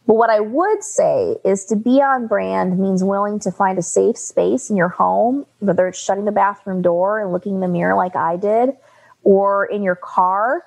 But 0.08 0.15
what 0.15 0.30
I 0.30 0.39
would 0.39 0.84
say 0.86 1.36
is 1.43 1.65
to 1.65 1.76
be 1.76 2.02
on 2.02 2.28
brand 2.28 2.80
means 2.80 3.04
willing 3.04 3.39
to 3.39 3.52
find 3.52 3.78
a 3.78 3.84
safe 3.84 4.17
space 4.17 4.70
in 4.70 4.78
your 4.78 4.88
home, 4.88 5.46
whether 5.60 5.86
it's 5.86 6.00
shutting 6.00 6.24
the 6.24 6.32
bathroom 6.32 6.82
door 6.82 7.20
and 7.20 7.34
looking 7.34 7.56
in 7.56 7.60
the 7.60 7.67
mirror 7.67 7.93
like 7.93 8.15
I 8.15 8.38
did, 8.38 8.78
or 9.24 9.65
in 9.65 9.84
your 9.84 9.98
car, 9.98 10.63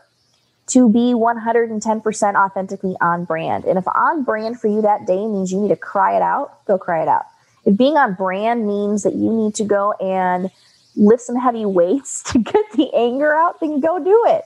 to 0.68 0.90
be 0.90 1.14
110% 1.14 2.35
authentically 2.35 2.94
on 3.00 3.24
brand. 3.24 3.64
And 3.64 3.79
if 3.79 3.88
on 3.88 4.24
brand 4.24 4.61
for 4.61 4.68
you 4.68 4.83
that 4.83 5.07
day 5.07 5.26
means 5.26 5.50
you 5.50 5.59
need 5.59 5.68
to 5.68 5.76
cry 5.76 6.16
it 6.16 6.22
out, 6.22 6.62
go 6.66 6.76
cry 6.76 7.00
it 7.00 7.09
out. 7.09 7.24
If 7.64 7.79
being 7.79 7.96
on 7.96 8.14
brand 8.14 8.66
means 8.66 9.05
that 9.05 9.14
you 9.14 9.33
need 9.33 9.55
to 9.55 9.64
go 9.64 9.92
and 9.92 10.50
lift 10.96 11.22
some 11.22 11.37
heavy 11.37 11.64
weights 11.64 12.23
to 12.25 12.38
get 12.38 12.71
the 12.73 12.92
anger 12.94 13.35
out, 13.35 13.58
then 13.60 13.81
go 13.81 13.98
do 13.98 14.25
it 14.29 14.44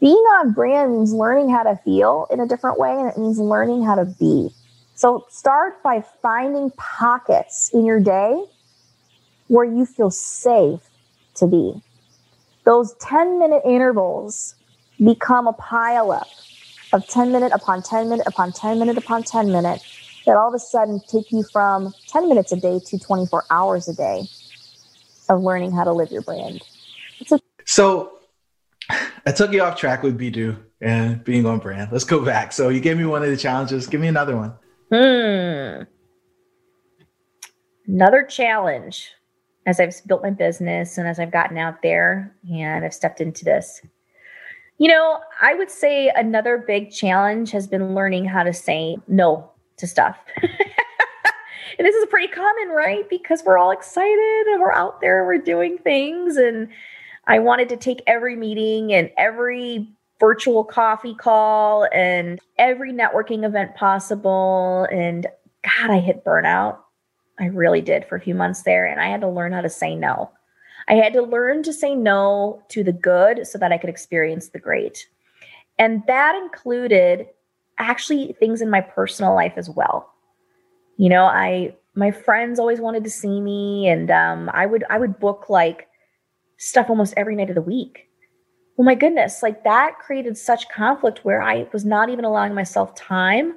being 0.00 0.14
on 0.14 0.52
brand 0.52 0.92
means 0.92 1.12
learning 1.12 1.50
how 1.50 1.62
to 1.64 1.76
feel 1.84 2.26
in 2.30 2.40
a 2.40 2.46
different 2.46 2.78
way 2.78 2.92
and 2.92 3.08
it 3.08 3.18
means 3.18 3.38
learning 3.38 3.84
how 3.84 3.96
to 3.96 4.04
be. 4.04 4.50
So 4.94 5.26
start 5.28 5.82
by 5.82 6.04
finding 6.22 6.70
pockets 6.72 7.70
in 7.72 7.84
your 7.84 8.00
day 8.00 8.44
where 9.48 9.64
you 9.64 9.86
feel 9.86 10.10
safe 10.10 10.80
to 11.36 11.46
be. 11.46 11.80
Those 12.64 12.94
10 12.94 13.38
minute 13.38 13.62
intervals 13.64 14.54
become 15.02 15.46
a 15.46 15.52
pile 15.52 16.10
up 16.10 16.26
of 16.92 17.06
10 17.06 17.32
minute 17.32 17.52
upon 17.52 17.82
10 17.82 18.08
minute 18.08 18.26
upon 18.26 18.52
10 18.52 18.78
minute 18.78 18.98
upon 18.98 19.22
10 19.22 19.50
minute 19.50 19.82
that 20.26 20.36
all 20.36 20.48
of 20.48 20.54
a 20.54 20.58
sudden 20.58 21.00
take 21.08 21.30
you 21.32 21.42
from 21.52 21.94
10 22.08 22.28
minutes 22.28 22.52
a 22.52 22.56
day 22.56 22.80
to 22.86 22.98
24 22.98 23.44
hours 23.50 23.88
a 23.88 23.94
day 23.94 24.28
of 25.28 25.42
learning 25.42 25.72
how 25.72 25.84
to 25.84 25.92
live 25.92 26.10
your 26.10 26.22
brand. 26.22 26.62
A- 27.30 27.40
so 27.64 28.17
I 28.90 29.32
took 29.34 29.52
you 29.52 29.62
off 29.62 29.76
track 29.76 30.02
with 30.02 30.16
Be-Do 30.16 30.56
and 30.80 31.22
being 31.24 31.44
on 31.46 31.58
brand. 31.58 31.90
Let's 31.92 32.04
go 32.04 32.24
back. 32.24 32.52
So 32.52 32.68
you 32.68 32.80
gave 32.80 32.96
me 32.96 33.04
one 33.04 33.22
of 33.22 33.30
the 33.30 33.36
challenges. 33.36 33.86
Give 33.86 34.00
me 34.00 34.08
another 34.08 34.36
one. 34.36 34.54
Hmm. 34.90 35.82
Another 37.86 38.22
challenge 38.22 39.12
as 39.66 39.80
I've 39.80 39.94
built 40.06 40.22
my 40.22 40.30
business 40.30 40.96
and 40.96 41.06
as 41.06 41.18
I've 41.18 41.30
gotten 41.30 41.58
out 41.58 41.82
there 41.82 42.34
and 42.50 42.84
I've 42.84 42.94
stepped 42.94 43.20
into 43.20 43.44
this 43.44 43.82
You 44.78 44.88
know, 44.88 45.20
I 45.42 45.54
would 45.54 45.70
say 45.70 46.10
another 46.14 46.56
big 46.56 46.90
challenge 46.90 47.50
has 47.50 47.66
been 47.66 47.94
learning 47.94 48.24
how 48.24 48.44
to 48.44 48.52
say 48.52 48.96
no 49.08 49.50
to 49.76 49.86
stuff. 49.86 50.18
and 50.40 50.50
this 51.78 51.94
is 51.94 52.06
pretty 52.06 52.28
common, 52.28 52.68
right? 52.68 53.08
Because 53.10 53.42
we're 53.44 53.58
all 53.58 53.72
excited 53.72 54.46
and 54.52 54.60
we're 54.60 54.72
out 54.72 55.00
there, 55.00 55.26
we're 55.26 55.38
doing 55.38 55.78
things. 55.78 56.36
And 56.36 56.68
I 57.28 57.38
wanted 57.38 57.68
to 57.68 57.76
take 57.76 58.02
every 58.06 58.34
meeting 58.34 58.92
and 58.92 59.10
every 59.18 59.86
virtual 60.18 60.64
coffee 60.64 61.14
call 61.14 61.86
and 61.92 62.40
every 62.56 62.92
networking 62.92 63.44
event 63.44 63.76
possible. 63.76 64.88
And 64.90 65.26
God, 65.62 65.90
I 65.90 66.00
hit 66.00 66.24
burnout. 66.24 66.78
I 67.38 67.46
really 67.46 67.82
did 67.82 68.06
for 68.06 68.16
a 68.16 68.20
few 68.20 68.34
months 68.34 68.62
there. 68.62 68.86
And 68.86 69.00
I 69.00 69.08
had 69.08 69.20
to 69.20 69.28
learn 69.28 69.52
how 69.52 69.60
to 69.60 69.68
say 69.68 69.94
no. 69.94 70.30
I 70.88 70.94
had 70.94 71.12
to 71.12 71.22
learn 71.22 71.62
to 71.64 71.72
say 71.72 71.94
no 71.94 72.62
to 72.70 72.82
the 72.82 72.92
good 72.92 73.46
so 73.46 73.58
that 73.58 73.72
I 73.72 73.78
could 73.78 73.90
experience 73.90 74.48
the 74.48 74.58
great. 74.58 75.06
And 75.78 76.02
that 76.06 76.34
included 76.34 77.26
actually 77.78 78.34
things 78.40 78.62
in 78.62 78.70
my 78.70 78.80
personal 78.80 79.34
life 79.34 79.52
as 79.56 79.68
well. 79.68 80.10
You 80.96 81.10
know, 81.10 81.24
I 81.24 81.76
my 81.94 82.10
friends 82.10 82.58
always 82.58 82.80
wanted 82.80 83.04
to 83.04 83.10
see 83.10 83.40
me 83.40 83.86
and 83.88 84.10
um, 84.10 84.50
I 84.54 84.66
would 84.66 84.84
I 84.88 84.98
would 84.98 85.20
book 85.20 85.50
like 85.50 85.87
stuff 86.58 86.90
almost 86.90 87.14
every 87.16 87.34
night 87.34 87.48
of 87.48 87.54
the 87.54 87.62
week. 87.62 88.08
Well, 88.76 88.84
my 88.84 88.94
goodness, 88.94 89.42
like 89.42 89.64
that 89.64 89.98
created 89.98 90.36
such 90.36 90.68
conflict 90.68 91.24
where 91.24 91.42
I 91.42 91.66
was 91.72 91.84
not 91.84 92.10
even 92.10 92.24
allowing 92.24 92.54
myself 92.54 92.94
time 92.94 93.54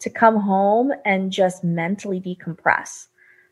to 0.00 0.10
come 0.10 0.36
home 0.36 0.92
and 1.04 1.30
just 1.30 1.62
mentally 1.62 2.20
decompress. 2.20 3.06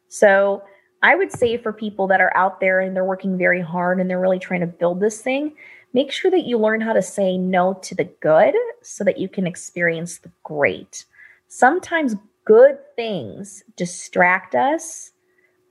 So 0.09 0.63
I 1.03 1.15
would 1.15 1.31
say 1.31 1.57
for 1.57 1.73
people 1.73 2.07
that 2.09 2.21
are 2.21 2.37
out 2.37 2.61
there 2.61 2.81
and 2.81 2.97
they're 2.97 3.05
working 3.05 3.39
very 3.39 3.61
hard 3.63 4.01
and 4.01 4.11
they're 4.11 4.21
really 4.21 4.39
trying 4.39 4.61
to 4.61 4.67
build 4.67 5.01
this 5.01 5.21
thing, 5.21 5.55
make 5.95 6.11
sure 6.11 6.31
that 6.31 6.45
you 6.45 6.59
learn 6.59 6.81
how 6.81 6.93
to 6.93 7.03
say 7.03 7.39
no 7.39 7.75
to 7.83 7.95
the 7.95 8.11
good 8.21 8.55
so 8.83 9.05
that 9.05 9.19
you 9.19 9.29
can 9.29 9.47
experience 9.47 10.19
the 10.19 10.31
great. 10.43 11.05
Sometimes 11.49 12.17
good 12.45 12.79
things 12.97 13.63
distract 13.77 14.55
us 14.55 15.13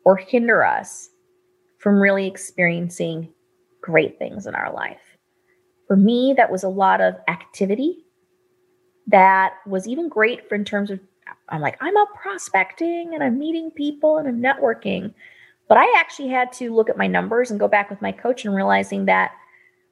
or 0.05 0.15
hinder 0.15 0.63
us 0.63 1.09
from 1.87 2.01
really 2.01 2.27
experiencing 2.27 3.29
great 3.81 4.19
things 4.19 4.45
in 4.45 4.53
our 4.55 4.73
life. 4.73 4.99
For 5.87 5.95
me, 5.95 6.33
that 6.35 6.51
was 6.51 6.65
a 6.65 6.67
lot 6.67 6.99
of 6.99 7.15
activity 7.29 8.03
that 9.07 9.53
was 9.65 9.87
even 9.87 10.09
great 10.09 10.49
for 10.49 10.55
in 10.55 10.65
terms 10.65 10.91
of 10.91 10.99
I'm 11.47 11.61
like, 11.61 11.77
I'm 11.79 11.95
out 11.95 12.13
prospecting 12.13 13.11
and 13.13 13.23
I'm 13.23 13.39
meeting 13.39 13.71
people 13.71 14.17
and 14.17 14.27
I'm 14.27 14.41
networking. 14.41 15.13
But 15.69 15.77
I 15.77 15.93
actually 15.97 16.27
had 16.27 16.51
to 16.53 16.75
look 16.75 16.89
at 16.89 16.97
my 16.97 17.07
numbers 17.07 17.51
and 17.51 17.59
go 17.59 17.69
back 17.69 17.89
with 17.89 18.01
my 18.01 18.11
coach 18.11 18.43
and 18.43 18.53
realizing 18.53 19.05
that, 19.05 19.31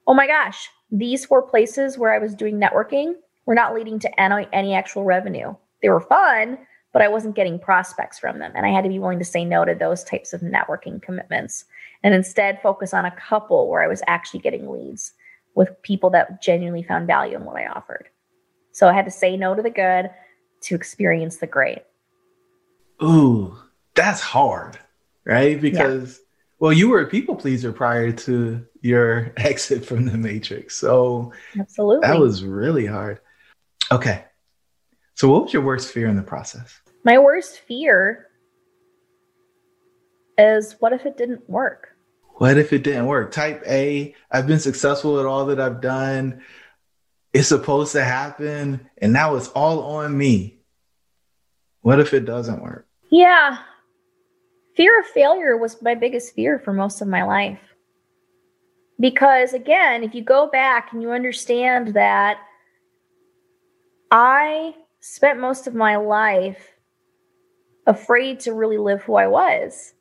oh 0.05 0.13
my 0.13 0.27
gosh, 0.27 0.69
these 0.91 1.23
four 1.23 1.43
places 1.43 1.97
where 1.97 2.13
I 2.13 2.19
was 2.19 2.35
doing 2.35 2.59
networking 2.59 3.13
were 3.45 3.55
not 3.55 3.73
leading 3.73 3.99
to 3.99 4.21
any, 4.21 4.49
any 4.51 4.73
actual 4.73 5.05
revenue. 5.05 5.55
They 5.81 5.87
were 5.87 6.01
fun, 6.01 6.57
but 6.95 7.01
I 7.01 7.09
wasn't 7.09 7.35
getting 7.35 7.59
prospects 7.59 8.17
from 8.17 8.39
them. 8.39 8.53
And 8.55 8.65
I 8.65 8.69
had 8.69 8.85
to 8.85 8.89
be 8.89 8.99
willing 8.99 9.19
to 9.19 9.25
say 9.25 9.43
no 9.43 9.65
to 9.65 9.75
those 9.75 10.01
types 10.01 10.31
of 10.31 10.39
networking 10.39 11.01
commitments 11.01 11.65
and 12.03 12.13
instead 12.13 12.61
focus 12.61 12.93
on 12.93 13.03
a 13.03 13.11
couple 13.11 13.67
where 13.67 13.83
I 13.83 13.87
was 13.87 14.01
actually 14.07 14.39
getting 14.39 14.71
leads 14.71 15.11
with 15.55 15.81
people 15.81 16.09
that 16.11 16.41
genuinely 16.41 16.83
found 16.83 17.05
value 17.05 17.35
in 17.35 17.43
what 17.43 17.57
I 17.57 17.67
offered. 17.67 18.07
So 18.71 18.87
I 18.87 18.93
had 18.93 19.03
to 19.03 19.11
say 19.11 19.35
no 19.35 19.53
to 19.53 19.61
the 19.61 19.69
good 19.69 20.09
to 20.61 20.75
experience 20.75 21.35
the 21.35 21.47
great. 21.47 21.79
Ooh, 23.03 23.57
that's 23.93 24.21
hard, 24.21 24.79
right? 25.25 25.59
Because, 25.59 26.19
yeah. 26.19 26.45
well, 26.59 26.71
you 26.71 26.87
were 26.87 27.01
a 27.01 27.07
people 27.07 27.35
pleaser 27.35 27.73
prior 27.73 28.13
to 28.13 28.65
your 28.79 29.33
exit 29.35 29.85
from 29.85 30.05
the 30.05 30.17
Matrix. 30.17 30.77
So, 30.77 31.33
absolutely. 31.59 32.07
That 32.07 32.21
was 32.21 32.45
really 32.45 32.85
hard. 32.85 33.19
Okay. 33.91 34.23
So, 35.15 35.29
what 35.29 35.43
was 35.43 35.51
your 35.51 35.61
worst 35.61 35.91
fear 35.91 36.07
in 36.07 36.15
the 36.15 36.23
process? 36.23 36.79
My 37.05 37.19
worst 37.19 37.59
fear 37.59 38.25
is 40.39 40.75
what 40.79 40.91
if 40.91 41.05
it 41.05 41.17
didn't 41.17 41.47
work? 41.47 41.89
What 42.37 42.57
if 42.57 42.73
it 42.73 42.83
didn't 42.83 43.05
work? 43.05 43.31
Type 43.31 43.63
A, 43.67 44.15
I've 44.31 44.47
been 44.47 44.59
successful 44.59 45.19
at 45.19 45.27
all 45.27 45.45
that 45.45 45.59
I've 45.59 45.81
done. 45.81 46.41
It's 47.31 47.47
supposed 47.47 47.91
to 47.91 48.03
happen, 48.03 48.89
and 48.97 49.13
now 49.13 49.35
it's 49.35 49.49
all 49.49 49.83
on 49.83 50.17
me. 50.17 50.57
What 51.81 51.99
if 51.99 52.13
it 52.15 52.25
doesn't 52.25 52.63
work? 52.63 52.87
Yeah. 53.11 53.59
Fear 54.75 54.99
of 54.99 55.05
failure 55.05 55.55
was 55.57 55.79
my 55.83 55.93
biggest 55.93 56.33
fear 56.33 56.57
for 56.57 56.73
most 56.73 57.01
of 57.01 57.07
my 57.07 57.23
life. 57.23 57.59
Because 58.99 59.53
again, 59.53 60.03
if 60.03 60.15
you 60.15 60.23
go 60.23 60.49
back 60.49 60.91
and 60.91 61.03
you 61.03 61.11
understand 61.11 61.93
that 61.93 62.39
I 64.09 64.73
spent 65.01 65.39
most 65.39 65.67
of 65.67 65.75
my 65.75 65.97
life 65.97 66.74
afraid 67.87 68.39
to 68.41 68.53
really 68.53 68.77
live 68.77 69.03
who 69.03 69.15
I 69.15 69.27
was 69.27 69.93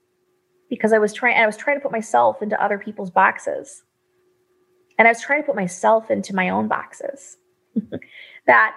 because 0.71 0.93
I 0.93 0.99
was 0.99 1.13
trying 1.13 1.37
I 1.37 1.47
was 1.47 1.57
trying 1.57 1.77
to 1.77 1.83
put 1.83 1.93
myself 1.93 2.43
into 2.43 2.63
other 2.63 2.79
people's 2.79 3.11
boxes. 3.11 3.83
And 4.99 5.09
I 5.09 5.11
was 5.11 5.21
trying 5.21 5.43
to 5.43 5.47
put 5.47 5.57
myself 5.57 6.11
into 6.11 6.35
my 6.35 6.51
own 6.51 6.69
boxes. 6.69 7.37
that 8.47 8.75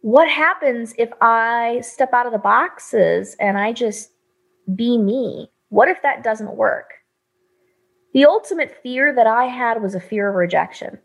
what 0.00 0.28
happens 0.28 0.94
if 0.98 1.10
I 1.20 1.80
step 1.82 2.14
out 2.14 2.26
of 2.26 2.32
the 2.32 2.38
boxes 2.38 3.36
and 3.38 3.58
I 3.58 3.72
just 3.72 4.10
be 4.74 4.96
me? 4.96 5.50
What 5.68 5.88
if 5.88 6.02
that 6.02 6.22
doesn't 6.22 6.56
work? 6.56 6.94
The 8.14 8.24
ultimate 8.24 8.82
fear 8.82 9.14
that 9.14 9.26
I 9.26 9.44
had 9.44 9.82
was 9.82 9.94
a 9.94 10.00
fear 10.00 10.28
of 10.28 10.34
rejection. 10.34 10.98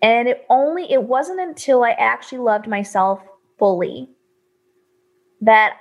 And 0.00 0.28
it 0.28 0.44
only 0.48 0.92
it 0.92 1.02
wasn't 1.02 1.40
until 1.40 1.84
I 1.84 1.90
actually 1.92 2.38
loved 2.38 2.66
myself 2.66 3.22
fully 3.58 4.08
that 5.42 5.76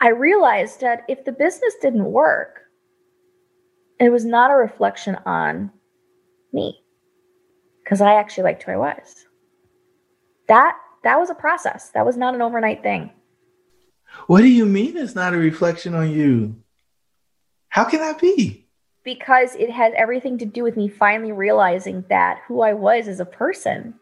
I 0.00 0.08
realized 0.08 0.80
that 0.80 1.04
if 1.08 1.24
the 1.24 1.32
business 1.32 1.74
didn't 1.80 2.04
work, 2.04 2.60
it 3.98 4.10
was 4.10 4.24
not 4.24 4.50
a 4.50 4.54
reflection 4.54 5.16
on 5.26 5.70
me 6.52 6.80
because 7.82 8.00
I 8.00 8.14
actually 8.14 8.44
liked 8.44 8.62
who 8.62 8.72
I 8.72 8.76
was 8.76 9.26
that 10.48 10.76
that 11.02 11.18
was 11.18 11.30
a 11.30 11.34
process. 11.34 11.90
That 11.90 12.06
was 12.06 12.16
not 12.16 12.34
an 12.34 12.42
overnight 12.42 12.82
thing. 12.82 13.10
What 14.26 14.42
do 14.42 14.48
you 14.48 14.66
mean 14.66 14.96
it's 14.96 15.14
not 15.14 15.34
a 15.34 15.38
reflection 15.38 15.94
on 15.94 16.10
you? 16.10 16.56
How 17.68 17.84
can 17.84 18.00
that 18.00 18.20
be? 18.20 18.66
Because 19.02 19.56
it 19.56 19.70
has 19.70 19.94
everything 19.96 20.36
to 20.38 20.44
do 20.44 20.62
with 20.62 20.76
me 20.76 20.88
finally 20.88 21.32
realizing 21.32 22.04
that 22.08 22.40
who 22.46 22.60
I 22.60 22.74
was 22.74 23.08
as 23.08 23.18
a 23.18 23.24
person 23.24 23.94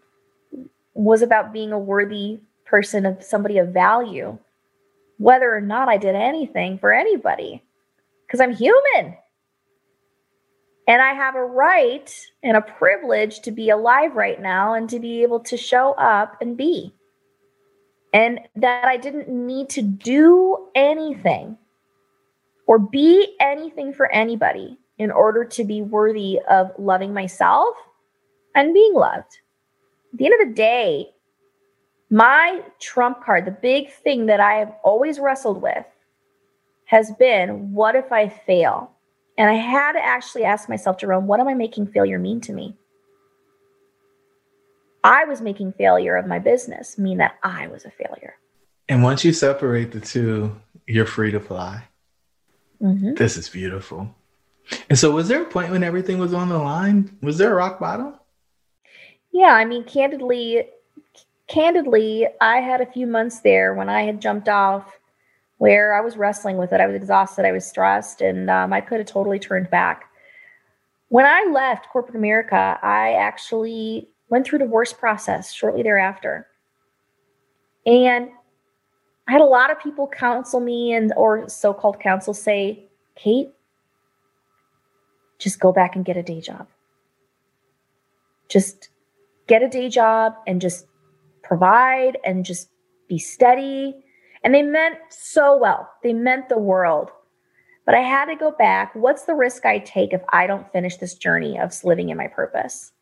was 0.92 1.22
about 1.22 1.52
being 1.52 1.72
a 1.72 1.78
worthy 1.78 2.40
person 2.66 3.06
of 3.06 3.22
somebody 3.22 3.58
of 3.58 3.68
value, 3.68 4.36
whether 5.20 5.54
or 5.54 5.60
not 5.60 5.90
I 5.90 5.98
did 5.98 6.14
anything 6.14 6.78
for 6.78 6.94
anybody. 6.94 7.62
Because 8.26 8.40
I'm 8.40 8.54
human. 8.54 9.16
And 10.88 11.02
I 11.02 11.12
have 11.12 11.34
a 11.34 11.44
right 11.44 12.10
and 12.42 12.56
a 12.56 12.62
privilege 12.62 13.40
to 13.40 13.52
be 13.52 13.68
alive 13.68 14.16
right 14.16 14.40
now 14.40 14.72
and 14.72 14.88
to 14.88 14.98
be 14.98 15.22
able 15.22 15.40
to 15.40 15.58
show 15.58 15.92
up 15.92 16.40
and 16.40 16.56
be. 16.56 16.94
And 18.14 18.40
that 18.56 18.86
I 18.86 18.96
didn't 18.96 19.28
need 19.28 19.68
to 19.70 19.82
do 19.82 20.68
anything 20.74 21.58
or 22.66 22.78
be 22.78 23.36
anything 23.40 23.92
for 23.92 24.10
anybody 24.10 24.78
in 24.96 25.10
order 25.10 25.44
to 25.44 25.64
be 25.64 25.82
worthy 25.82 26.40
of 26.48 26.72
loving 26.78 27.12
myself 27.12 27.76
and 28.54 28.72
being 28.72 28.94
loved. 28.94 29.38
At 30.14 30.18
the 30.18 30.24
end 30.24 30.40
of 30.40 30.48
the 30.48 30.54
day, 30.54 31.10
my 32.10 32.62
trump 32.80 33.24
card, 33.24 33.44
the 33.44 33.52
big 33.52 33.92
thing 33.92 34.26
that 34.26 34.40
I 34.40 34.54
have 34.54 34.74
always 34.82 35.18
wrestled 35.18 35.62
with, 35.62 35.86
has 36.86 37.12
been 37.12 37.72
what 37.72 37.94
if 37.94 38.10
I 38.10 38.28
fail? 38.28 38.90
And 39.38 39.48
I 39.48 39.54
had 39.54 39.92
to 39.92 40.04
actually 40.04 40.44
ask 40.44 40.68
myself, 40.68 40.98
Jerome, 40.98 41.26
what 41.26 41.40
am 41.40 41.48
I 41.48 41.54
making 41.54 41.86
failure 41.86 42.18
mean 42.18 42.40
to 42.42 42.52
me? 42.52 42.76
I 45.02 45.24
was 45.24 45.40
making 45.40 45.72
failure 45.74 46.16
of 46.16 46.26
my 46.26 46.38
business 46.38 46.98
mean 46.98 47.18
that 47.18 47.36
I 47.42 47.68
was 47.68 47.84
a 47.84 47.90
failure. 47.90 48.34
And 48.88 49.02
once 49.02 49.24
you 49.24 49.32
separate 49.32 49.92
the 49.92 50.00
two, 50.00 50.54
you're 50.86 51.06
free 51.06 51.30
to 51.30 51.40
fly. 51.40 51.84
Mm-hmm. 52.82 53.14
This 53.14 53.36
is 53.36 53.48
beautiful. 53.48 54.14
And 54.88 54.98
so, 54.98 55.12
was 55.12 55.28
there 55.28 55.42
a 55.42 55.46
point 55.46 55.70
when 55.70 55.84
everything 55.84 56.18
was 56.18 56.34
on 56.34 56.48
the 56.48 56.58
line? 56.58 57.16
Was 57.22 57.38
there 57.38 57.52
a 57.52 57.54
rock 57.54 57.80
bottom? 57.80 58.14
Yeah, 59.32 59.54
I 59.54 59.64
mean, 59.64 59.84
candidly, 59.84 60.66
candidly, 61.50 62.26
I 62.40 62.58
had 62.58 62.80
a 62.80 62.86
few 62.86 63.06
months 63.06 63.40
there 63.40 63.74
when 63.74 63.88
I 63.88 64.02
had 64.02 64.20
jumped 64.20 64.48
off 64.48 64.98
where 65.58 65.94
I 65.94 66.00
was 66.00 66.16
wrestling 66.16 66.56
with 66.56 66.72
it. 66.72 66.80
I 66.80 66.86
was 66.86 66.96
exhausted, 66.96 67.44
I 67.44 67.52
was 67.52 67.66
stressed, 67.66 68.20
and 68.20 68.48
um, 68.48 68.72
I 68.72 68.80
could 68.80 68.98
have 68.98 69.06
totally 69.06 69.38
turned 69.38 69.68
back. 69.70 70.04
When 71.08 71.26
I 71.26 71.50
left 71.52 71.88
corporate 71.90 72.16
America, 72.16 72.78
I 72.82 73.12
actually 73.14 74.08
went 74.28 74.46
through 74.46 74.60
divorce 74.60 74.92
process 74.92 75.52
shortly 75.52 75.82
thereafter. 75.82 76.46
And 77.84 78.30
I 79.28 79.32
had 79.32 79.40
a 79.40 79.44
lot 79.44 79.70
of 79.70 79.80
people 79.80 80.08
counsel 80.08 80.60
me 80.60 80.92
and 80.92 81.12
or 81.16 81.48
so-called 81.48 82.00
counsel 82.00 82.32
say, 82.32 82.86
"Kate, 83.16 83.52
just 85.38 85.60
go 85.60 85.72
back 85.72 85.96
and 85.96 86.04
get 86.04 86.16
a 86.16 86.22
day 86.22 86.40
job." 86.40 86.68
just 88.50 88.90
get 89.46 89.62
a 89.62 89.68
day 89.68 89.88
job 89.88 90.34
and 90.46 90.60
just 90.60 90.86
provide 91.50 92.16
and 92.24 92.44
just 92.44 92.70
be 93.08 93.18
steady. 93.18 94.04
And 94.44 94.54
they 94.54 94.62
meant 94.62 94.98
so 95.10 95.58
well. 95.58 95.90
They 96.04 96.12
meant 96.12 96.48
the 96.48 96.58
world. 96.58 97.10
But 97.84 97.96
I 97.96 98.02
had 98.02 98.26
to 98.26 98.36
go 98.36 98.52
back. 98.52 98.94
What's 98.94 99.24
the 99.24 99.34
risk 99.34 99.66
I 99.66 99.80
take 99.80 100.12
if 100.12 100.22
I 100.32 100.46
don't 100.46 100.70
finish 100.70 100.96
this 100.96 101.16
journey 101.16 101.58
of 101.58 101.74
living 101.82 102.10
in 102.10 102.16
my 102.16 102.28
purpose? 102.28 102.92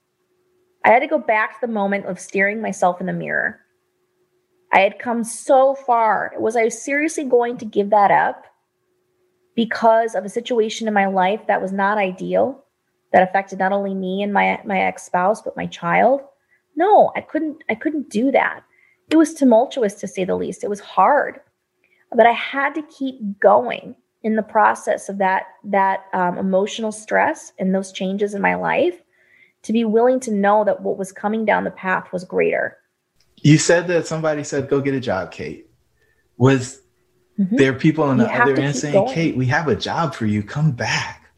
I 0.83 0.89
had 0.89 1.01
to 1.01 1.07
go 1.07 1.19
back 1.19 1.61
to 1.61 1.67
the 1.67 1.73
moment 1.73 2.07
of 2.07 2.19
staring 2.19 2.63
myself 2.63 3.01
in 3.01 3.07
the 3.07 3.13
mirror. 3.13 3.61
I 4.73 4.81
had 4.81 4.99
come 4.99 5.25
so 5.25 5.75
far. 5.75 6.33
Was 6.39 6.57
I 6.57 6.69
seriously 6.69 7.25
going 7.25 7.59
to 7.59 7.67
give 7.67 7.91
that 7.91 8.11
up 8.11 8.47
because 9.55 10.15
of 10.15 10.25
a 10.25 10.31
situation 10.31 10.89
in 10.89 10.95
my 10.95 11.07
life 11.07 11.41
that 11.49 11.61
was 11.61 11.73
not 11.73 11.99
ideal, 11.99 12.65
that 13.13 13.29
affected 13.29 13.59
not 13.59 13.73
only 13.73 13.93
me 13.93 14.23
and 14.23 14.33
my 14.33 14.59
my 14.65 14.81
ex-spouse, 14.81 15.43
but 15.43 15.57
my 15.57 15.67
child? 15.67 16.23
No, 16.79 17.13
I 17.17 17.21
couldn't 17.21 17.65
I 17.69 17.75
couldn't 17.75 18.09
do 18.09 18.31
that. 18.31 18.61
It 19.11 19.17
was 19.17 19.35
tumultuous 19.35 19.95
to 19.95 20.07
say 20.09 20.25
the 20.25 20.37
least. 20.37 20.63
It 20.63 20.71
was 20.71 20.81
hard. 20.81 21.41
But 22.13 22.27
I 22.27 22.33
had 22.33 22.75
to 22.77 22.83
keep 22.83 23.41
going 23.41 23.97
in 24.23 24.37
the 24.37 24.43
process 24.43 25.09
of 25.09 25.19
that 25.19 25.47
that 25.65 26.05
um, 26.13 26.39
emotional 26.39 26.93
stress 26.93 27.53
and 27.59 27.75
those 27.75 27.93
changes 27.93 28.35
in 28.35 28.43
my 28.43 28.55
life 28.55 29.03
to 29.63 29.73
be 29.73 29.85
willing 29.85 30.21
to 30.21 30.33
know 30.33 30.65
that 30.65 30.83
what 30.83 30.97
was 30.97 31.13
coming 31.13 31.45
down 31.45 31.65
the 31.65 31.71
path 31.71 32.13
was 32.13 32.25
greater 32.25 32.77
you 33.37 33.59
said 33.59 33.87
that 33.87 34.07
somebody 34.07 34.43
said 34.43 34.69
go 34.69 34.81
get 34.81 34.95
a 34.95 35.01
job 35.01 35.31
kate 35.31 35.71
was 36.37 36.81
mm-hmm. 37.39 37.57
there 37.57 37.73
people 37.73 38.05
on 38.05 38.17
the 38.17 38.33
other 38.35 38.57
end 38.57 38.75
saying 38.75 38.95
going. 38.95 39.15
kate 39.15 39.37
we 39.37 39.47
have 39.47 39.69
a 39.69 39.77
job 39.77 40.15
for 40.15 40.27
you 40.27 40.43
come 40.43 40.73
back 40.73 41.31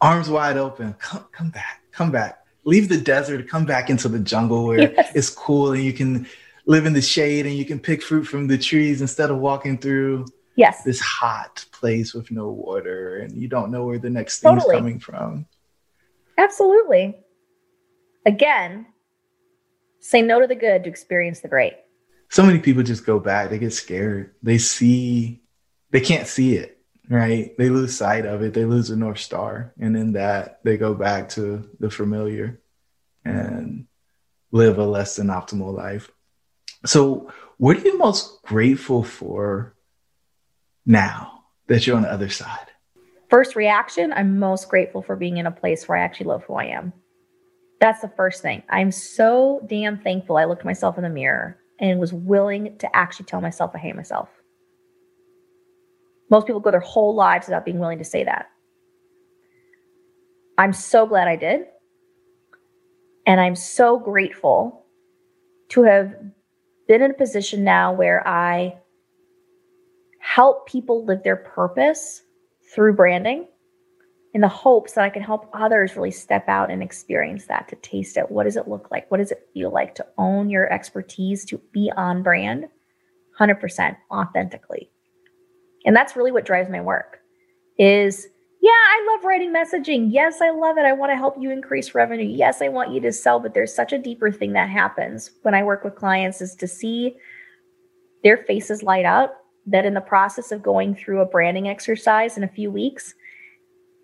arms 0.00 0.30
wide 0.30 0.56
open 0.56 0.94
come, 0.94 1.24
come 1.32 1.50
back 1.50 1.82
come 1.92 2.10
back 2.10 2.37
leave 2.68 2.90
the 2.90 2.98
desert 2.98 3.48
come 3.48 3.64
back 3.64 3.88
into 3.88 4.08
the 4.08 4.18
jungle 4.18 4.66
where 4.66 4.80
yes. 4.92 5.10
it's 5.14 5.30
cool 5.30 5.72
and 5.72 5.82
you 5.82 5.92
can 5.92 6.26
live 6.66 6.84
in 6.84 6.92
the 6.92 7.00
shade 7.00 7.46
and 7.46 7.56
you 7.56 7.64
can 7.64 7.80
pick 7.80 8.02
fruit 8.02 8.24
from 8.24 8.46
the 8.46 8.58
trees 8.58 9.00
instead 9.00 9.30
of 9.30 9.38
walking 9.38 9.78
through 9.78 10.26
yes. 10.54 10.84
this 10.84 11.00
hot 11.00 11.64
place 11.72 12.12
with 12.12 12.30
no 12.30 12.50
water 12.50 13.20
and 13.20 13.40
you 13.40 13.48
don't 13.48 13.70
know 13.70 13.86
where 13.86 13.98
the 13.98 14.10
next 14.10 14.40
thing's 14.40 14.62
totally. 14.62 14.76
coming 14.76 15.00
from. 15.00 15.46
Absolutely. 16.36 17.16
Again 18.26 18.86
say 20.00 20.22
no 20.22 20.40
to 20.40 20.46
the 20.46 20.54
good 20.54 20.84
to 20.84 20.90
experience 20.90 21.40
the 21.40 21.48
great. 21.48 21.74
So 22.28 22.44
many 22.44 22.58
people 22.58 22.82
just 22.82 23.04
go 23.04 23.18
back. 23.18 23.50
They 23.50 23.58
get 23.58 23.72
scared. 23.72 24.34
They 24.42 24.58
see 24.58 25.42
they 25.90 26.00
can't 26.00 26.26
see 26.26 26.56
it 26.56 26.77
right 27.08 27.56
they 27.58 27.70
lose 27.70 27.96
sight 27.96 28.26
of 28.26 28.42
it 28.42 28.54
they 28.54 28.64
lose 28.64 28.88
the 28.88 28.96
north 28.96 29.18
star 29.18 29.72
and 29.80 29.96
in 29.96 30.12
that 30.12 30.60
they 30.64 30.76
go 30.76 30.94
back 30.94 31.28
to 31.28 31.68
the 31.80 31.90
familiar 31.90 32.60
and 33.24 33.86
live 34.52 34.78
a 34.78 34.84
less 34.84 35.16
than 35.16 35.28
optimal 35.28 35.74
life 35.74 36.10
so 36.84 37.32
what 37.56 37.76
are 37.76 37.80
you 37.80 37.98
most 37.98 38.42
grateful 38.42 39.02
for 39.02 39.74
now 40.86 41.44
that 41.66 41.86
you're 41.86 41.96
on 41.96 42.02
the 42.02 42.12
other 42.12 42.28
side? 42.28 42.66
First 43.28 43.56
reaction, 43.56 44.12
I'm 44.12 44.38
most 44.38 44.68
grateful 44.68 45.02
for 45.02 45.16
being 45.16 45.36
in 45.36 45.46
a 45.46 45.50
place 45.50 45.86
where 45.86 45.98
I 45.98 46.02
actually 46.02 46.26
love 46.26 46.44
who 46.44 46.54
I 46.54 46.66
am. 46.66 46.92
That's 47.80 48.00
the 48.00 48.08
first 48.08 48.42
thing. 48.42 48.62
I'm 48.70 48.90
so 48.90 49.64
damn 49.68 49.98
thankful 49.98 50.36
I 50.36 50.44
looked 50.44 50.64
myself 50.64 50.96
in 50.96 51.02
the 51.02 51.10
mirror 51.10 51.58
and 51.78 52.00
was 52.00 52.12
willing 52.12 52.76
to 52.78 52.96
actually 52.96 53.26
tell 53.26 53.40
myself 53.40 53.72
I 53.74 53.78
hate 53.78 53.94
myself. 53.94 54.28
Most 56.30 56.46
people 56.46 56.60
go 56.60 56.70
their 56.70 56.80
whole 56.80 57.14
lives 57.14 57.46
without 57.46 57.64
being 57.64 57.78
willing 57.78 57.98
to 57.98 58.04
say 58.04 58.24
that. 58.24 58.46
I'm 60.58 60.72
so 60.72 61.06
glad 61.06 61.28
I 61.28 61.36
did. 61.36 61.66
And 63.26 63.40
I'm 63.40 63.54
so 63.54 63.98
grateful 63.98 64.86
to 65.70 65.82
have 65.82 66.14
been 66.88 67.02
in 67.02 67.10
a 67.10 67.14
position 67.14 67.62
now 67.62 67.92
where 67.92 68.26
I 68.26 68.78
help 70.20 70.66
people 70.66 71.04
live 71.04 71.22
their 71.22 71.36
purpose 71.36 72.22
through 72.74 72.94
branding 72.94 73.46
in 74.34 74.40
the 74.40 74.48
hopes 74.48 74.92
that 74.92 75.04
I 75.04 75.10
can 75.10 75.22
help 75.22 75.48
others 75.54 75.96
really 75.96 76.10
step 76.10 76.48
out 76.48 76.70
and 76.70 76.82
experience 76.82 77.46
that, 77.46 77.68
to 77.68 77.76
taste 77.76 78.16
it. 78.16 78.30
What 78.30 78.44
does 78.44 78.56
it 78.56 78.68
look 78.68 78.90
like? 78.90 79.10
What 79.10 79.18
does 79.18 79.30
it 79.30 79.48
feel 79.54 79.70
like 79.70 79.94
to 79.96 80.06
own 80.18 80.50
your 80.50 80.70
expertise, 80.72 81.44
to 81.46 81.60
be 81.72 81.90
on 81.96 82.22
brand 82.22 82.66
100% 83.40 83.96
authentically? 84.10 84.90
And 85.84 85.94
that's 85.94 86.16
really 86.16 86.32
what 86.32 86.44
drives 86.44 86.70
my 86.70 86.80
work 86.80 87.20
is 87.78 88.26
yeah, 88.60 88.70
I 88.70 89.08
love 89.12 89.24
writing 89.24 89.54
messaging. 89.54 90.08
Yes, 90.10 90.40
I 90.40 90.50
love 90.50 90.78
it. 90.78 90.84
I 90.84 90.92
want 90.92 91.12
to 91.12 91.16
help 91.16 91.36
you 91.38 91.50
increase 91.50 91.94
revenue. 91.94 92.26
Yes, 92.26 92.60
I 92.60 92.68
want 92.68 92.92
you 92.92 93.00
to 93.02 93.12
sell, 93.12 93.38
but 93.38 93.54
there's 93.54 93.72
such 93.72 93.92
a 93.92 93.98
deeper 93.98 94.32
thing 94.32 94.52
that 94.54 94.68
happens 94.68 95.30
when 95.42 95.54
I 95.54 95.62
work 95.62 95.84
with 95.84 95.94
clients 95.94 96.40
is 96.40 96.56
to 96.56 96.66
see 96.66 97.16
their 98.24 98.38
faces 98.38 98.82
light 98.82 99.04
up 99.04 99.36
that 99.66 99.84
in 99.84 99.94
the 99.94 100.00
process 100.00 100.50
of 100.50 100.62
going 100.62 100.94
through 100.94 101.20
a 101.20 101.26
branding 101.26 101.68
exercise 101.68 102.36
in 102.36 102.42
a 102.42 102.48
few 102.48 102.70
weeks, 102.70 103.14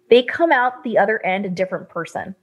they 0.08 0.22
come 0.22 0.52
out 0.52 0.84
the 0.84 0.98
other 0.98 1.24
end 1.26 1.46
a 1.46 1.50
different 1.50 1.88
person. 1.88 2.36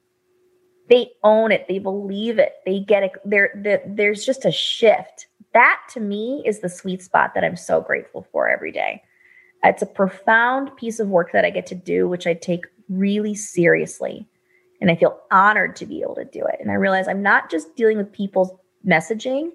They 0.90 1.12
own 1.24 1.54
it, 1.54 1.66
they 1.70 1.80
believe 1.80 2.40
it, 2.40 2.56
they 2.66 2.82
get 2.82 3.04
it. 3.04 3.12
There, 3.24 3.52
there, 3.56 3.82
there's 3.88 4.26
just 4.26 4.44
a 4.44 4.52
shift. 4.52 5.28
That 5.54 5.80
to 5.94 6.02
me 6.02 6.44
is 6.46 6.60
the 6.60 6.68
sweet 6.68 7.02
spot 7.02 7.34
that 7.36 7.46
I'm 7.46 7.56
so 7.56 7.80
grateful 7.80 8.28
for 8.34 8.50
every 8.50 8.74
day. 8.74 9.02
It's 9.64 9.82
a 9.82 9.88
profound 9.88 10.76
piece 10.76 11.00
of 11.00 11.08
work 11.08 11.32
that 11.34 11.46
I 11.46 11.50
get 11.50 11.68
to 11.68 11.76
do, 11.76 12.08
which 12.08 12.26
I 12.26 12.34
take 12.34 12.66
really 12.90 13.36
seriously. 13.36 14.28
And 14.80 14.90
I 14.90 14.96
feel 14.96 15.20
honored 15.32 15.76
to 15.78 15.86
be 15.86 16.02
able 16.02 16.16
to 16.16 16.26
do 16.26 16.44
it. 16.46 16.58
And 16.60 16.72
I 16.72 16.76
realize 16.76 17.08
I'm 17.08 17.22
not 17.22 17.52
just 17.52 17.76
dealing 17.76 17.98
with 17.98 18.12
people's 18.12 18.52
messaging, 18.86 19.52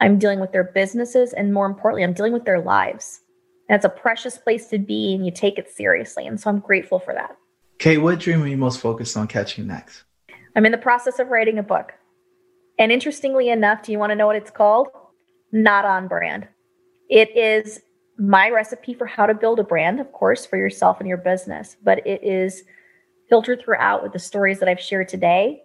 I'm 0.00 0.18
dealing 0.18 0.40
with 0.40 0.50
their 0.50 0.64
businesses, 0.64 1.32
and 1.32 1.54
more 1.54 1.66
importantly, 1.66 2.02
I'm 2.02 2.12
dealing 2.12 2.32
with 2.32 2.44
their 2.44 2.60
lives. 2.60 3.20
And 3.68 3.76
it's 3.76 3.84
a 3.84 3.88
precious 3.88 4.36
place 4.36 4.66
to 4.68 4.78
be, 4.78 5.14
and 5.14 5.24
you 5.24 5.30
take 5.30 5.58
it 5.58 5.70
seriously. 5.70 6.26
And 6.26 6.40
so 6.40 6.50
I'm 6.50 6.58
grateful 6.58 6.98
for 6.98 7.14
that. 7.14 7.36
Kate, 7.78 7.98
what 7.98 8.18
dream 8.18 8.42
are 8.42 8.48
you 8.48 8.56
most 8.56 8.80
focused 8.80 9.16
on 9.16 9.28
catching 9.28 9.68
next? 9.68 10.02
I'm 10.56 10.66
in 10.66 10.72
the 10.72 10.78
process 10.78 11.18
of 11.18 11.28
writing 11.28 11.58
a 11.58 11.62
book. 11.62 11.92
And 12.78 12.90
interestingly 12.90 13.48
enough, 13.48 13.82
do 13.82 13.92
you 13.92 13.98
want 13.98 14.10
to 14.10 14.16
know 14.16 14.26
what 14.26 14.36
it's 14.36 14.50
called? 14.50 14.88
Not 15.52 15.84
on 15.84 16.08
brand. 16.08 16.48
It 17.08 17.36
is 17.36 17.80
my 18.18 18.50
recipe 18.50 18.94
for 18.94 19.06
how 19.06 19.26
to 19.26 19.34
build 19.34 19.58
a 19.58 19.64
brand, 19.64 20.00
of 20.00 20.12
course, 20.12 20.46
for 20.46 20.56
yourself 20.56 21.00
and 21.00 21.08
your 21.08 21.18
business, 21.18 21.76
but 21.82 22.06
it 22.06 22.22
is 22.22 22.62
filtered 23.28 23.60
throughout 23.60 24.02
with 24.02 24.12
the 24.12 24.18
stories 24.18 24.60
that 24.60 24.68
I've 24.68 24.80
shared 24.80 25.08
today 25.08 25.62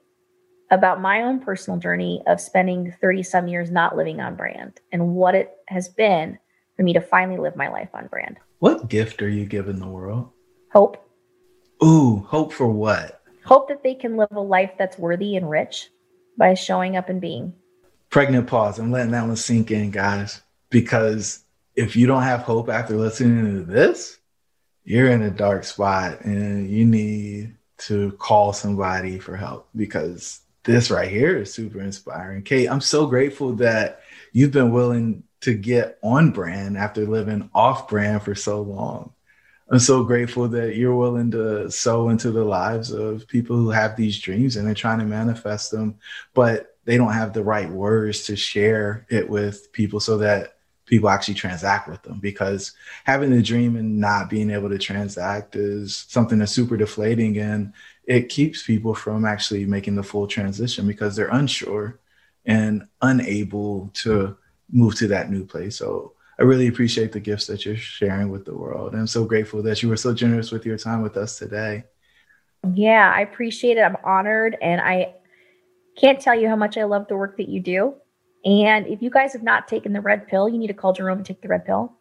about 0.72 1.02
my 1.02 1.24
own 1.24 1.40
personal 1.40 1.80
journey 1.80 2.22
of 2.28 2.40
spending 2.40 2.94
30 3.02 3.24
some 3.24 3.48
years 3.48 3.72
not 3.72 3.96
living 3.96 4.22
on 4.22 4.36
brand 4.36 4.80
and 4.92 5.16
what 5.16 5.36
it 5.36 5.52
has 5.68 5.90
been 5.90 6.38
for 6.76 6.84
me 6.84 6.94
to 6.94 7.02
finally 7.02 7.40
live 7.40 7.56
my 7.56 7.68
life 7.70 7.90
on 7.94 8.08
brand. 8.08 8.38
What 8.60 8.90
gift 8.90 9.22
are 9.22 9.30
you 9.30 9.46
giving 9.46 9.80
the 9.80 9.88
world? 9.88 10.30
Hope. 10.72 11.06
Ooh, 11.84 12.26
hope 12.28 12.54
for 12.54 12.68
what? 12.68 13.22
Hope 13.46 13.68
that 13.70 13.84
they 13.84 13.96
can 13.96 14.18
live 14.18 14.30
a 14.32 14.40
life 14.40 14.72
that's 14.78 14.98
worthy 14.98 15.36
and 15.36 15.50
rich 15.50 15.90
by 16.38 16.54
showing 16.54 16.96
up 16.96 17.10
and 17.10 17.20
being. 17.20 17.54
Pregnant 18.10 18.48
pause. 18.48 18.80
I'm 18.80 18.92
letting 18.92 19.12
that 19.12 19.26
one 19.26 19.36
sink 19.36 19.72
in, 19.72 19.92
guys, 19.92 20.42
because 20.70 21.44
if 21.80 21.96
you 21.96 22.08
don't 22.08 22.24
have 22.24 22.42
hope 22.42 22.70
after 22.70 22.98
listening 22.98 23.56
to 23.56 23.64
this, 23.64 24.18
you're 24.84 25.10
in 25.10 25.22
a 25.22 25.32
dark 25.32 25.64
spot 25.64 26.22
and 26.22 26.70
you 26.70 26.86
need 26.86 27.56
to 27.78 28.12
call 28.14 28.52
somebody 28.52 29.18
for 29.18 29.38
help 29.38 29.70
because 29.74 30.42
this 30.64 30.92
right 30.92 31.10
here 31.10 31.38
is 31.38 31.54
super 31.54 31.80
inspiring. 31.80 32.44
Kate, 32.44 32.68
I'm 32.68 32.82
so 32.82 33.08
grateful 33.08 33.54
that 33.54 34.02
you've 34.34 34.52
been 34.52 34.74
willing 34.74 35.24
to 35.42 35.54
get 35.54 35.98
on 36.04 36.32
brand 36.32 36.78
after 36.78 37.06
living 37.06 37.50
off 37.56 37.88
brand 37.88 38.24
for 38.24 38.36
so 38.36 38.62
long. 38.62 39.14
I'm 39.72 39.80
so 39.80 40.04
grateful 40.04 40.50
that 40.50 40.76
you're 40.76 40.96
willing 40.96 41.32
to 41.32 41.72
sow 41.72 42.10
into 42.10 42.32
the 42.32 42.44
lives 42.44 42.92
of 42.92 43.26
people 43.28 43.56
who 43.56 43.70
have 43.70 43.96
these 43.96 44.20
dreams 44.20 44.58
and 44.58 44.68
they're 44.68 44.74
trying 44.74 45.00
to 45.00 45.06
manifest 45.06 45.72
them, 45.72 46.00
but 46.34 46.76
they 46.84 46.98
don't 46.98 47.14
have 47.14 47.32
the 47.32 47.44
right 47.44 47.70
words 47.70 48.26
to 48.26 48.36
share 48.36 49.06
it 49.10 49.30
with 49.30 49.72
people 49.72 50.02
so 50.02 50.18
that 50.18 50.56
people 50.90 51.10
actually 51.10 51.36
transact 51.36 51.88
with 51.88 52.02
them 52.02 52.20
because 52.20 52.74
having 53.04 53.30
the 53.30 53.42
dream 53.42 53.76
and 53.76 54.00
not 54.00 54.30
being 54.30 54.50
able 54.50 54.70
to 54.70 54.78
transact 54.78 55.56
is 55.56 56.06
something 56.10 56.40
that's 56.40 56.52
super 56.52 56.76
deflating 56.76 57.38
and 57.38 57.72
it 58.06 58.28
keeps 58.28 58.64
people 58.64 58.96
from 58.96 59.24
actually 59.24 59.66
making 59.66 59.96
the 59.96 60.04
full 60.04 60.26
transition 60.26 60.88
because 60.88 61.16
they're 61.16 61.30
unsure 61.30 62.00
and 62.46 62.88
unable 63.04 63.92
to 63.94 64.36
move 64.72 64.96
to 64.96 65.08
that 65.08 65.30
new 65.30 65.46
place. 65.46 65.78
So 65.78 66.14
I 66.40 66.44
really 66.44 66.68
appreciate 66.68 67.12
the 67.12 67.20
gifts 67.20 67.46
that 67.48 67.66
you're 67.66 67.76
sharing 67.76 68.30
with 68.30 68.46
the 68.46 68.56
world. 68.56 68.96
I'm 68.96 69.06
so 69.06 69.26
grateful 69.26 69.62
that 69.64 69.84
you 69.84 69.90
were 69.90 69.98
so 69.98 70.14
generous 70.14 70.52
with 70.52 70.66
your 70.66 70.78
time 70.78 71.04
with 71.04 71.18
us 71.18 71.38
today. 71.38 71.84
Yeah, 72.74 73.14
I 73.16 73.22
appreciate 73.22 73.78
it. 73.78 73.82
I'm 73.82 73.98
honored 74.04 74.58
and 74.60 74.82
I 74.82 75.14
can't 75.96 76.20
tell 76.20 76.40
you 76.40 76.48
how 76.48 76.56
much 76.56 76.78
I 76.78 76.86
love 76.86 77.08
the 77.08 77.16
work 77.16 77.38
that 77.38 77.48
you 77.48 77.60
do. 77.60 77.94
And 78.46 78.88
if 78.88 79.02
you 79.02 79.10
guys 79.10 79.34
have 79.34 79.44
not 79.44 79.68
taken 79.68 79.94
the 79.94 80.02
red 80.02 80.28
pill, 80.28 80.48
you 80.48 80.58
need 80.58 80.68
to 80.68 80.74
call 80.74 80.94
Jerome 80.94 81.18
and 81.18 81.26
take 81.26 81.42
the 81.42 81.48
red 81.48 81.66
pill. 81.66 81.94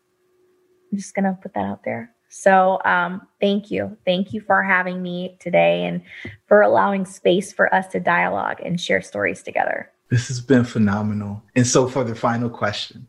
I'm 0.93 0.99
just 0.99 1.15
going 1.15 1.25
to 1.25 1.39
put 1.41 1.55
that 1.55 1.65
out 1.65 1.85
there. 1.85 2.15
So, 2.31 2.79
um, 2.85 3.27
thank 3.41 3.71
you. 3.71 3.97
Thank 4.05 4.33
you 4.33 4.41
for 4.41 4.63
having 4.63 5.03
me 5.03 5.39
today 5.41 5.87
and 5.87 6.03
for 6.47 6.61
allowing 6.61 7.07
space 7.07 7.53
for 7.53 7.75
us 7.75 7.87
to 7.89 8.01
dialogue 8.01 8.61
and 8.63 8.79
share 8.79 9.01
stories 9.01 9.43
together. 9.43 9.91
This 10.11 10.29
has 10.29 10.41
been 10.41 10.65
phenomenal. 10.65 11.43
And 11.57 11.67
so, 11.67 11.89
for 11.89 12.05
the 12.05 12.15
final 12.15 12.51
question, 12.51 13.09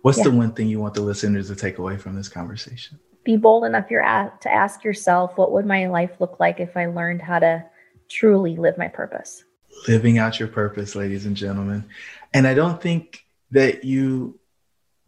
what's 0.00 0.18
yeah. 0.18 0.24
the 0.24 0.30
one 0.30 0.52
thing 0.52 0.68
you 0.68 0.80
want 0.80 0.94
the 0.94 1.02
listeners 1.02 1.48
to 1.48 1.56
take 1.56 1.78
away 1.78 1.98
from 1.98 2.16
this 2.16 2.28
conversation? 2.28 2.98
Be 3.24 3.36
bold 3.36 3.64
enough 3.64 3.88
to 3.88 4.50
ask 4.50 4.82
yourself, 4.82 5.36
what 5.36 5.52
would 5.52 5.66
my 5.66 5.86
life 5.86 6.12
look 6.18 6.40
like 6.40 6.60
if 6.60 6.74
I 6.74 6.86
learned 6.86 7.20
how 7.20 7.38
to 7.38 7.62
truly 8.08 8.56
live 8.56 8.78
my 8.78 8.88
purpose? 8.88 9.44
Living 9.86 10.16
out 10.16 10.38
your 10.38 10.48
purpose, 10.48 10.94
ladies 10.94 11.26
and 11.26 11.36
gentlemen. 11.36 11.84
And 12.32 12.46
I 12.46 12.54
don't 12.54 12.80
think 12.80 13.24
that 13.50 13.84
you 13.84 14.38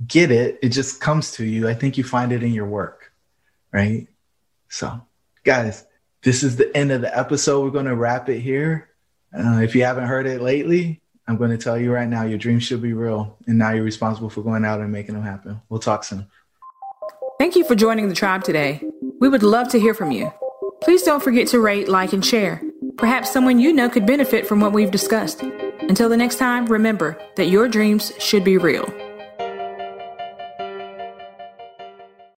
get 0.07 0.31
it, 0.31 0.59
it 0.63 0.71
just 0.71 1.01
comes 1.01 1.33
to 1.33 1.45
you. 1.45 1.69
I 1.69 1.75
think 1.75 1.99
you 1.99 2.05
find 2.05 2.33
it 2.33 2.43
in 2.43 2.53
your 2.53 2.67
work, 2.67 3.13
right? 3.73 4.09
So, 4.69 5.01
guys, 5.45 5.85
this 6.23 6.43
is 6.43 6.57
the 6.57 6.75
end 6.77 6.93
of 6.93 7.01
the 7.01 7.17
episode. 7.17 7.63
We're 7.63 7.71
going 7.71 7.87
to 7.87 7.97
wrap 7.97 8.29
it 8.29 8.41
here. 8.41 8.89
Uh, 9.37 9.61
if 9.63 9.75
you 9.75 9.85
haven't 9.85 10.07
heard 10.07 10.27
it 10.27 10.41
lately, 10.41 11.01
I'm 11.27 11.37
going 11.37 11.51
to 11.51 11.59
tell 11.59 11.79
you 11.79 11.93
right 11.93 12.09
now 12.09 12.25
your 12.25 12.39
dreams 12.39 12.65
should 12.65 12.83
be 12.83 12.93
real. 12.93 13.37
And 13.47 13.59
now 13.59 13.71
you're 13.71 13.85
responsible 13.85 14.31
for 14.31 14.43
going 14.43 14.65
out 14.65 14.81
and 14.81 14.91
making 14.91 15.15
them 15.15 15.23
happen. 15.25 15.61
We'll 15.69 15.81
talk 15.81 16.05
soon. 16.05 16.27
Thank 17.39 17.57
you 17.57 17.65
for 17.65 17.75
joining 17.75 18.09
the 18.09 18.15
tribe 18.15 18.45
today. 18.45 18.83
We 19.21 19.29
would 19.29 19.43
love 19.43 19.69
to 19.71 19.81
hear 19.81 19.95
from 19.95 20.11
you. 20.11 20.33
Please 20.83 21.03
don't 21.03 21.23
forget 21.23 21.47
to 21.49 21.61
rate, 21.61 21.89
like, 21.89 22.13
and 22.13 22.25
share. 22.25 22.63
Perhaps 22.97 23.33
someone 23.33 23.59
you 23.59 23.73
know 23.73 23.89
could 23.89 24.07
benefit 24.07 24.47
from 24.47 24.61
what 24.61 24.73
we've 24.73 24.91
discussed. 24.91 25.43
Until 25.83 26.09
the 26.09 26.17
next 26.17 26.37
time, 26.37 26.67
remember 26.67 27.17
that 27.37 27.47
your 27.47 27.69
dreams 27.69 28.13
should 28.19 28.45
be 28.45 28.59
real. 28.59 28.85